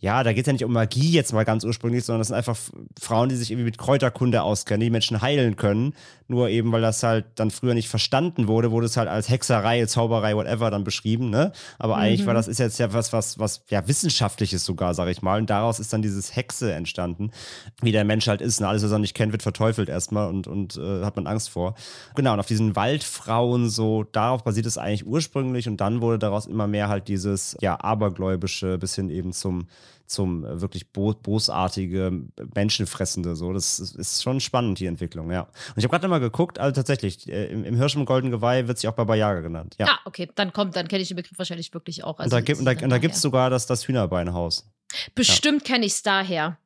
ja, 0.00 0.22
da 0.22 0.32
geht 0.32 0.42
es 0.42 0.46
ja 0.46 0.52
nicht 0.52 0.64
um 0.64 0.72
Magie 0.72 1.10
jetzt 1.10 1.32
mal 1.32 1.44
ganz 1.44 1.64
ursprünglich, 1.64 2.04
sondern 2.04 2.20
das 2.20 2.28
sind 2.28 2.36
einfach 2.36 2.56
Frauen, 3.00 3.28
die 3.28 3.36
sich 3.36 3.50
irgendwie 3.50 3.64
mit 3.64 3.78
Kräuterkunde 3.78 4.42
auskennen, 4.42 4.80
die 4.80 4.90
Menschen 4.90 5.20
heilen 5.20 5.56
können. 5.56 5.94
Nur 6.28 6.50
eben, 6.50 6.70
weil 6.72 6.82
das 6.82 7.02
halt 7.02 7.24
dann 7.36 7.50
früher 7.50 7.74
nicht 7.74 7.88
verstanden 7.88 8.48
wurde, 8.48 8.70
wurde 8.70 8.86
es 8.86 8.96
halt 8.96 9.08
als 9.08 9.28
Hexerei, 9.28 9.86
Zauberei, 9.86 10.36
whatever 10.36 10.70
dann 10.70 10.84
beschrieben, 10.84 11.30
ne? 11.30 11.52
Aber 11.78 11.96
mhm. 11.96 12.02
eigentlich 12.02 12.26
war 12.26 12.34
das 12.34 12.48
ist 12.48 12.58
jetzt 12.58 12.78
ja 12.78 12.92
was, 12.92 13.12
was, 13.12 13.38
was 13.38 13.64
ja 13.70 13.88
wissenschaftliches 13.88 14.64
sogar, 14.64 14.94
sag 14.94 15.08
ich 15.08 15.22
mal. 15.22 15.40
Und 15.40 15.50
daraus 15.50 15.80
ist 15.80 15.92
dann 15.92 16.02
dieses 16.02 16.36
Hexe 16.36 16.72
entstanden, 16.72 17.32
wie 17.80 17.92
der 17.92 18.04
Mensch 18.04 18.28
halt 18.28 18.40
ist. 18.40 18.60
Ne? 18.60 18.68
Alles, 18.68 18.84
was 18.84 18.92
er 18.92 18.98
nicht 18.98 19.14
kennt, 19.14 19.32
wird 19.32 19.42
verteufelt 19.42 19.88
erstmal 19.88 20.28
und, 20.28 20.46
und 20.46 20.76
äh, 20.76 21.04
hat 21.04 21.16
man 21.16 21.26
Angst 21.26 21.48
vor. 21.50 21.74
Genau, 22.14 22.34
und 22.34 22.40
auf 22.40 22.46
diesen 22.46 22.76
Waldfrauen 22.76 23.70
so, 23.70 24.04
darauf 24.04 24.44
basiert 24.44 24.66
es 24.66 24.78
eigentlich 24.78 25.06
ursprünglich 25.06 25.66
und 25.66 25.78
dann 25.80 26.02
wurde 26.02 26.18
daraus 26.18 26.46
immer 26.46 26.66
mehr 26.66 26.88
halt 26.88 27.08
dieses, 27.08 27.56
ja, 27.60 27.80
abergläubische 27.80 28.78
bis 28.78 28.94
hin 28.94 29.10
eben 29.10 29.32
zum 29.32 29.66
zum 30.08 30.44
äh, 30.44 30.60
wirklich 30.60 30.92
bo 30.92 31.12
bosartige, 31.14 32.24
menschenfressende. 32.54 33.36
So, 33.36 33.52
das 33.52 33.78
ist 33.78 34.22
schon 34.22 34.40
spannend, 34.40 34.80
die 34.80 34.86
Entwicklung, 34.86 35.30
ja. 35.30 35.42
Und 35.42 35.76
ich 35.76 35.84
habe 35.84 35.92
gerade 35.92 36.08
mal 36.08 36.18
geguckt, 36.18 36.58
also 36.58 36.74
tatsächlich, 36.74 37.28
äh, 37.28 37.46
im, 37.46 37.64
im 37.64 37.76
Hirsch 37.76 37.94
im 37.94 38.04
Golden 38.04 38.30
Geweih 38.30 38.66
wird 38.66 38.78
sie 38.78 38.88
auch 38.88 38.94
Baba 38.94 39.14
Yaga 39.14 39.40
genannt. 39.40 39.76
Ja, 39.78 39.86
ah, 39.88 39.98
okay, 40.04 40.28
dann 40.34 40.52
kommt, 40.52 40.76
dann 40.76 40.88
kenne 40.88 41.02
ich 41.02 41.08
den 41.08 41.16
Begriff 41.16 41.38
wahrscheinlich 41.38 41.72
wirklich 41.74 42.04
auch. 42.04 42.18
Also 42.18 42.24
und 42.24 42.32
da 42.32 42.40
gibt 42.40 42.58
es 42.58 42.64
da, 42.64 42.98
da 42.98 43.14
sogar 43.14 43.50
das, 43.50 43.66
das 43.66 43.86
Hühnerbeinhaus. 43.86 44.70
Bestimmt 45.14 45.68
ja. 45.68 45.74
kenne 45.74 45.86
ich 45.86 45.92
es 45.92 46.02
daher. 46.02 46.58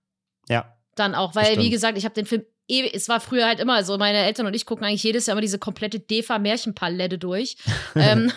Ja. 0.49 0.77
Dann 0.95 1.15
auch, 1.15 1.35
weil, 1.35 1.45
Bestimmt. 1.45 1.65
wie 1.65 1.71
gesagt, 1.71 1.99
ich 1.99 2.05
habe 2.05 2.15
den 2.15 2.27
Film 2.27 2.45
es 2.81 3.09
war 3.09 3.21
früher 3.21 3.47
halt 3.47 3.61
immer 3.61 3.85
so, 3.85 3.99
meine 3.99 4.19
Eltern 4.19 4.47
und 4.47 4.55
ich 4.55 4.67
gucken 4.67 4.85
eigentlich 4.85 5.03
jedes 5.03 5.27
Jahr 5.27 5.35
immer 5.35 5.43
diese 5.43 5.59
komplette 5.59 6.01
Defa-Märchenpalette 6.01 7.19
durch. 7.19 7.57
ähm, 7.95 8.33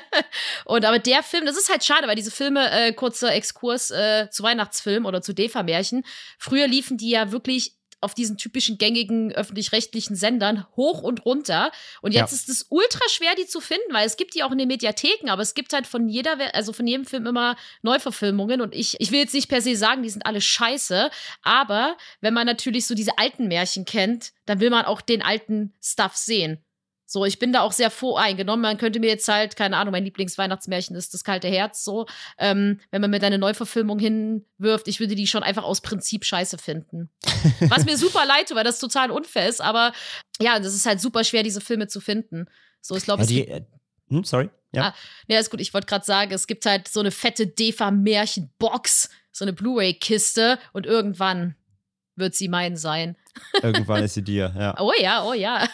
und 0.64 0.84
aber 0.84 0.98
der 0.98 1.22
Film, 1.22 1.46
das 1.46 1.58
ist 1.58 1.68
halt 1.68 1.84
schade, 1.84 2.08
weil 2.08 2.16
diese 2.16 2.30
Filme, 2.30 2.70
äh, 2.70 2.92
kurzer 2.92 3.34
Exkurs 3.34 3.90
äh, 3.90 4.28
zu 4.30 4.42
Weihnachtsfilmen 4.42 5.06
oder 5.06 5.22
zu 5.22 5.34
Defa-Märchen, 5.34 6.04
früher 6.38 6.66
liefen 6.66 6.96
die 6.96 7.10
ja 7.10 7.32
wirklich 7.32 7.75
auf 8.06 8.14
diesen 8.14 8.36
typischen 8.38 8.78
gängigen 8.78 9.32
öffentlich-rechtlichen 9.32 10.14
Sendern 10.14 10.64
hoch 10.76 11.02
und 11.02 11.24
runter. 11.24 11.72
Und 12.02 12.14
jetzt 12.14 12.30
ja. 12.30 12.36
ist 12.36 12.48
es 12.48 12.66
ultra 12.70 13.06
schwer, 13.08 13.34
die 13.36 13.46
zu 13.46 13.60
finden, 13.60 13.92
weil 13.92 14.06
es 14.06 14.16
gibt 14.16 14.36
die 14.36 14.44
auch 14.44 14.52
in 14.52 14.58
den 14.58 14.68
Mediatheken, 14.68 15.28
aber 15.28 15.42
es 15.42 15.54
gibt 15.54 15.72
halt 15.72 15.88
von 15.88 16.08
jeder, 16.08 16.38
also 16.54 16.72
von 16.72 16.86
jedem 16.86 17.04
Film 17.04 17.26
immer 17.26 17.56
Neuverfilmungen. 17.82 18.60
Und 18.60 18.76
ich, 18.76 19.00
ich 19.00 19.10
will 19.10 19.18
jetzt 19.18 19.34
nicht 19.34 19.48
per 19.48 19.60
se 19.60 19.74
sagen, 19.74 20.04
die 20.04 20.10
sind 20.10 20.24
alle 20.24 20.40
scheiße, 20.40 21.10
aber 21.42 21.96
wenn 22.20 22.32
man 22.32 22.46
natürlich 22.46 22.86
so 22.86 22.94
diese 22.94 23.18
alten 23.18 23.48
Märchen 23.48 23.84
kennt, 23.84 24.32
dann 24.44 24.60
will 24.60 24.70
man 24.70 24.84
auch 24.84 25.00
den 25.00 25.22
alten 25.22 25.74
Stuff 25.82 26.14
sehen. 26.14 26.64
So, 27.08 27.24
ich 27.24 27.38
bin 27.38 27.52
da 27.52 27.60
auch 27.60 27.72
sehr 27.72 27.90
voreingenommen. 27.90 28.62
Man 28.62 28.78
könnte 28.78 28.98
mir 28.98 29.08
jetzt 29.08 29.28
halt, 29.28 29.54
keine 29.54 29.76
Ahnung, 29.76 29.92
mein 29.92 30.04
Lieblingsweihnachtsmärchen 30.04 30.96
ist 30.96 31.14
das 31.14 31.22
kalte 31.22 31.46
Herz, 31.46 31.84
so. 31.84 32.06
Ähm, 32.36 32.80
wenn 32.90 33.00
man 33.00 33.10
mir 33.10 33.20
da 33.20 33.28
eine 33.28 33.38
Neuverfilmung 33.38 34.00
hinwirft, 34.00 34.88
ich 34.88 34.98
würde 34.98 35.14
die 35.14 35.28
schon 35.28 35.44
einfach 35.44 35.62
aus 35.62 35.80
Prinzip 35.80 36.24
scheiße 36.24 36.58
finden. 36.58 37.08
Was 37.68 37.84
mir 37.84 37.96
super 37.96 38.26
leid 38.26 38.48
tut, 38.48 38.56
weil 38.56 38.64
das 38.64 38.80
total 38.80 39.12
unfair 39.12 39.48
ist, 39.48 39.60
aber 39.60 39.92
ja, 40.40 40.58
das 40.58 40.74
ist 40.74 40.84
halt 40.84 41.00
super 41.00 41.22
schwer, 41.22 41.44
diese 41.44 41.60
Filme 41.60 41.86
zu 41.86 42.00
finden. 42.00 42.46
So, 42.80 42.96
ich 42.96 43.04
glaube, 43.04 43.22
ja, 43.22 43.28
die, 43.28 43.48
äh, 43.48 43.62
hm, 44.08 44.24
sorry. 44.24 44.50
Ja. 44.72 44.88
Ah, 44.88 44.94
ja, 45.28 45.38
ist 45.38 45.50
gut. 45.50 45.60
Ich 45.60 45.72
wollte 45.72 45.86
gerade 45.86 46.04
sagen, 46.04 46.32
es 46.32 46.46
gibt 46.46 46.66
halt 46.66 46.88
so 46.88 47.00
eine 47.00 47.10
fette 47.10 47.46
Defa-Märchen-Box, 47.46 49.10
so 49.32 49.44
eine 49.44 49.52
Blu-ray-Kiste 49.52 50.58
und 50.72 50.86
irgendwann 50.86 51.54
wird 52.16 52.34
sie 52.34 52.48
mein 52.48 52.76
sein. 52.76 53.16
Irgendwann 53.62 54.02
ist 54.02 54.14
sie 54.14 54.22
dir, 54.24 54.54
ja. 54.58 54.74
Oh 54.78 54.92
ja, 54.98 55.24
oh 55.24 55.34
ja. 55.34 55.66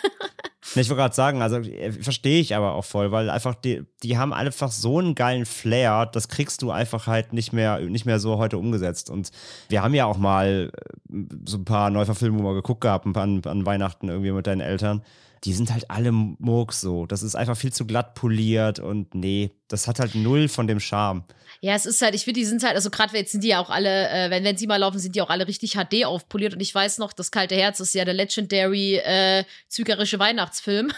Ich 0.75 0.89
wollte 0.89 0.97
gerade 0.97 1.15
sagen, 1.15 1.43
also 1.43 1.57
äh, 1.57 1.93
verstehe 1.93 2.41
ich 2.41 2.55
aber 2.55 2.75
auch 2.75 2.85
voll, 2.85 3.11
weil 3.11 3.31
einfach 3.31 3.55
die, 3.55 3.85
die 4.03 4.17
haben 4.17 4.33
einfach 4.33 4.71
so 4.71 4.99
einen 4.99 5.15
geilen 5.15 5.45
Flair, 5.45 6.07
das 6.07 6.29
kriegst 6.29 6.63
du 6.63 6.71
einfach 6.71 7.07
halt 7.07 7.33
nicht 7.33 7.53
mehr, 7.53 7.81
nicht 7.81 8.07
mehr 8.07 8.19
so 8.19 8.39
heute 8.39 8.59
umgesetzt. 8.59 9.11
Und 9.11 9.31
wir 9.69 9.83
haben 9.83 9.95
ja 9.95 10.07
auch 10.07 10.19
mal 10.19 10.71
äh, 11.11 11.17
so 11.45 11.59
ein 11.59 11.65
paar 11.65 11.91
Neuverfilmungen 11.91 12.45
mal 12.45 12.55
geguckt 12.55 12.83
gehabt 12.83 13.07
an, 13.17 13.43
an 13.45 13.67
Weihnachten 13.67 14.09
irgendwie 14.09 14.33
mit 14.33 14.47
deinen 14.47 14.61
Eltern 14.61 15.03
die 15.45 15.53
sind 15.53 15.73
halt 15.73 15.91
alle 15.91 16.13
Murks 16.13 16.81
so. 16.81 17.07
Das 17.07 17.23
ist 17.23 17.35
einfach 17.35 17.57
viel 17.57 17.73
zu 17.73 17.87
glatt 17.87 18.15
poliert 18.15 18.79
und 18.79 19.15
nee, 19.15 19.51
das 19.69 19.89
hat 19.89 19.99
halt 19.99 20.15
null 20.15 20.49
von 20.49 20.67
dem 20.67 20.79
Charme. 20.79 21.25
Ja, 21.65 21.77
es 21.77 21.87
ist 21.87 22.03
halt, 22.03 22.17
ich 22.17 22.25
finde, 22.25 22.41
die 22.41 22.45
sind 22.45 22.65
halt, 22.65 22.75
also 22.75 22.91
gerade 22.91 23.17
jetzt 23.17 23.31
sind 23.31 23.45
die 23.45 23.49
ja 23.49 23.61
auch 23.61 23.71
alle, 23.71 24.09
äh, 24.11 24.31
wenn, 24.31 24.43
wenn 24.43 24.57
sie 24.57 24.67
mal 24.67 24.79
laufen, 24.79 24.99
sind 24.99 25.15
die 25.15 25.23
auch 25.23 25.31
alle 25.31 25.47
richtig 25.47 25.75
HD 25.75 26.05
aufpoliert. 26.05 26.55
Und 26.55 26.61
ich 26.61 26.75
weiß 26.75 26.99
noch, 26.99 27.13
das 27.13 27.31
kalte 27.31 27.55
Herz 27.55 27.79
ist 27.79 27.95
ja 27.95 28.05
der 28.05 28.15
legendary 28.15 28.97
äh, 28.97 29.45
zügerische 29.69 30.19
Weihnachtsfilm. 30.19 30.91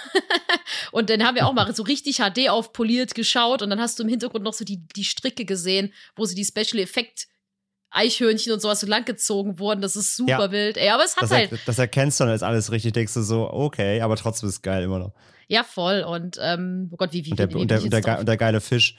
und 0.91 1.11
den 1.11 1.23
haben 1.23 1.35
wir 1.35 1.47
auch 1.47 1.53
mal 1.53 1.75
so 1.75 1.83
richtig 1.83 2.17
HD 2.17 2.49
aufpoliert 2.49 3.15
geschaut. 3.15 3.61
Und 3.61 3.69
dann 3.69 3.79
hast 3.79 3.99
du 3.99 4.05
im 4.05 4.09
Hintergrund 4.09 4.43
noch 4.43 4.55
so 4.55 4.65
die, 4.65 4.79
die 4.97 5.05
Stricke 5.05 5.45
gesehen, 5.45 5.93
wo 6.17 6.25
sie 6.25 6.35
die 6.35 6.47
Special 6.47 6.83
Effekt 6.83 7.27
Eichhörnchen 7.91 8.55
und 8.55 8.62
sowas 8.62 8.81
so 8.81 8.87
langgezogen 8.87 9.59
wurden. 9.59 9.83
Das 9.83 9.97
ist 9.97 10.17
super 10.17 10.31
ja. 10.47 10.51
wild. 10.51 10.79
Ey, 10.79 10.89
aber 10.89 11.05
es 11.05 11.15
hat 11.15 11.25
das 11.25 11.31
halt. 11.31 11.53
Er, 11.53 11.59
das 11.67 11.79
erkennst 11.79 12.21
du 12.21 12.25
dann 12.25 12.35
ist 12.35 12.43
alles 12.43 12.73
richtig, 12.73 12.95
denkst 12.95 13.12
du 13.12 13.21
so, 13.21 13.51
okay, 13.51 14.01
aber 14.01 14.17
trotzdem 14.17 14.49
ist 14.49 14.57
es 14.57 14.62
geil 14.62 14.83
immer 14.83 14.99
noch. 14.99 15.12
Ja, 15.47 15.62
voll. 15.62 16.03
Und, 16.03 16.39
ähm, 16.41 16.89
oh 16.91 16.97
Gott, 16.97 17.12
wie, 17.12 17.27
wie, 17.27 17.33
und 17.33 17.39
der, 17.39 17.51
wie, 17.51 17.55
wie 17.55 17.61
und, 17.61 17.71
der, 17.71 17.83
und, 17.83 17.93
der, 17.93 18.19
und 18.21 18.27
der 18.27 18.37
geile 18.39 18.62
Fisch. 18.62 18.97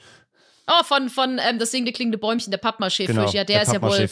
Oh, 0.68 0.82
von, 0.82 1.08
von 1.08 1.38
ähm, 1.38 1.58
das 1.58 1.70
singende 1.70 1.92
klingende 1.92 2.18
Bäumchen, 2.18 2.50
der 2.50 2.58
Pappmaché-Fisch. 2.58 3.06
Genau, 3.06 3.26
ja, 3.26 3.44
der, 3.44 3.44
der 3.44 3.62
ist 3.62 3.72
ja 3.72 3.80
wohl. 3.80 4.08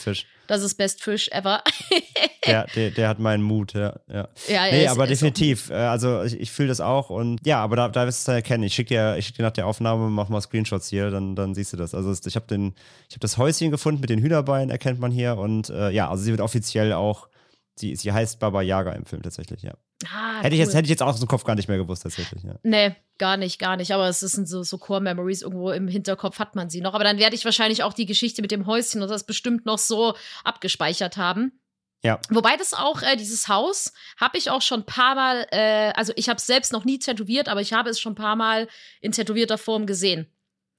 Das 0.46 0.62
ist 0.62 0.74
Best 0.74 1.02
Fisch 1.02 1.28
ever. 1.32 1.62
der, 2.46 2.66
der, 2.76 2.90
der 2.90 3.08
hat 3.08 3.18
meinen 3.18 3.42
Mut, 3.42 3.72
ja. 3.72 3.94
Ja, 4.08 4.28
ja 4.48 4.64
nee, 4.70 4.84
ist, 4.84 4.90
aber 4.90 5.06
definitiv. 5.06 5.70
Äh, 5.70 5.74
also 5.74 6.22
ich, 6.22 6.38
ich 6.38 6.52
fühle 6.52 6.68
das 6.68 6.80
auch 6.80 7.10
und 7.10 7.44
ja, 7.44 7.58
aber 7.58 7.76
da, 7.76 7.88
da 7.88 8.06
wirst 8.06 8.28
du 8.28 8.32
es 8.32 8.36
erkennen. 8.36 8.62
Ich 8.64 8.74
schicke 8.74 8.94
dir, 8.94 9.20
schick 9.22 9.36
dir 9.36 9.42
nach 9.42 9.52
der 9.52 9.66
Aufnahme, 9.66 10.10
mach 10.10 10.28
mal 10.28 10.40
Screenshots 10.40 10.88
hier, 10.88 11.10
dann, 11.10 11.34
dann 11.34 11.54
siehst 11.54 11.72
du 11.72 11.76
das. 11.76 11.94
Also 11.94 12.12
ich 12.12 12.36
habe 12.36 12.54
habe 12.54 12.72
das 13.20 13.38
Häuschen 13.38 13.70
gefunden 13.70 14.00
mit 14.00 14.10
den 14.10 14.20
Hühnerbeinen, 14.20 14.70
erkennt 14.70 15.00
man 15.00 15.10
hier. 15.10 15.38
Und 15.38 15.70
äh, 15.70 15.90
ja, 15.90 16.08
also 16.10 16.22
sie 16.22 16.30
wird 16.30 16.40
offiziell 16.40 16.92
auch, 16.92 17.28
sie, 17.76 17.96
sie 17.96 18.12
heißt 18.12 18.38
Baba 18.38 18.62
Yaga 18.62 18.92
im 18.92 19.04
Film 19.04 19.22
tatsächlich, 19.22 19.62
ja. 19.62 19.74
Ah, 20.12 20.42
hätte, 20.42 20.54
ich 20.54 20.60
jetzt, 20.60 20.74
hätte 20.74 20.84
ich 20.84 20.90
jetzt 20.90 21.02
auch 21.02 21.08
aus 21.08 21.18
dem 21.18 21.28
Kopf 21.28 21.44
gar 21.44 21.54
nicht 21.54 21.68
mehr 21.68 21.78
gewusst, 21.78 22.02
tatsächlich. 22.02 22.42
Ja. 22.42 22.56
Nee, 22.62 22.94
gar 23.18 23.36
nicht, 23.36 23.58
gar 23.58 23.76
nicht. 23.76 23.92
Aber 23.92 24.08
es 24.08 24.20
sind 24.20 24.48
so, 24.48 24.62
so 24.62 24.76
Core-Memories, 24.76 25.42
irgendwo 25.42 25.70
im 25.70 25.88
Hinterkopf 25.88 26.38
hat 26.38 26.56
man 26.56 26.68
sie 26.68 26.80
noch. 26.80 26.94
Aber 26.94 27.04
dann 27.04 27.18
werde 27.18 27.36
ich 27.36 27.44
wahrscheinlich 27.44 27.82
auch 27.82 27.92
die 27.92 28.06
Geschichte 28.06 28.42
mit 28.42 28.50
dem 28.50 28.66
Häuschen 28.66 29.02
und 29.02 29.08
das 29.08 29.24
bestimmt 29.24 29.66
noch 29.66 29.78
so 29.78 30.14
abgespeichert 30.42 31.16
haben. 31.16 31.58
Ja. 32.02 32.20
Wobei 32.28 32.56
das 32.58 32.74
auch, 32.74 33.00
äh, 33.00 33.16
dieses 33.16 33.48
Haus, 33.48 33.94
habe 34.20 34.36
ich 34.36 34.50
auch 34.50 34.60
schon 34.60 34.80
ein 34.80 34.86
paar 34.86 35.14
Mal, 35.14 35.46
äh, 35.52 35.92
also 35.96 36.12
ich 36.16 36.28
habe 36.28 36.36
es 36.36 36.46
selbst 36.46 36.70
noch 36.72 36.84
nie 36.84 36.98
tätowiert, 36.98 37.48
aber 37.48 37.62
ich 37.62 37.72
habe 37.72 37.88
es 37.88 37.98
schon 37.98 38.12
ein 38.12 38.16
paar 38.16 38.36
Mal 38.36 38.68
in 39.00 39.12
tätowierter 39.12 39.56
Form 39.56 39.86
gesehen. 39.86 40.30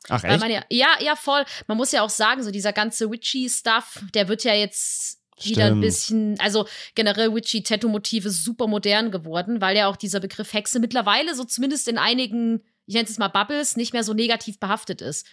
Ach, 0.07 0.23
echt? 0.23 0.43
Ja, 0.43 0.63
ja, 0.69 0.87
ja, 0.99 1.15
voll. 1.15 1.43
Man 1.65 1.77
muss 1.77 1.91
ja 1.91 2.03
auch 2.03 2.11
sagen, 2.11 2.43
so 2.43 2.51
dieser 2.51 2.73
ganze 2.73 3.09
Witchy-Stuff, 3.09 4.03
der 4.13 4.27
wird 4.27 4.43
ja 4.43 4.53
jetzt 4.53 5.24
wieder 5.41 5.65
ein 5.65 5.81
bisschen, 5.81 6.39
also 6.39 6.67
generell 6.95 7.33
Witchy-Tattoo-Motive 7.33 8.29
super 8.29 8.67
modern 8.67 9.11
geworden, 9.11 9.61
weil 9.61 9.75
ja 9.75 9.87
auch 9.87 9.97
dieser 9.97 10.19
Begriff 10.19 10.53
Hexe 10.53 10.79
mittlerweile 10.79 11.35
so 11.35 11.43
zumindest 11.43 11.87
in 11.87 11.97
einigen, 11.97 12.61
ich 12.85 12.95
nenne 12.95 13.07
es 13.07 13.17
mal 13.17 13.27
Bubbles, 13.27 13.75
nicht 13.75 13.93
mehr 13.93 14.03
so 14.03 14.13
negativ 14.13 14.59
behaftet 14.59 15.01
ist. 15.01 15.25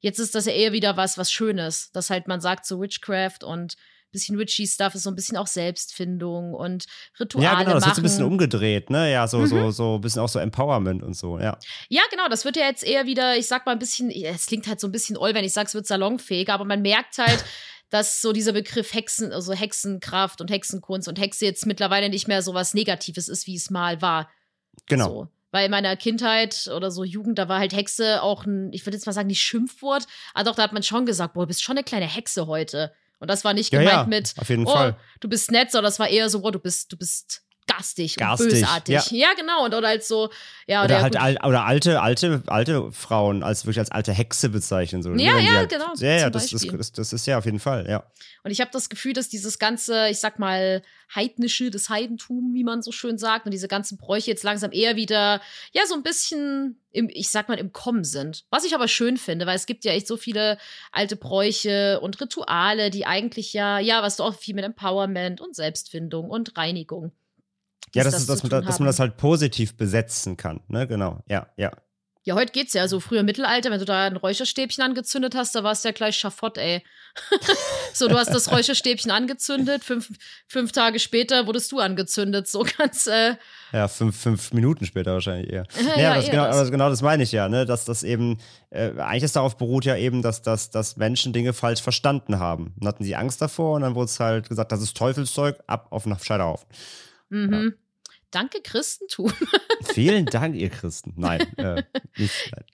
Jetzt 0.00 0.18
ist 0.18 0.34
das 0.34 0.46
ja 0.46 0.52
eher 0.52 0.72
wieder 0.72 0.96
was, 0.96 1.18
was 1.18 1.30
Schönes, 1.30 1.92
dass 1.92 2.08
halt 2.08 2.26
man 2.26 2.40
sagt 2.40 2.64
so 2.64 2.80
Witchcraft 2.80 3.44
und 3.44 3.76
bisschen 4.12 4.38
Witchy-Stuff 4.38 4.94
ist 4.94 5.04
so 5.04 5.10
ein 5.10 5.14
bisschen 5.14 5.36
auch 5.36 5.46
Selbstfindung 5.46 6.54
und 6.54 6.86
Rituale 7.18 7.44
Ja, 7.46 7.58
genau, 7.62 7.74
das 7.74 7.86
wird 7.86 7.96
so 7.96 8.00
ein 8.00 8.02
bisschen 8.02 8.24
umgedreht, 8.24 8.90
ne? 8.90 9.12
Ja, 9.12 9.26
so, 9.28 9.38
mhm. 9.38 9.46
so, 9.46 9.70
so 9.70 9.94
ein 9.96 10.00
bisschen 10.00 10.22
auch 10.22 10.28
so 10.28 10.38
Empowerment 10.38 11.02
und 11.02 11.14
so, 11.14 11.38
ja. 11.38 11.58
Ja, 11.88 12.02
genau, 12.10 12.28
das 12.28 12.44
wird 12.44 12.56
ja 12.56 12.66
jetzt 12.66 12.84
eher 12.84 13.06
wieder, 13.06 13.36
ich 13.36 13.46
sag 13.46 13.66
mal 13.66 13.72
ein 13.72 13.78
bisschen, 13.78 14.10
es 14.10 14.46
klingt 14.46 14.66
halt 14.66 14.80
so 14.80 14.88
ein 14.88 14.92
bisschen 14.92 15.16
oll, 15.16 15.34
wenn 15.34 15.44
ich 15.44 15.52
sage, 15.52 15.68
es 15.68 15.74
wird 15.74 15.86
salonfähiger, 15.86 16.54
aber 16.54 16.64
man 16.64 16.82
merkt 16.82 17.18
halt, 17.18 17.44
dass 17.90 18.22
so 18.22 18.32
dieser 18.32 18.52
Begriff 18.52 18.94
Hexen, 18.94 19.32
also 19.32 19.52
Hexenkraft 19.52 20.40
und 20.40 20.50
Hexenkunst 20.50 21.08
und 21.08 21.18
Hexe 21.18 21.44
jetzt 21.44 21.66
mittlerweile 21.66 22.08
nicht 22.08 22.28
mehr 22.28 22.42
so 22.42 22.54
was 22.54 22.72
Negatives 22.74 23.28
ist, 23.28 23.46
wie 23.46 23.56
es 23.56 23.70
mal 23.70 24.00
war. 24.00 24.30
Genau. 24.86 25.08
So. 25.08 25.28
Weil 25.50 25.64
in 25.64 25.72
meiner 25.72 25.96
Kindheit 25.96 26.70
oder 26.74 26.92
so 26.92 27.02
Jugend, 27.02 27.38
da 27.38 27.48
war 27.48 27.58
halt 27.58 27.72
Hexe 27.72 28.22
auch 28.22 28.46
ein, 28.46 28.72
ich 28.72 28.86
würde 28.86 28.96
jetzt 28.96 29.06
mal 29.06 29.12
sagen, 29.12 29.26
nicht 29.26 29.40
Schimpfwort, 29.40 30.06
aber 30.32 30.44
doch, 30.44 30.54
da 30.54 30.62
hat 30.62 30.72
man 30.72 30.84
schon 30.84 31.06
gesagt, 31.06 31.34
boah, 31.34 31.42
du 31.42 31.48
bist 31.48 31.62
schon 31.62 31.76
eine 31.76 31.84
kleine 31.84 32.06
Hexe 32.06 32.46
heute. 32.46 32.92
Und 33.18 33.28
das 33.28 33.44
war 33.44 33.52
nicht 33.52 33.70
gemeint 33.70 33.90
ja, 33.90 34.00
ja, 34.02 34.06
mit, 34.06 34.34
auf 34.38 34.48
jeden 34.48 34.66
oh, 34.66 34.72
Fall. 34.72 34.96
du 35.18 35.28
bist 35.28 35.50
nett, 35.50 35.70
sondern 35.70 35.88
das 35.88 35.98
war 35.98 36.08
eher 36.08 36.30
so, 36.30 36.40
boah, 36.40 36.52
du 36.52 36.60
bist, 36.60 36.92
du 36.92 36.96
bist 36.96 37.42
garstig, 37.70 38.16
garstig 38.16 38.46
und 38.46 38.52
bösartig. 38.52 39.10
Ja. 39.10 39.28
ja. 39.28 39.34
genau. 39.34 39.64
Und 39.64 39.74
oder 39.74 39.88
halt 39.88 40.04
so, 40.04 40.30
ja. 40.66 40.84
Oder, 40.84 41.02
halt 41.02 41.16
al 41.16 41.36
oder 41.44 41.64
alte, 41.64 42.00
alte, 42.00 42.42
alte 42.46 42.92
Frauen 42.92 43.42
als 43.42 43.64
wirklich 43.64 43.78
als 43.78 43.90
alte 43.90 44.12
Hexe 44.12 44.48
bezeichnen. 44.48 45.02
So. 45.02 45.12
Ja, 45.14 45.38
ja, 45.38 45.54
halt, 45.54 45.70
genau. 45.70 45.92
Ja, 45.96 46.16
ja, 46.16 46.30
das, 46.30 46.50
das, 46.50 46.66
das, 46.66 46.92
das, 46.92 47.12
ist 47.12 47.26
ja 47.26 47.38
auf 47.38 47.44
jeden 47.44 47.60
Fall, 47.60 47.88
ja. 47.88 48.04
Und 48.42 48.50
ich 48.50 48.60
habe 48.60 48.70
das 48.72 48.88
Gefühl, 48.88 49.12
dass 49.12 49.28
dieses 49.28 49.58
ganze, 49.58 50.08
ich 50.08 50.18
sag 50.18 50.38
mal, 50.38 50.82
heidnische, 51.14 51.70
das 51.70 51.88
Heidentum, 51.88 52.54
wie 52.54 52.64
man 52.64 52.82
so 52.82 52.92
schön 52.92 53.18
sagt, 53.18 53.46
und 53.46 53.52
diese 53.52 53.68
ganzen 53.68 53.98
Bräuche 53.98 54.30
jetzt 54.30 54.44
langsam 54.44 54.72
eher 54.72 54.96
wieder, 54.96 55.40
ja, 55.72 55.86
so 55.86 55.94
ein 55.94 56.02
bisschen, 56.02 56.80
im, 56.92 57.08
ich 57.10 57.30
sag 57.30 57.48
mal, 57.48 57.58
im 57.58 57.72
Kommen 57.72 58.04
sind. 58.04 58.44
Was 58.50 58.64
ich 58.64 58.74
aber 58.74 58.88
schön 58.88 59.16
finde, 59.16 59.46
weil 59.46 59.56
es 59.56 59.66
gibt 59.66 59.84
ja 59.84 59.92
echt 59.92 60.06
so 60.06 60.16
viele 60.16 60.58
alte 60.92 61.16
Bräuche 61.16 62.00
und 62.00 62.20
Rituale, 62.20 62.90
die 62.90 63.06
eigentlich 63.06 63.52
ja, 63.52 63.78
ja, 63.78 64.02
was 64.02 64.16
du 64.16 64.24
auch 64.24 64.34
viel 64.34 64.54
mit 64.54 64.64
Empowerment 64.64 65.40
und 65.40 65.54
Selbstfindung 65.54 66.30
und 66.30 66.56
Reinigung 66.56 67.12
ja, 67.94 68.04
das, 68.04 68.12
das 68.12 68.22
ist, 68.22 68.28
dass, 68.28 68.42
man, 68.42 68.64
dass 68.64 68.78
man 68.78 68.86
das 68.86 69.00
halt 69.00 69.16
positiv 69.16 69.76
besetzen 69.76 70.36
kann, 70.36 70.60
ne? 70.68 70.86
Genau, 70.86 71.22
ja, 71.28 71.46
ja. 71.56 71.72
Ja, 72.22 72.34
heute 72.34 72.52
geht's 72.52 72.74
ja. 72.74 72.82
Also 72.82 73.00
früher 73.00 73.22
Mittelalter, 73.22 73.70
wenn 73.70 73.78
du 73.78 73.86
da 73.86 74.04
ein 74.04 74.16
Räucherstäbchen 74.16 74.84
angezündet 74.84 75.34
hast, 75.34 75.54
da 75.54 75.64
war 75.64 75.72
es 75.72 75.82
ja 75.84 75.90
gleich 75.90 76.16
Schafott, 76.16 76.58
ey. 76.58 76.84
so, 77.94 78.08
du 78.08 78.18
hast 78.18 78.32
das 78.34 78.52
Räucherstäbchen 78.52 79.10
angezündet, 79.10 79.82
fünf, 79.82 80.10
fünf 80.46 80.70
Tage 80.70 80.98
später 80.98 81.46
wurdest 81.46 81.72
du 81.72 81.78
angezündet. 81.78 82.46
So 82.46 82.66
ganz. 82.78 83.06
Äh 83.06 83.36
ja, 83.72 83.88
fünf, 83.88 84.20
fünf 84.20 84.52
Minuten 84.52 84.84
später 84.84 85.14
wahrscheinlich 85.14 85.50
eher. 85.50 85.66
ja, 85.96 86.00
ja 86.00 86.14
das 86.16 86.30
genau, 86.30 86.44
das. 86.46 86.70
genau 86.70 86.90
das 86.90 87.00
meine 87.00 87.22
ich 87.22 87.32
ja, 87.32 87.48
ne? 87.48 87.64
Dass 87.64 87.86
das 87.86 88.02
eben, 88.02 88.36
äh, 88.68 88.90
eigentlich 88.98 89.22
ist 89.22 89.36
darauf 89.36 89.56
beruht 89.56 89.86
ja 89.86 89.96
eben, 89.96 90.20
dass, 90.20 90.42
dass, 90.42 90.70
dass 90.70 90.98
Menschen 90.98 91.32
Dinge 91.32 91.54
falsch 91.54 91.80
verstanden 91.80 92.38
haben. 92.38 92.74
Dann 92.78 92.88
hatten 92.88 93.04
sie 93.04 93.16
Angst 93.16 93.40
davor 93.40 93.76
und 93.76 93.82
dann 93.82 93.94
wurde 93.94 94.10
es 94.10 94.20
halt 94.20 94.46
gesagt, 94.46 94.72
das 94.72 94.82
ist 94.82 94.94
Teufelszeug, 94.94 95.58
ab 95.66 95.86
auf 95.90 96.04
nach 96.04 96.22
Scheiterhaufen. 96.22 96.68
Mhm. 97.30 97.52
Ja. 97.52 97.70
Danke, 98.30 98.58
Christentum. 98.62 99.32
Vielen 99.92 100.26
Dank, 100.26 100.54
ihr 100.54 100.70
Christen. 100.70 101.14
Nein, 101.16 101.40
äh, 101.56 101.82
nicht. 102.16 102.52
Nein. 102.52 102.64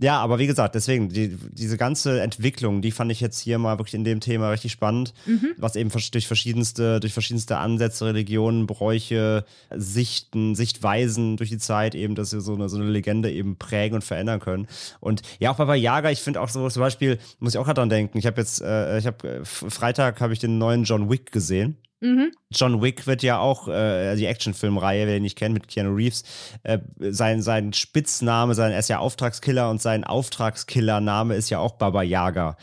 Ja, 0.00 0.18
aber 0.20 0.38
wie 0.38 0.46
gesagt, 0.46 0.74
deswegen, 0.74 1.08
die, 1.08 1.36
diese 1.50 1.76
ganze 1.76 2.20
Entwicklung, 2.20 2.82
die 2.82 2.90
fand 2.90 3.12
ich 3.12 3.20
jetzt 3.20 3.38
hier 3.40 3.58
mal 3.58 3.78
wirklich 3.78 3.94
in 3.94 4.04
dem 4.04 4.20
Thema 4.20 4.50
richtig 4.50 4.72
spannend, 4.72 5.14
mhm. 5.26 5.54
was 5.56 5.76
eben 5.76 5.90
durch 5.90 6.26
verschiedenste, 6.26 7.00
durch 7.00 7.12
verschiedenste 7.12 7.56
Ansätze, 7.58 8.06
Religionen, 8.06 8.66
Bräuche, 8.66 9.44
Sichten, 9.74 10.54
Sichtweisen 10.54 11.36
durch 11.36 11.50
die 11.50 11.58
Zeit 11.58 11.94
eben, 11.94 12.14
dass 12.14 12.30
sie 12.30 12.40
so 12.40 12.54
eine, 12.54 12.68
so 12.68 12.76
eine 12.76 12.88
Legende 12.88 13.30
eben 13.30 13.56
prägen 13.56 13.96
und 13.96 14.02
verändern 14.02 14.40
können. 14.40 14.66
Und 15.00 15.22
ja, 15.38 15.50
auch 15.52 15.56
bei 15.56 15.76
Yaga, 15.76 16.10
ich 16.10 16.20
finde 16.20 16.40
auch 16.40 16.48
so 16.48 16.68
zum 16.68 16.80
Beispiel, 16.80 17.18
muss 17.38 17.54
ich 17.54 17.58
auch 17.58 17.64
gerade 17.64 17.80
dran 17.80 17.90
denken, 17.90 18.18
ich 18.18 18.26
habe 18.26 18.40
jetzt, 18.40 18.60
äh, 18.60 18.98
ich 18.98 19.06
habe, 19.06 19.28
äh, 19.28 19.44
Freitag 19.44 20.20
habe 20.20 20.32
ich 20.32 20.38
den 20.38 20.58
neuen 20.58 20.84
John 20.84 21.10
Wick 21.10 21.32
gesehen. 21.32 21.76
Mhm. 22.00 22.32
John 22.50 22.82
Wick 22.82 23.06
wird 23.06 23.22
ja 23.22 23.38
auch, 23.38 23.68
äh, 23.68 24.16
die 24.16 24.26
Actionfilmreihe, 24.26 25.06
wer 25.06 25.16
ihn 25.16 25.22
nicht 25.22 25.38
kennt, 25.38 25.54
mit 25.54 25.68
Keanu 25.68 25.94
Reeves, 25.94 26.24
äh, 26.62 26.78
sein, 26.98 27.40
sein 27.40 27.72
Spitzname, 27.72 28.54
sein, 28.54 28.72
er 28.72 28.78
ist 28.78 28.88
ja 28.88 28.98
Auftragskiller 28.98 29.70
und 29.70 29.80
sein 29.80 30.04
Auftragskillername 30.04 31.34
ist 31.34 31.48
ja 31.48 31.58
auch 31.58 31.72
Baba 31.72 32.02
Yaga. 32.02 32.56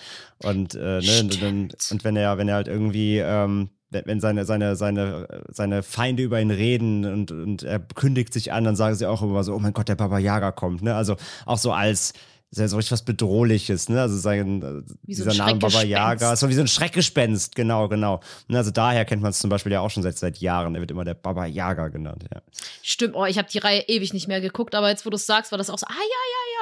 Und, 0.43 0.75
äh, 0.75 0.99
ne, 0.99 1.19
und, 1.21 1.91
und, 1.91 2.03
wenn 2.03 2.15
er, 2.15 2.37
wenn 2.37 2.47
er 2.47 2.55
halt 2.55 2.67
irgendwie, 2.67 3.17
ähm, 3.17 3.69
wenn 3.89 4.19
seine, 4.19 4.45
seine, 4.45 4.75
seine, 4.75 5.27
seine 5.49 5.83
Feinde 5.83 6.23
über 6.23 6.41
ihn 6.41 6.51
reden 6.51 7.05
und, 7.05 7.31
und 7.31 7.63
er 7.63 7.79
kündigt 7.79 8.33
sich 8.33 8.51
an, 8.51 8.63
dann 8.63 8.75
sagen 8.75 8.95
sie 8.95 9.05
auch 9.05 9.21
immer 9.21 9.43
so, 9.43 9.53
oh 9.53 9.59
mein 9.59 9.73
Gott, 9.73 9.87
der 9.87 9.95
Baba 9.95 10.17
Yaga 10.19 10.51
kommt. 10.51 10.81
Ne? 10.81 10.95
Also 10.95 11.15
auch 11.45 11.59
so 11.59 11.71
als 11.71 12.13
sehr 12.53 12.69
so 12.69 12.77
richtig 12.77 12.91
was 12.91 13.03
Bedrohliches, 13.03 13.89
ne? 13.89 14.01
Also 14.01 14.17
sein, 14.17 14.61
äh, 14.61 14.93
Wie 15.03 15.15
so 15.15 15.23
dieser 15.23 15.45
Name 15.45 15.59
Baba 15.59 15.81
Yaga 15.81 16.33
ist 16.33 16.39
so 16.39 16.49
wie 16.49 16.53
so 16.53 16.61
ein 16.61 16.67
Schreckgespenst, 16.67 17.55
genau, 17.55 17.87
genau. 17.87 18.21
Und 18.47 18.55
also 18.55 18.69
daher 18.71 19.05
kennt 19.05 19.21
man 19.21 19.31
es 19.31 19.39
zum 19.39 19.49
Beispiel 19.49 19.71
ja 19.71 19.81
auch 19.81 19.89
schon 19.89 20.03
seit, 20.03 20.17
seit 20.17 20.37
Jahren. 20.37 20.75
Er 20.75 20.81
wird 20.81 20.91
immer 20.91 21.03
der 21.03 21.15
Baba 21.15 21.45
Yaga 21.45 21.87
genannt, 21.87 22.25
ja. 22.31 22.41
Stimmt, 22.83 23.15
oh, 23.15 23.25
ich 23.25 23.37
habe 23.37 23.49
die 23.49 23.57
Reihe 23.57 23.81
ewig 23.87 24.13
nicht 24.13 24.27
mehr 24.27 24.39
geguckt, 24.41 24.75
aber 24.75 24.89
jetzt, 24.89 25.05
wo 25.05 25.09
du 25.09 25.15
es 25.15 25.25
sagst, 25.25 25.51
war 25.51 25.57
das 25.57 25.69
auch 25.69 25.79
so, 25.79 25.87
ah 25.87 25.93
ja, 25.93 25.99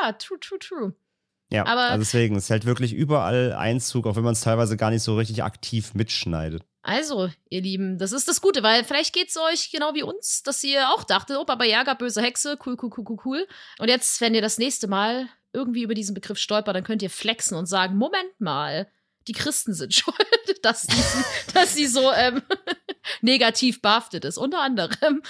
ja, 0.03 0.07
ja, 0.07 0.13
true, 0.13 0.39
true, 0.39 0.59
true. 0.59 0.93
Ja, 1.51 1.65
Aber- 1.65 1.81
also 1.81 1.99
deswegen, 1.99 2.37
es 2.37 2.49
hält 2.49 2.65
wirklich 2.65 2.93
überall 2.93 3.51
Einzug, 3.53 4.07
auch 4.07 4.15
wenn 4.15 4.23
man 4.23 4.33
es 4.33 4.41
teilweise 4.41 4.77
gar 4.77 4.89
nicht 4.89 5.03
so 5.03 5.17
richtig 5.17 5.43
aktiv 5.43 5.93
mitschneidet. 5.93 6.63
Also, 6.83 7.29
ihr 7.49 7.61
Lieben, 7.61 7.99
das 7.99 8.11
ist 8.13 8.27
das 8.27 8.41
Gute, 8.41 8.63
weil 8.63 8.83
vielleicht 8.85 9.13
geht 9.13 9.29
es 9.29 9.37
euch 9.37 9.69
genau 9.71 9.93
wie 9.93 10.01
uns, 10.01 10.41
dass 10.43 10.63
ihr 10.63 10.89
auch 10.89 11.03
dachtet, 11.03 11.37
oh, 11.37 11.45
Baba 11.45 11.65
Yaga, 11.65 11.93
böse 11.93 12.21
Hexe, 12.21 12.57
cool, 12.65 12.75
cool, 12.81 12.89
cool, 12.97 13.05
cool, 13.09 13.17
cool. 13.25 13.47
Und 13.77 13.89
jetzt, 13.89 14.19
wenn 14.21 14.33
ihr 14.33 14.41
das 14.41 14.57
nächste 14.57 14.87
Mal 14.87 15.27
irgendwie 15.53 15.83
über 15.83 15.93
diesen 15.93 16.13
Begriff 16.13 16.37
stolpert, 16.37 16.75
dann 16.75 16.83
könnt 16.83 17.01
ihr 17.01 17.09
flexen 17.09 17.57
und 17.57 17.65
sagen, 17.65 17.97
Moment 17.97 18.39
mal, 18.39 18.87
die 19.27 19.33
Christen 19.33 19.73
sind 19.73 19.93
schuld, 19.93 20.15
dass, 20.63 20.87
die, 20.87 21.53
dass 21.53 21.75
sie 21.75 21.87
so 21.87 22.11
ähm, 22.11 22.41
negativ 23.21 23.81
behaftet 23.81 24.25
ist, 24.25 24.37
unter 24.37 24.61
anderem. 24.61 25.21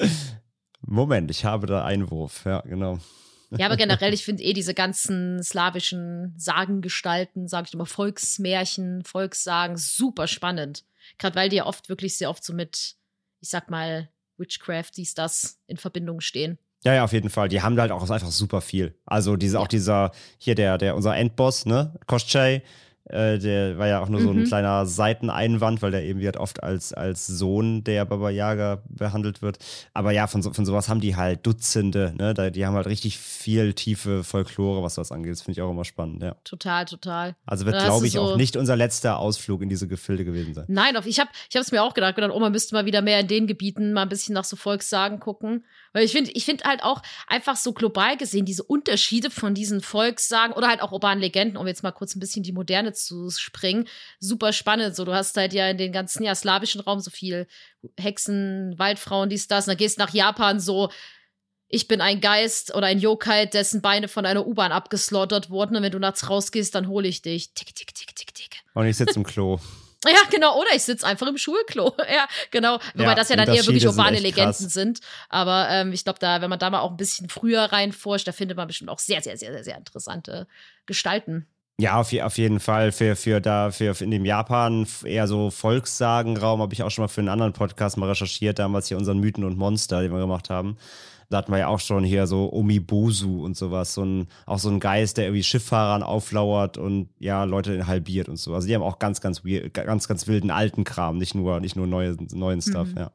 Moment, 0.80 1.30
ich 1.30 1.44
habe 1.44 1.66
da 1.66 1.84
Einwurf, 1.84 2.44
ja, 2.44 2.60
genau. 2.60 2.98
Ja, 3.50 3.66
aber 3.66 3.76
generell, 3.76 4.12
ich 4.12 4.24
finde 4.24 4.42
eh 4.42 4.52
diese 4.52 4.74
ganzen 4.74 5.42
slawischen 5.42 6.34
Sagengestalten, 6.36 7.46
sage 7.48 7.66
ich 7.68 7.74
immer, 7.74 7.86
Volksmärchen, 7.86 9.04
Volkssagen, 9.04 9.76
super 9.76 10.26
spannend. 10.26 10.84
Gerade 11.18 11.36
weil 11.36 11.48
die 11.48 11.56
ja 11.56 11.66
oft 11.66 11.88
wirklich 11.88 12.18
sehr 12.18 12.28
oft 12.28 12.44
so 12.44 12.52
mit, 12.52 12.96
ich 13.40 13.48
sag 13.48 13.70
mal, 13.70 14.10
Witchcraft, 14.36 14.90
dies, 14.96 15.14
das 15.14 15.60
in 15.66 15.76
Verbindung 15.76 16.20
stehen. 16.20 16.58
Ja, 16.84 16.94
ja, 16.94 17.04
auf 17.04 17.12
jeden 17.12 17.30
Fall. 17.30 17.48
Die 17.48 17.62
haben 17.62 17.78
halt 17.80 17.90
auch 17.90 18.08
einfach 18.08 18.30
super 18.30 18.60
viel. 18.60 18.94
Also 19.06 19.36
diese, 19.36 19.56
Ja. 19.56 19.60
auch 19.62 19.68
dieser, 19.68 20.12
hier 20.38 20.54
der, 20.54 20.78
der, 20.78 20.94
unser 20.94 21.16
Endboss, 21.16 21.66
ne, 21.66 21.94
Koschei, 22.06 22.62
äh, 23.08 23.38
der 23.38 23.78
war 23.78 23.86
ja 23.86 24.00
auch 24.02 24.08
nur 24.08 24.20
so 24.20 24.30
ein 24.30 24.40
Mhm. 24.40 24.44
kleiner 24.46 24.84
Seiteneinwand, 24.84 25.80
weil 25.80 25.92
der 25.92 26.02
eben 26.02 26.18
wird 26.20 26.36
oft 26.38 26.62
als, 26.64 26.92
als 26.92 27.26
Sohn 27.26 27.84
der 27.84 28.04
Baba 28.04 28.30
Yaga 28.30 28.82
behandelt 28.88 29.42
wird. 29.42 29.58
Aber 29.94 30.10
ja, 30.10 30.26
von, 30.26 30.42
so, 30.42 30.52
von 30.52 30.66
sowas 30.66 30.88
haben 30.88 31.00
die 31.00 31.14
halt 31.14 31.46
Dutzende, 31.46 32.14
ne? 32.18 32.34
Da, 32.34 32.50
die 32.50 32.66
haben 32.66 32.74
halt 32.74 32.86
richtig 32.88 33.18
viel 33.18 33.74
tiefe 33.74 34.24
Folklore, 34.24 34.82
was 34.82 34.96
das 34.96 35.12
angeht. 35.12 35.32
Das 35.32 35.42
finde 35.42 35.52
ich 35.58 35.62
auch 35.62 35.70
immer 35.70 35.84
spannend, 35.84 36.20
ja. 36.22 36.34
Total, 36.42 36.84
total. 36.84 37.36
Also 37.46 37.64
wird, 37.64 37.78
glaube 37.80 38.06
ich, 38.08 38.14
so- 38.14 38.22
auch 38.22 38.36
nicht 38.36 38.56
unser 38.56 38.74
letzter 38.74 39.18
Ausflug 39.20 39.62
in 39.62 39.68
diese 39.68 39.86
Gefilde 39.86 40.24
gewesen 40.24 40.54
sein. 40.54 40.64
Nein, 40.68 40.96
auf, 40.96 41.06
ich 41.06 41.20
habe 41.20 41.30
ich 41.48 41.54
es 41.54 41.70
mir 41.70 41.84
auch 41.84 41.94
gedacht, 41.94 42.16
gedacht, 42.16 42.32
oh, 42.34 42.40
man 42.40 42.50
müsste 42.52 42.74
mal 42.74 42.86
wieder 42.86 43.02
mehr 43.02 43.20
in 43.20 43.28
den 43.28 43.46
Gebieten 43.46 43.92
mal 43.92 44.02
ein 44.02 44.08
bisschen 44.08 44.34
nach 44.34 44.44
so 44.44 44.56
Volkssagen 44.56 45.20
gucken. 45.20 45.64
Weil 45.96 46.04
ich 46.04 46.12
finde 46.12 46.30
ich 46.32 46.44
find 46.44 46.62
halt 46.64 46.82
auch 46.82 47.00
einfach 47.26 47.56
so 47.56 47.72
global 47.72 48.18
gesehen 48.18 48.44
diese 48.44 48.62
Unterschiede 48.62 49.30
von 49.30 49.54
diesen 49.54 49.80
Volkssagen 49.80 50.54
oder 50.54 50.68
halt 50.68 50.82
auch 50.82 50.92
urbanen 50.92 51.22
Legenden, 51.22 51.56
um 51.56 51.66
jetzt 51.66 51.82
mal 51.82 51.90
kurz 51.90 52.14
ein 52.14 52.20
bisschen 52.20 52.42
die 52.42 52.52
Moderne 52.52 52.92
zu 52.92 53.30
springen, 53.30 53.88
super 54.20 54.52
spannend. 54.52 54.94
So, 54.94 55.06
du 55.06 55.14
hast 55.14 55.38
halt 55.38 55.54
ja 55.54 55.70
in 55.70 55.78
den 55.78 55.92
ganzen 55.92 56.22
ja, 56.22 56.34
slawischen 56.34 56.82
Raum 56.82 57.00
so 57.00 57.10
viel 57.10 57.46
Hexen, 57.98 58.74
Waldfrauen, 58.78 59.30
dies, 59.30 59.48
das. 59.48 59.64
Und 59.64 59.70
dann 59.70 59.78
gehst 59.78 59.96
du 59.96 60.02
nach 60.02 60.12
Japan 60.12 60.60
so, 60.60 60.90
ich 61.68 61.88
bin 61.88 62.02
ein 62.02 62.20
Geist 62.20 62.74
oder 62.74 62.88
ein 62.88 62.98
Yokai, 62.98 63.46
dessen 63.46 63.80
Beine 63.80 64.08
von 64.08 64.26
einer 64.26 64.46
U-Bahn 64.46 64.72
abgeslaughtert 64.72 65.48
wurden. 65.48 65.76
Und 65.76 65.82
wenn 65.82 65.92
du 65.92 65.98
nachts 65.98 66.28
rausgehst, 66.28 66.74
dann 66.74 66.88
hole 66.88 67.08
ich 67.08 67.22
dich. 67.22 67.54
Tick, 67.54 67.74
tick, 67.74 67.94
tick, 67.94 68.14
tick, 68.14 68.34
tick. 68.34 68.56
Und 68.74 68.84
ich 68.86 68.98
sitze 68.98 69.18
im 69.18 69.24
Klo. 69.24 69.58
Ja, 70.12 70.20
genau. 70.30 70.58
Oder 70.58 70.74
ich 70.74 70.82
sitze 70.82 71.06
einfach 71.06 71.26
im 71.26 71.38
Schulklo. 71.38 71.94
ja, 72.12 72.26
genau. 72.50 72.78
Wobei 72.94 73.04
Ja, 73.04 73.14
das 73.14 73.28
ja 73.28 73.36
dann 73.36 73.48
eher 73.48 73.66
wirklich 73.66 73.86
urbane 73.86 74.18
Legenden 74.18 74.52
krass. 74.52 74.58
sind. 74.58 75.00
Aber 75.28 75.68
ähm, 75.70 75.92
ich 75.92 76.04
glaube, 76.04 76.18
da, 76.18 76.40
wenn 76.40 76.50
man 76.50 76.58
da 76.58 76.70
mal 76.70 76.80
auch 76.80 76.90
ein 76.90 76.96
bisschen 76.96 77.28
früher 77.28 77.64
reinforscht, 77.64 78.26
da 78.26 78.32
findet 78.32 78.56
man 78.56 78.66
bestimmt 78.66 78.90
auch 78.90 78.98
sehr, 78.98 79.22
sehr, 79.22 79.36
sehr, 79.36 79.52
sehr, 79.52 79.64
sehr 79.64 79.76
interessante 79.76 80.46
Gestalten. 80.86 81.46
Ja, 81.78 82.00
auf, 82.00 82.10
je, 82.10 82.22
auf 82.22 82.38
jeden 82.38 82.58
Fall. 82.58 82.90
Für, 82.90 83.16
für 83.16 83.40
da, 83.40 83.70
für, 83.70 83.94
für 83.94 84.04
in 84.04 84.10
dem 84.10 84.24
Japan 84.24 84.86
eher 85.04 85.28
so 85.28 85.50
Volkssagenraum 85.50 86.62
habe 86.62 86.72
ich 86.72 86.82
auch 86.82 86.90
schon 86.90 87.02
mal 87.04 87.08
für 87.08 87.20
einen 87.20 87.28
anderen 87.28 87.52
Podcast 87.52 87.98
mal 87.98 88.08
recherchiert, 88.08 88.58
damals 88.58 88.88
hier 88.88 88.96
unseren 88.96 89.18
Mythen 89.18 89.44
und 89.44 89.58
Monster, 89.58 90.00
den 90.00 90.10
wir 90.12 90.20
gemacht 90.20 90.48
haben. 90.48 90.78
Da 91.28 91.38
hatten 91.38 91.50
wir 91.52 91.58
ja 91.58 91.68
auch 91.68 91.80
schon 91.80 92.04
hier 92.04 92.26
so 92.26 92.52
Omibosu 92.52 93.44
und 93.44 93.56
sowas, 93.56 93.94
so 93.94 94.04
ein, 94.04 94.28
auch 94.46 94.58
so 94.58 94.68
ein 94.68 94.80
Geist, 94.80 95.16
der 95.16 95.24
irgendwie 95.26 95.42
Schifffahrern 95.42 96.02
auflauert 96.02 96.78
und 96.78 97.08
ja, 97.18 97.44
Leute 97.44 97.86
halbiert 97.86 98.28
und 98.28 98.36
so. 98.36 98.54
Also 98.54 98.68
die 98.68 98.74
haben 98.74 98.82
auch 98.82 98.98
ganz, 98.98 99.20
ganz 99.20 99.44
weird, 99.44 99.74
ganz, 99.74 100.06
ganz 100.08 100.26
wilden 100.26 100.50
alten 100.50 100.84
Kram, 100.84 101.18
nicht 101.18 101.34
nur, 101.34 101.60
nicht 101.60 101.76
nur 101.76 101.86
neue, 101.86 102.16
neuen 102.32 102.62
Stuff, 102.62 102.88
Mhm. 102.88 102.98
ja. 102.98 103.10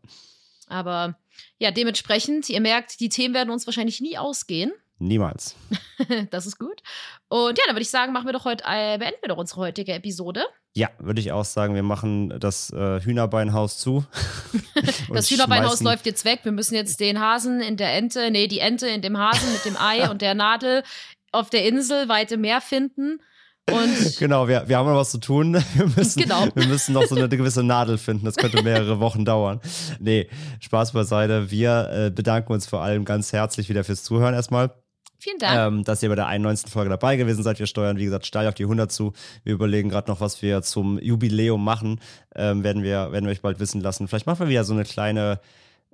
Aber 0.68 1.18
ja, 1.57 1.72
dementsprechend, 1.72 2.49
ihr 2.49 2.62
merkt, 2.62 2.99
die 2.99 3.09
Themen 3.09 3.34
werden 3.34 3.49
uns 3.49 3.66
wahrscheinlich 3.68 3.99
nie 4.01 4.18
ausgehen. 4.18 4.72
Niemals. 4.99 5.55
das 6.32 6.45
ist 6.45 6.59
gut. 6.59 6.82
Und 7.28 7.57
ja, 7.57 7.64
dann 7.66 7.76
würde 7.76 7.82
ich 7.82 7.89
sagen, 7.89 8.14
machen 8.14 8.28
wir 8.28 8.34
doch 8.34 8.45
heute, 8.45 8.64
äh, 8.68 8.97
beenden 8.97 9.18
wir 9.22 9.30
doch 9.30 9.38
unsere 9.38 9.62
heutige 9.62 9.93
Episode. 9.93 10.43
Ja, 10.74 10.89
würde 10.99 11.19
ich 11.19 11.34
auch 11.34 11.43
sagen, 11.43 11.76
wir 11.76 11.84
machen 11.84 12.34
das 12.39 12.69
äh, 12.72 13.01
Hühnerbeinhaus 13.01 13.78
zu. 13.78 14.05
Das 15.13 15.30
Hühnerbeinhaus 15.30 15.82
schmeißen- 15.82 15.84
läuft 15.84 16.05
jetzt 16.05 16.24
weg. 16.26 16.39
Wir 16.43 16.51
müssen 16.53 16.76
jetzt 16.76 16.99
den 17.01 17.19
Hasen 17.19 17.59
in 17.61 17.76
der 17.78 17.93
Ente, 17.95 18.32
nee, 18.32 18.47
die 18.47 18.59
Ente 18.59 18.88
in 18.88 19.01
dem 19.01 19.17
Hasen 19.17 19.51
mit 19.51 19.65
dem 19.65 19.76
Ei 19.78 20.09
und 20.09 20.22
der 20.22 20.34
Nadel 20.36 20.84
auf 21.34 21.49
der 21.49 21.65
Insel 21.65 22.07
weit 22.07 22.32
im 22.32 22.41
Meer 22.41 22.61
finden. 22.61 23.19
Und 23.69 24.17
Genau, 24.19 24.47
wir, 24.47 24.67
wir 24.69 24.78
haben 24.78 24.88
noch 24.88 24.95
was 24.95 25.11
zu 25.11 25.17
tun. 25.19 25.53
Wir 25.76 25.88
müssen, 25.95 26.22
Genau. 26.24 26.47
wir 26.55 26.65
müssen 26.67 26.93
noch 26.93 27.05
so 27.05 27.15
eine 27.15 27.28
gewisse 27.30 27.63
Nadel 27.63 27.97
finden. 27.97 28.26
Das 28.26 28.36
könnte 28.38 28.63
mehrere 28.63 28.99
Wochen 29.01 29.24
dauern. 29.26 29.59
Nee, 29.99 30.30
Spaß 30.61 30.93
beiseite. 30.93 31.51
Wir 31.51 31.89
äh, 32.07 32.09
bedanken 32.11 32.53
uns 32.53 32.65
vor 32.65 32.82
allem 32.82 33.03
ganz 33.05 33.34
herzlich 33.34 33.67
wieder 33.69 33.84
fürs 33.84 34.03
Zuhören 34.03 34.34
erstmal. 34.34 34.72
Vielen 35.22 35.39
Dank. 35.39 35.57
Ähm, 35.57 35.84
dass 35.84 36.01
ihr 36.03 36.09
bei 36.09 36.15
der 36.15 36.28
91. 36.28 36.72
Folge 36.72 36.89
dabei 36.89 37.15
gewesen 37.15 37.43
seid. 37.43 37.59
Wir 37.59 37.67
steuern, 37.67 37.97
wie 37.97 38.05
gesagt, 38.05 38.26
steil 38.26 38.47
auf 38.47 38.55
die 38.55 38.63
100 38.63 38.91
zu. 38.91 39.13
Wir 39.43 39.53
überlegen 39.53 39.89
gerade 39.89 40.09
noch, 40.09 40.19
was 40.19 40.41
wir 40.41 40.61
zum 40.61 40.99
Jubiläum 40.99 41.63
machen. 41.63 41.99
Ähm, 42.36 42.63
werden, 42.63 42.84
wir, 42.84 43.11
werden 43.11 43.26
wir 43.26 43.32
euch 43.32 43.41
bald 43.41 43.59
wissen 43.59 43.82
lassen. 43.82 44.07
Vielleicht 44.07 44.26
machen 44.26 44.39
wir 44.39 44.49
wieder 44.49 44.63
so 44.63 44.74
eine 44.74 44.84
kleine 44.84 45.39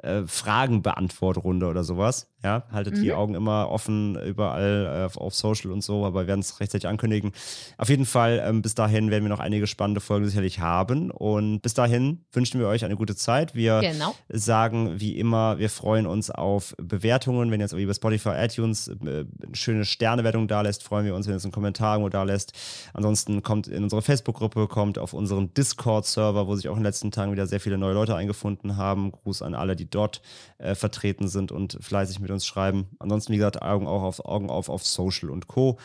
äh, 0.03 0.23
Fragenbeantwortrunde 0.25 1.67
oder 1.67 1.83
sowas. 1.83 2.27
Ja, 2.43 2.63
haltet 2.71 2.97
die 2.97 3.07
Mhm. 3.07 3.13
Augen 3.13 3.33
immer 3.33 3.69
offen 3.71 4.15
überall 4.21 4.85
äh, 4.85 5.05
auf, 5.05 5.17
auf 5.17 5.33
Social 5.33 5.71
und 5.71 5.83
so, 5.83 6.05
aber 6.05 6.21
wir 6.21 6.27
werden 6.27 6.41
es 6.41 6.59
rechtzeitig 6.59 6.87
ankündigen. 6.87 7.31
Auf 7.79 7.89
jeden 7.89 8.05
Fall, 8.05 8.41
ähm, 8.45 8.61
bis 8.61 8.75
dahin 8.75 9.09
werden 9.09 9.23
wir 9.23 9.29
noch 9.29 9.39
einige 9.39 9.65
spannende 9.65 10.01
Folgen 10.01 10.27
sicherlich 10.27 10.59
haben. 10.59 11.09
Und 11.09 11.61
bis 11.61 11.73
dahin 11.73 12.25
wünschen 12.31 12.59
wir 12.59 12.67
euch 12.67 12.85
eine 12.85 12.95
gute 12.95 13.15
Zeit. 13.15 13.55
Wir 13.55 13.79
genau. 13.79 14.13
sagen 14.29 14.99
wie 14.99 15.17
immer, 15.17 15.57
wir 15.57 15.71
freuen 15.71 16.05
uns 16.05 16.29
auf 16.29 16.75
Bewertungen. 16.77 17.49
Wenn 17.49 17.59
ihr 17.59 17.65
jetzt 17.65 17.75
bei 17.75 17.93
Spotify, 17.93 18.33
iTunes 18.37 18.87
äh, 18.87 18.95
eine 19.01 19.27
schöne 19.53 19.83
Sternewertung 19.83 20.47
da 20.47 20.61
lässt, 20.61 20.83
freuen 20.83 21.07
wir 21.07 21.15
uns, 21.15 21.25
wenn 21.25 21.33
ihr 21.33 21.37
uns 21.37 21.45
einen 21.45 21.51
Kommentar 21.51 21.95
irgendwo 21.95 22.09
da 22.09 22.21
lässt. 22.21 22.53
Ansonsten 22.93 23.41
kommt 23.41 23.67
in 23.67 23.83
unsere 23.83 24.03
Facebook-Gruppe, 24.03 24.67
kommt 24.67 24.99
auf 24.99 25.13
unseren 25.13 25.55
Discord-Server, 25.55 26.45
wo 26.45 26.55
sich 26.55 26.69
auch 26.69 26.73
in 26.73 26.81
den 26.81 26.85
letzten 26.85 27.09
Tagen 27.09 27.31
wieder 27.31 27.47
sehr 27.47 27.59
viele 27.59 27.79
neue 27.79 27.95
Leute 27.95 28.15
eingefunden 28.15 28.77
haben. 28.77 29.11
Gruß 29.11 29.41
an 29.41 29.55
alle, 29.55 29.75
die 29.75 29.86
dort 29.95 30.21
äh, 30.57 30.75
vertreten 30.75 31.27
sind 31.27 31.51
und 31.51 31.77
fleißig 31.81 32.19
mit 32.19 32.31
uns 32.31 32.45
schreiben. 32.45 32.87
Ansonsten, 32.99 33.33
wie 33.33 33.37
gesagt, 33.37 33.61
Augen 33.61 33.87
auch 33.87 34.03
auf 34.03 34.25
Augen 34.25 34.49
auf 34.49 34.69
auf 34.69 34.85
Social 34.85 35.29
und 35.29 35.47
Co. 35.47 35.77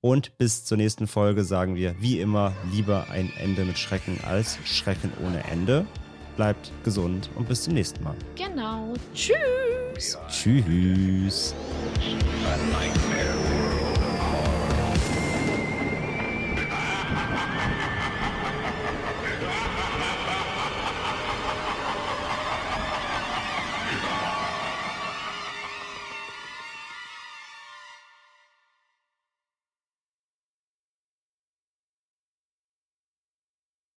Und 0.00 0.38
bis 0.38 0.64
zur 0.64 0.76
nächsten 0.76 1.06
Folge 1.06 1.42
sagen 1.42 1.74
wir, 1.74 2.00
wie 2.00 2.20
immer, 2.20 2.52
lieber 2.72 3.06
ein 3.10 3.32
Ende 3.38 3.64
mit 3.64 3.78
Schrecken 3.78 4.20
als 4.24 4.58
Schrecken 4.64 5.12
ohne 5.26 5.42
Ende. 5.44 5.86
Bleibt 6.36 6.70
gesund 6.84 7.30
und 7.34 7.48
bis 7.48 7.62
zum 7.62 7.74
nächsten 7.74 8.04
Mal. 8.04 8.14
Genau. 8.36 8.92
Tschüss. 9.14 10.18
Tschüss. 10.28 11.54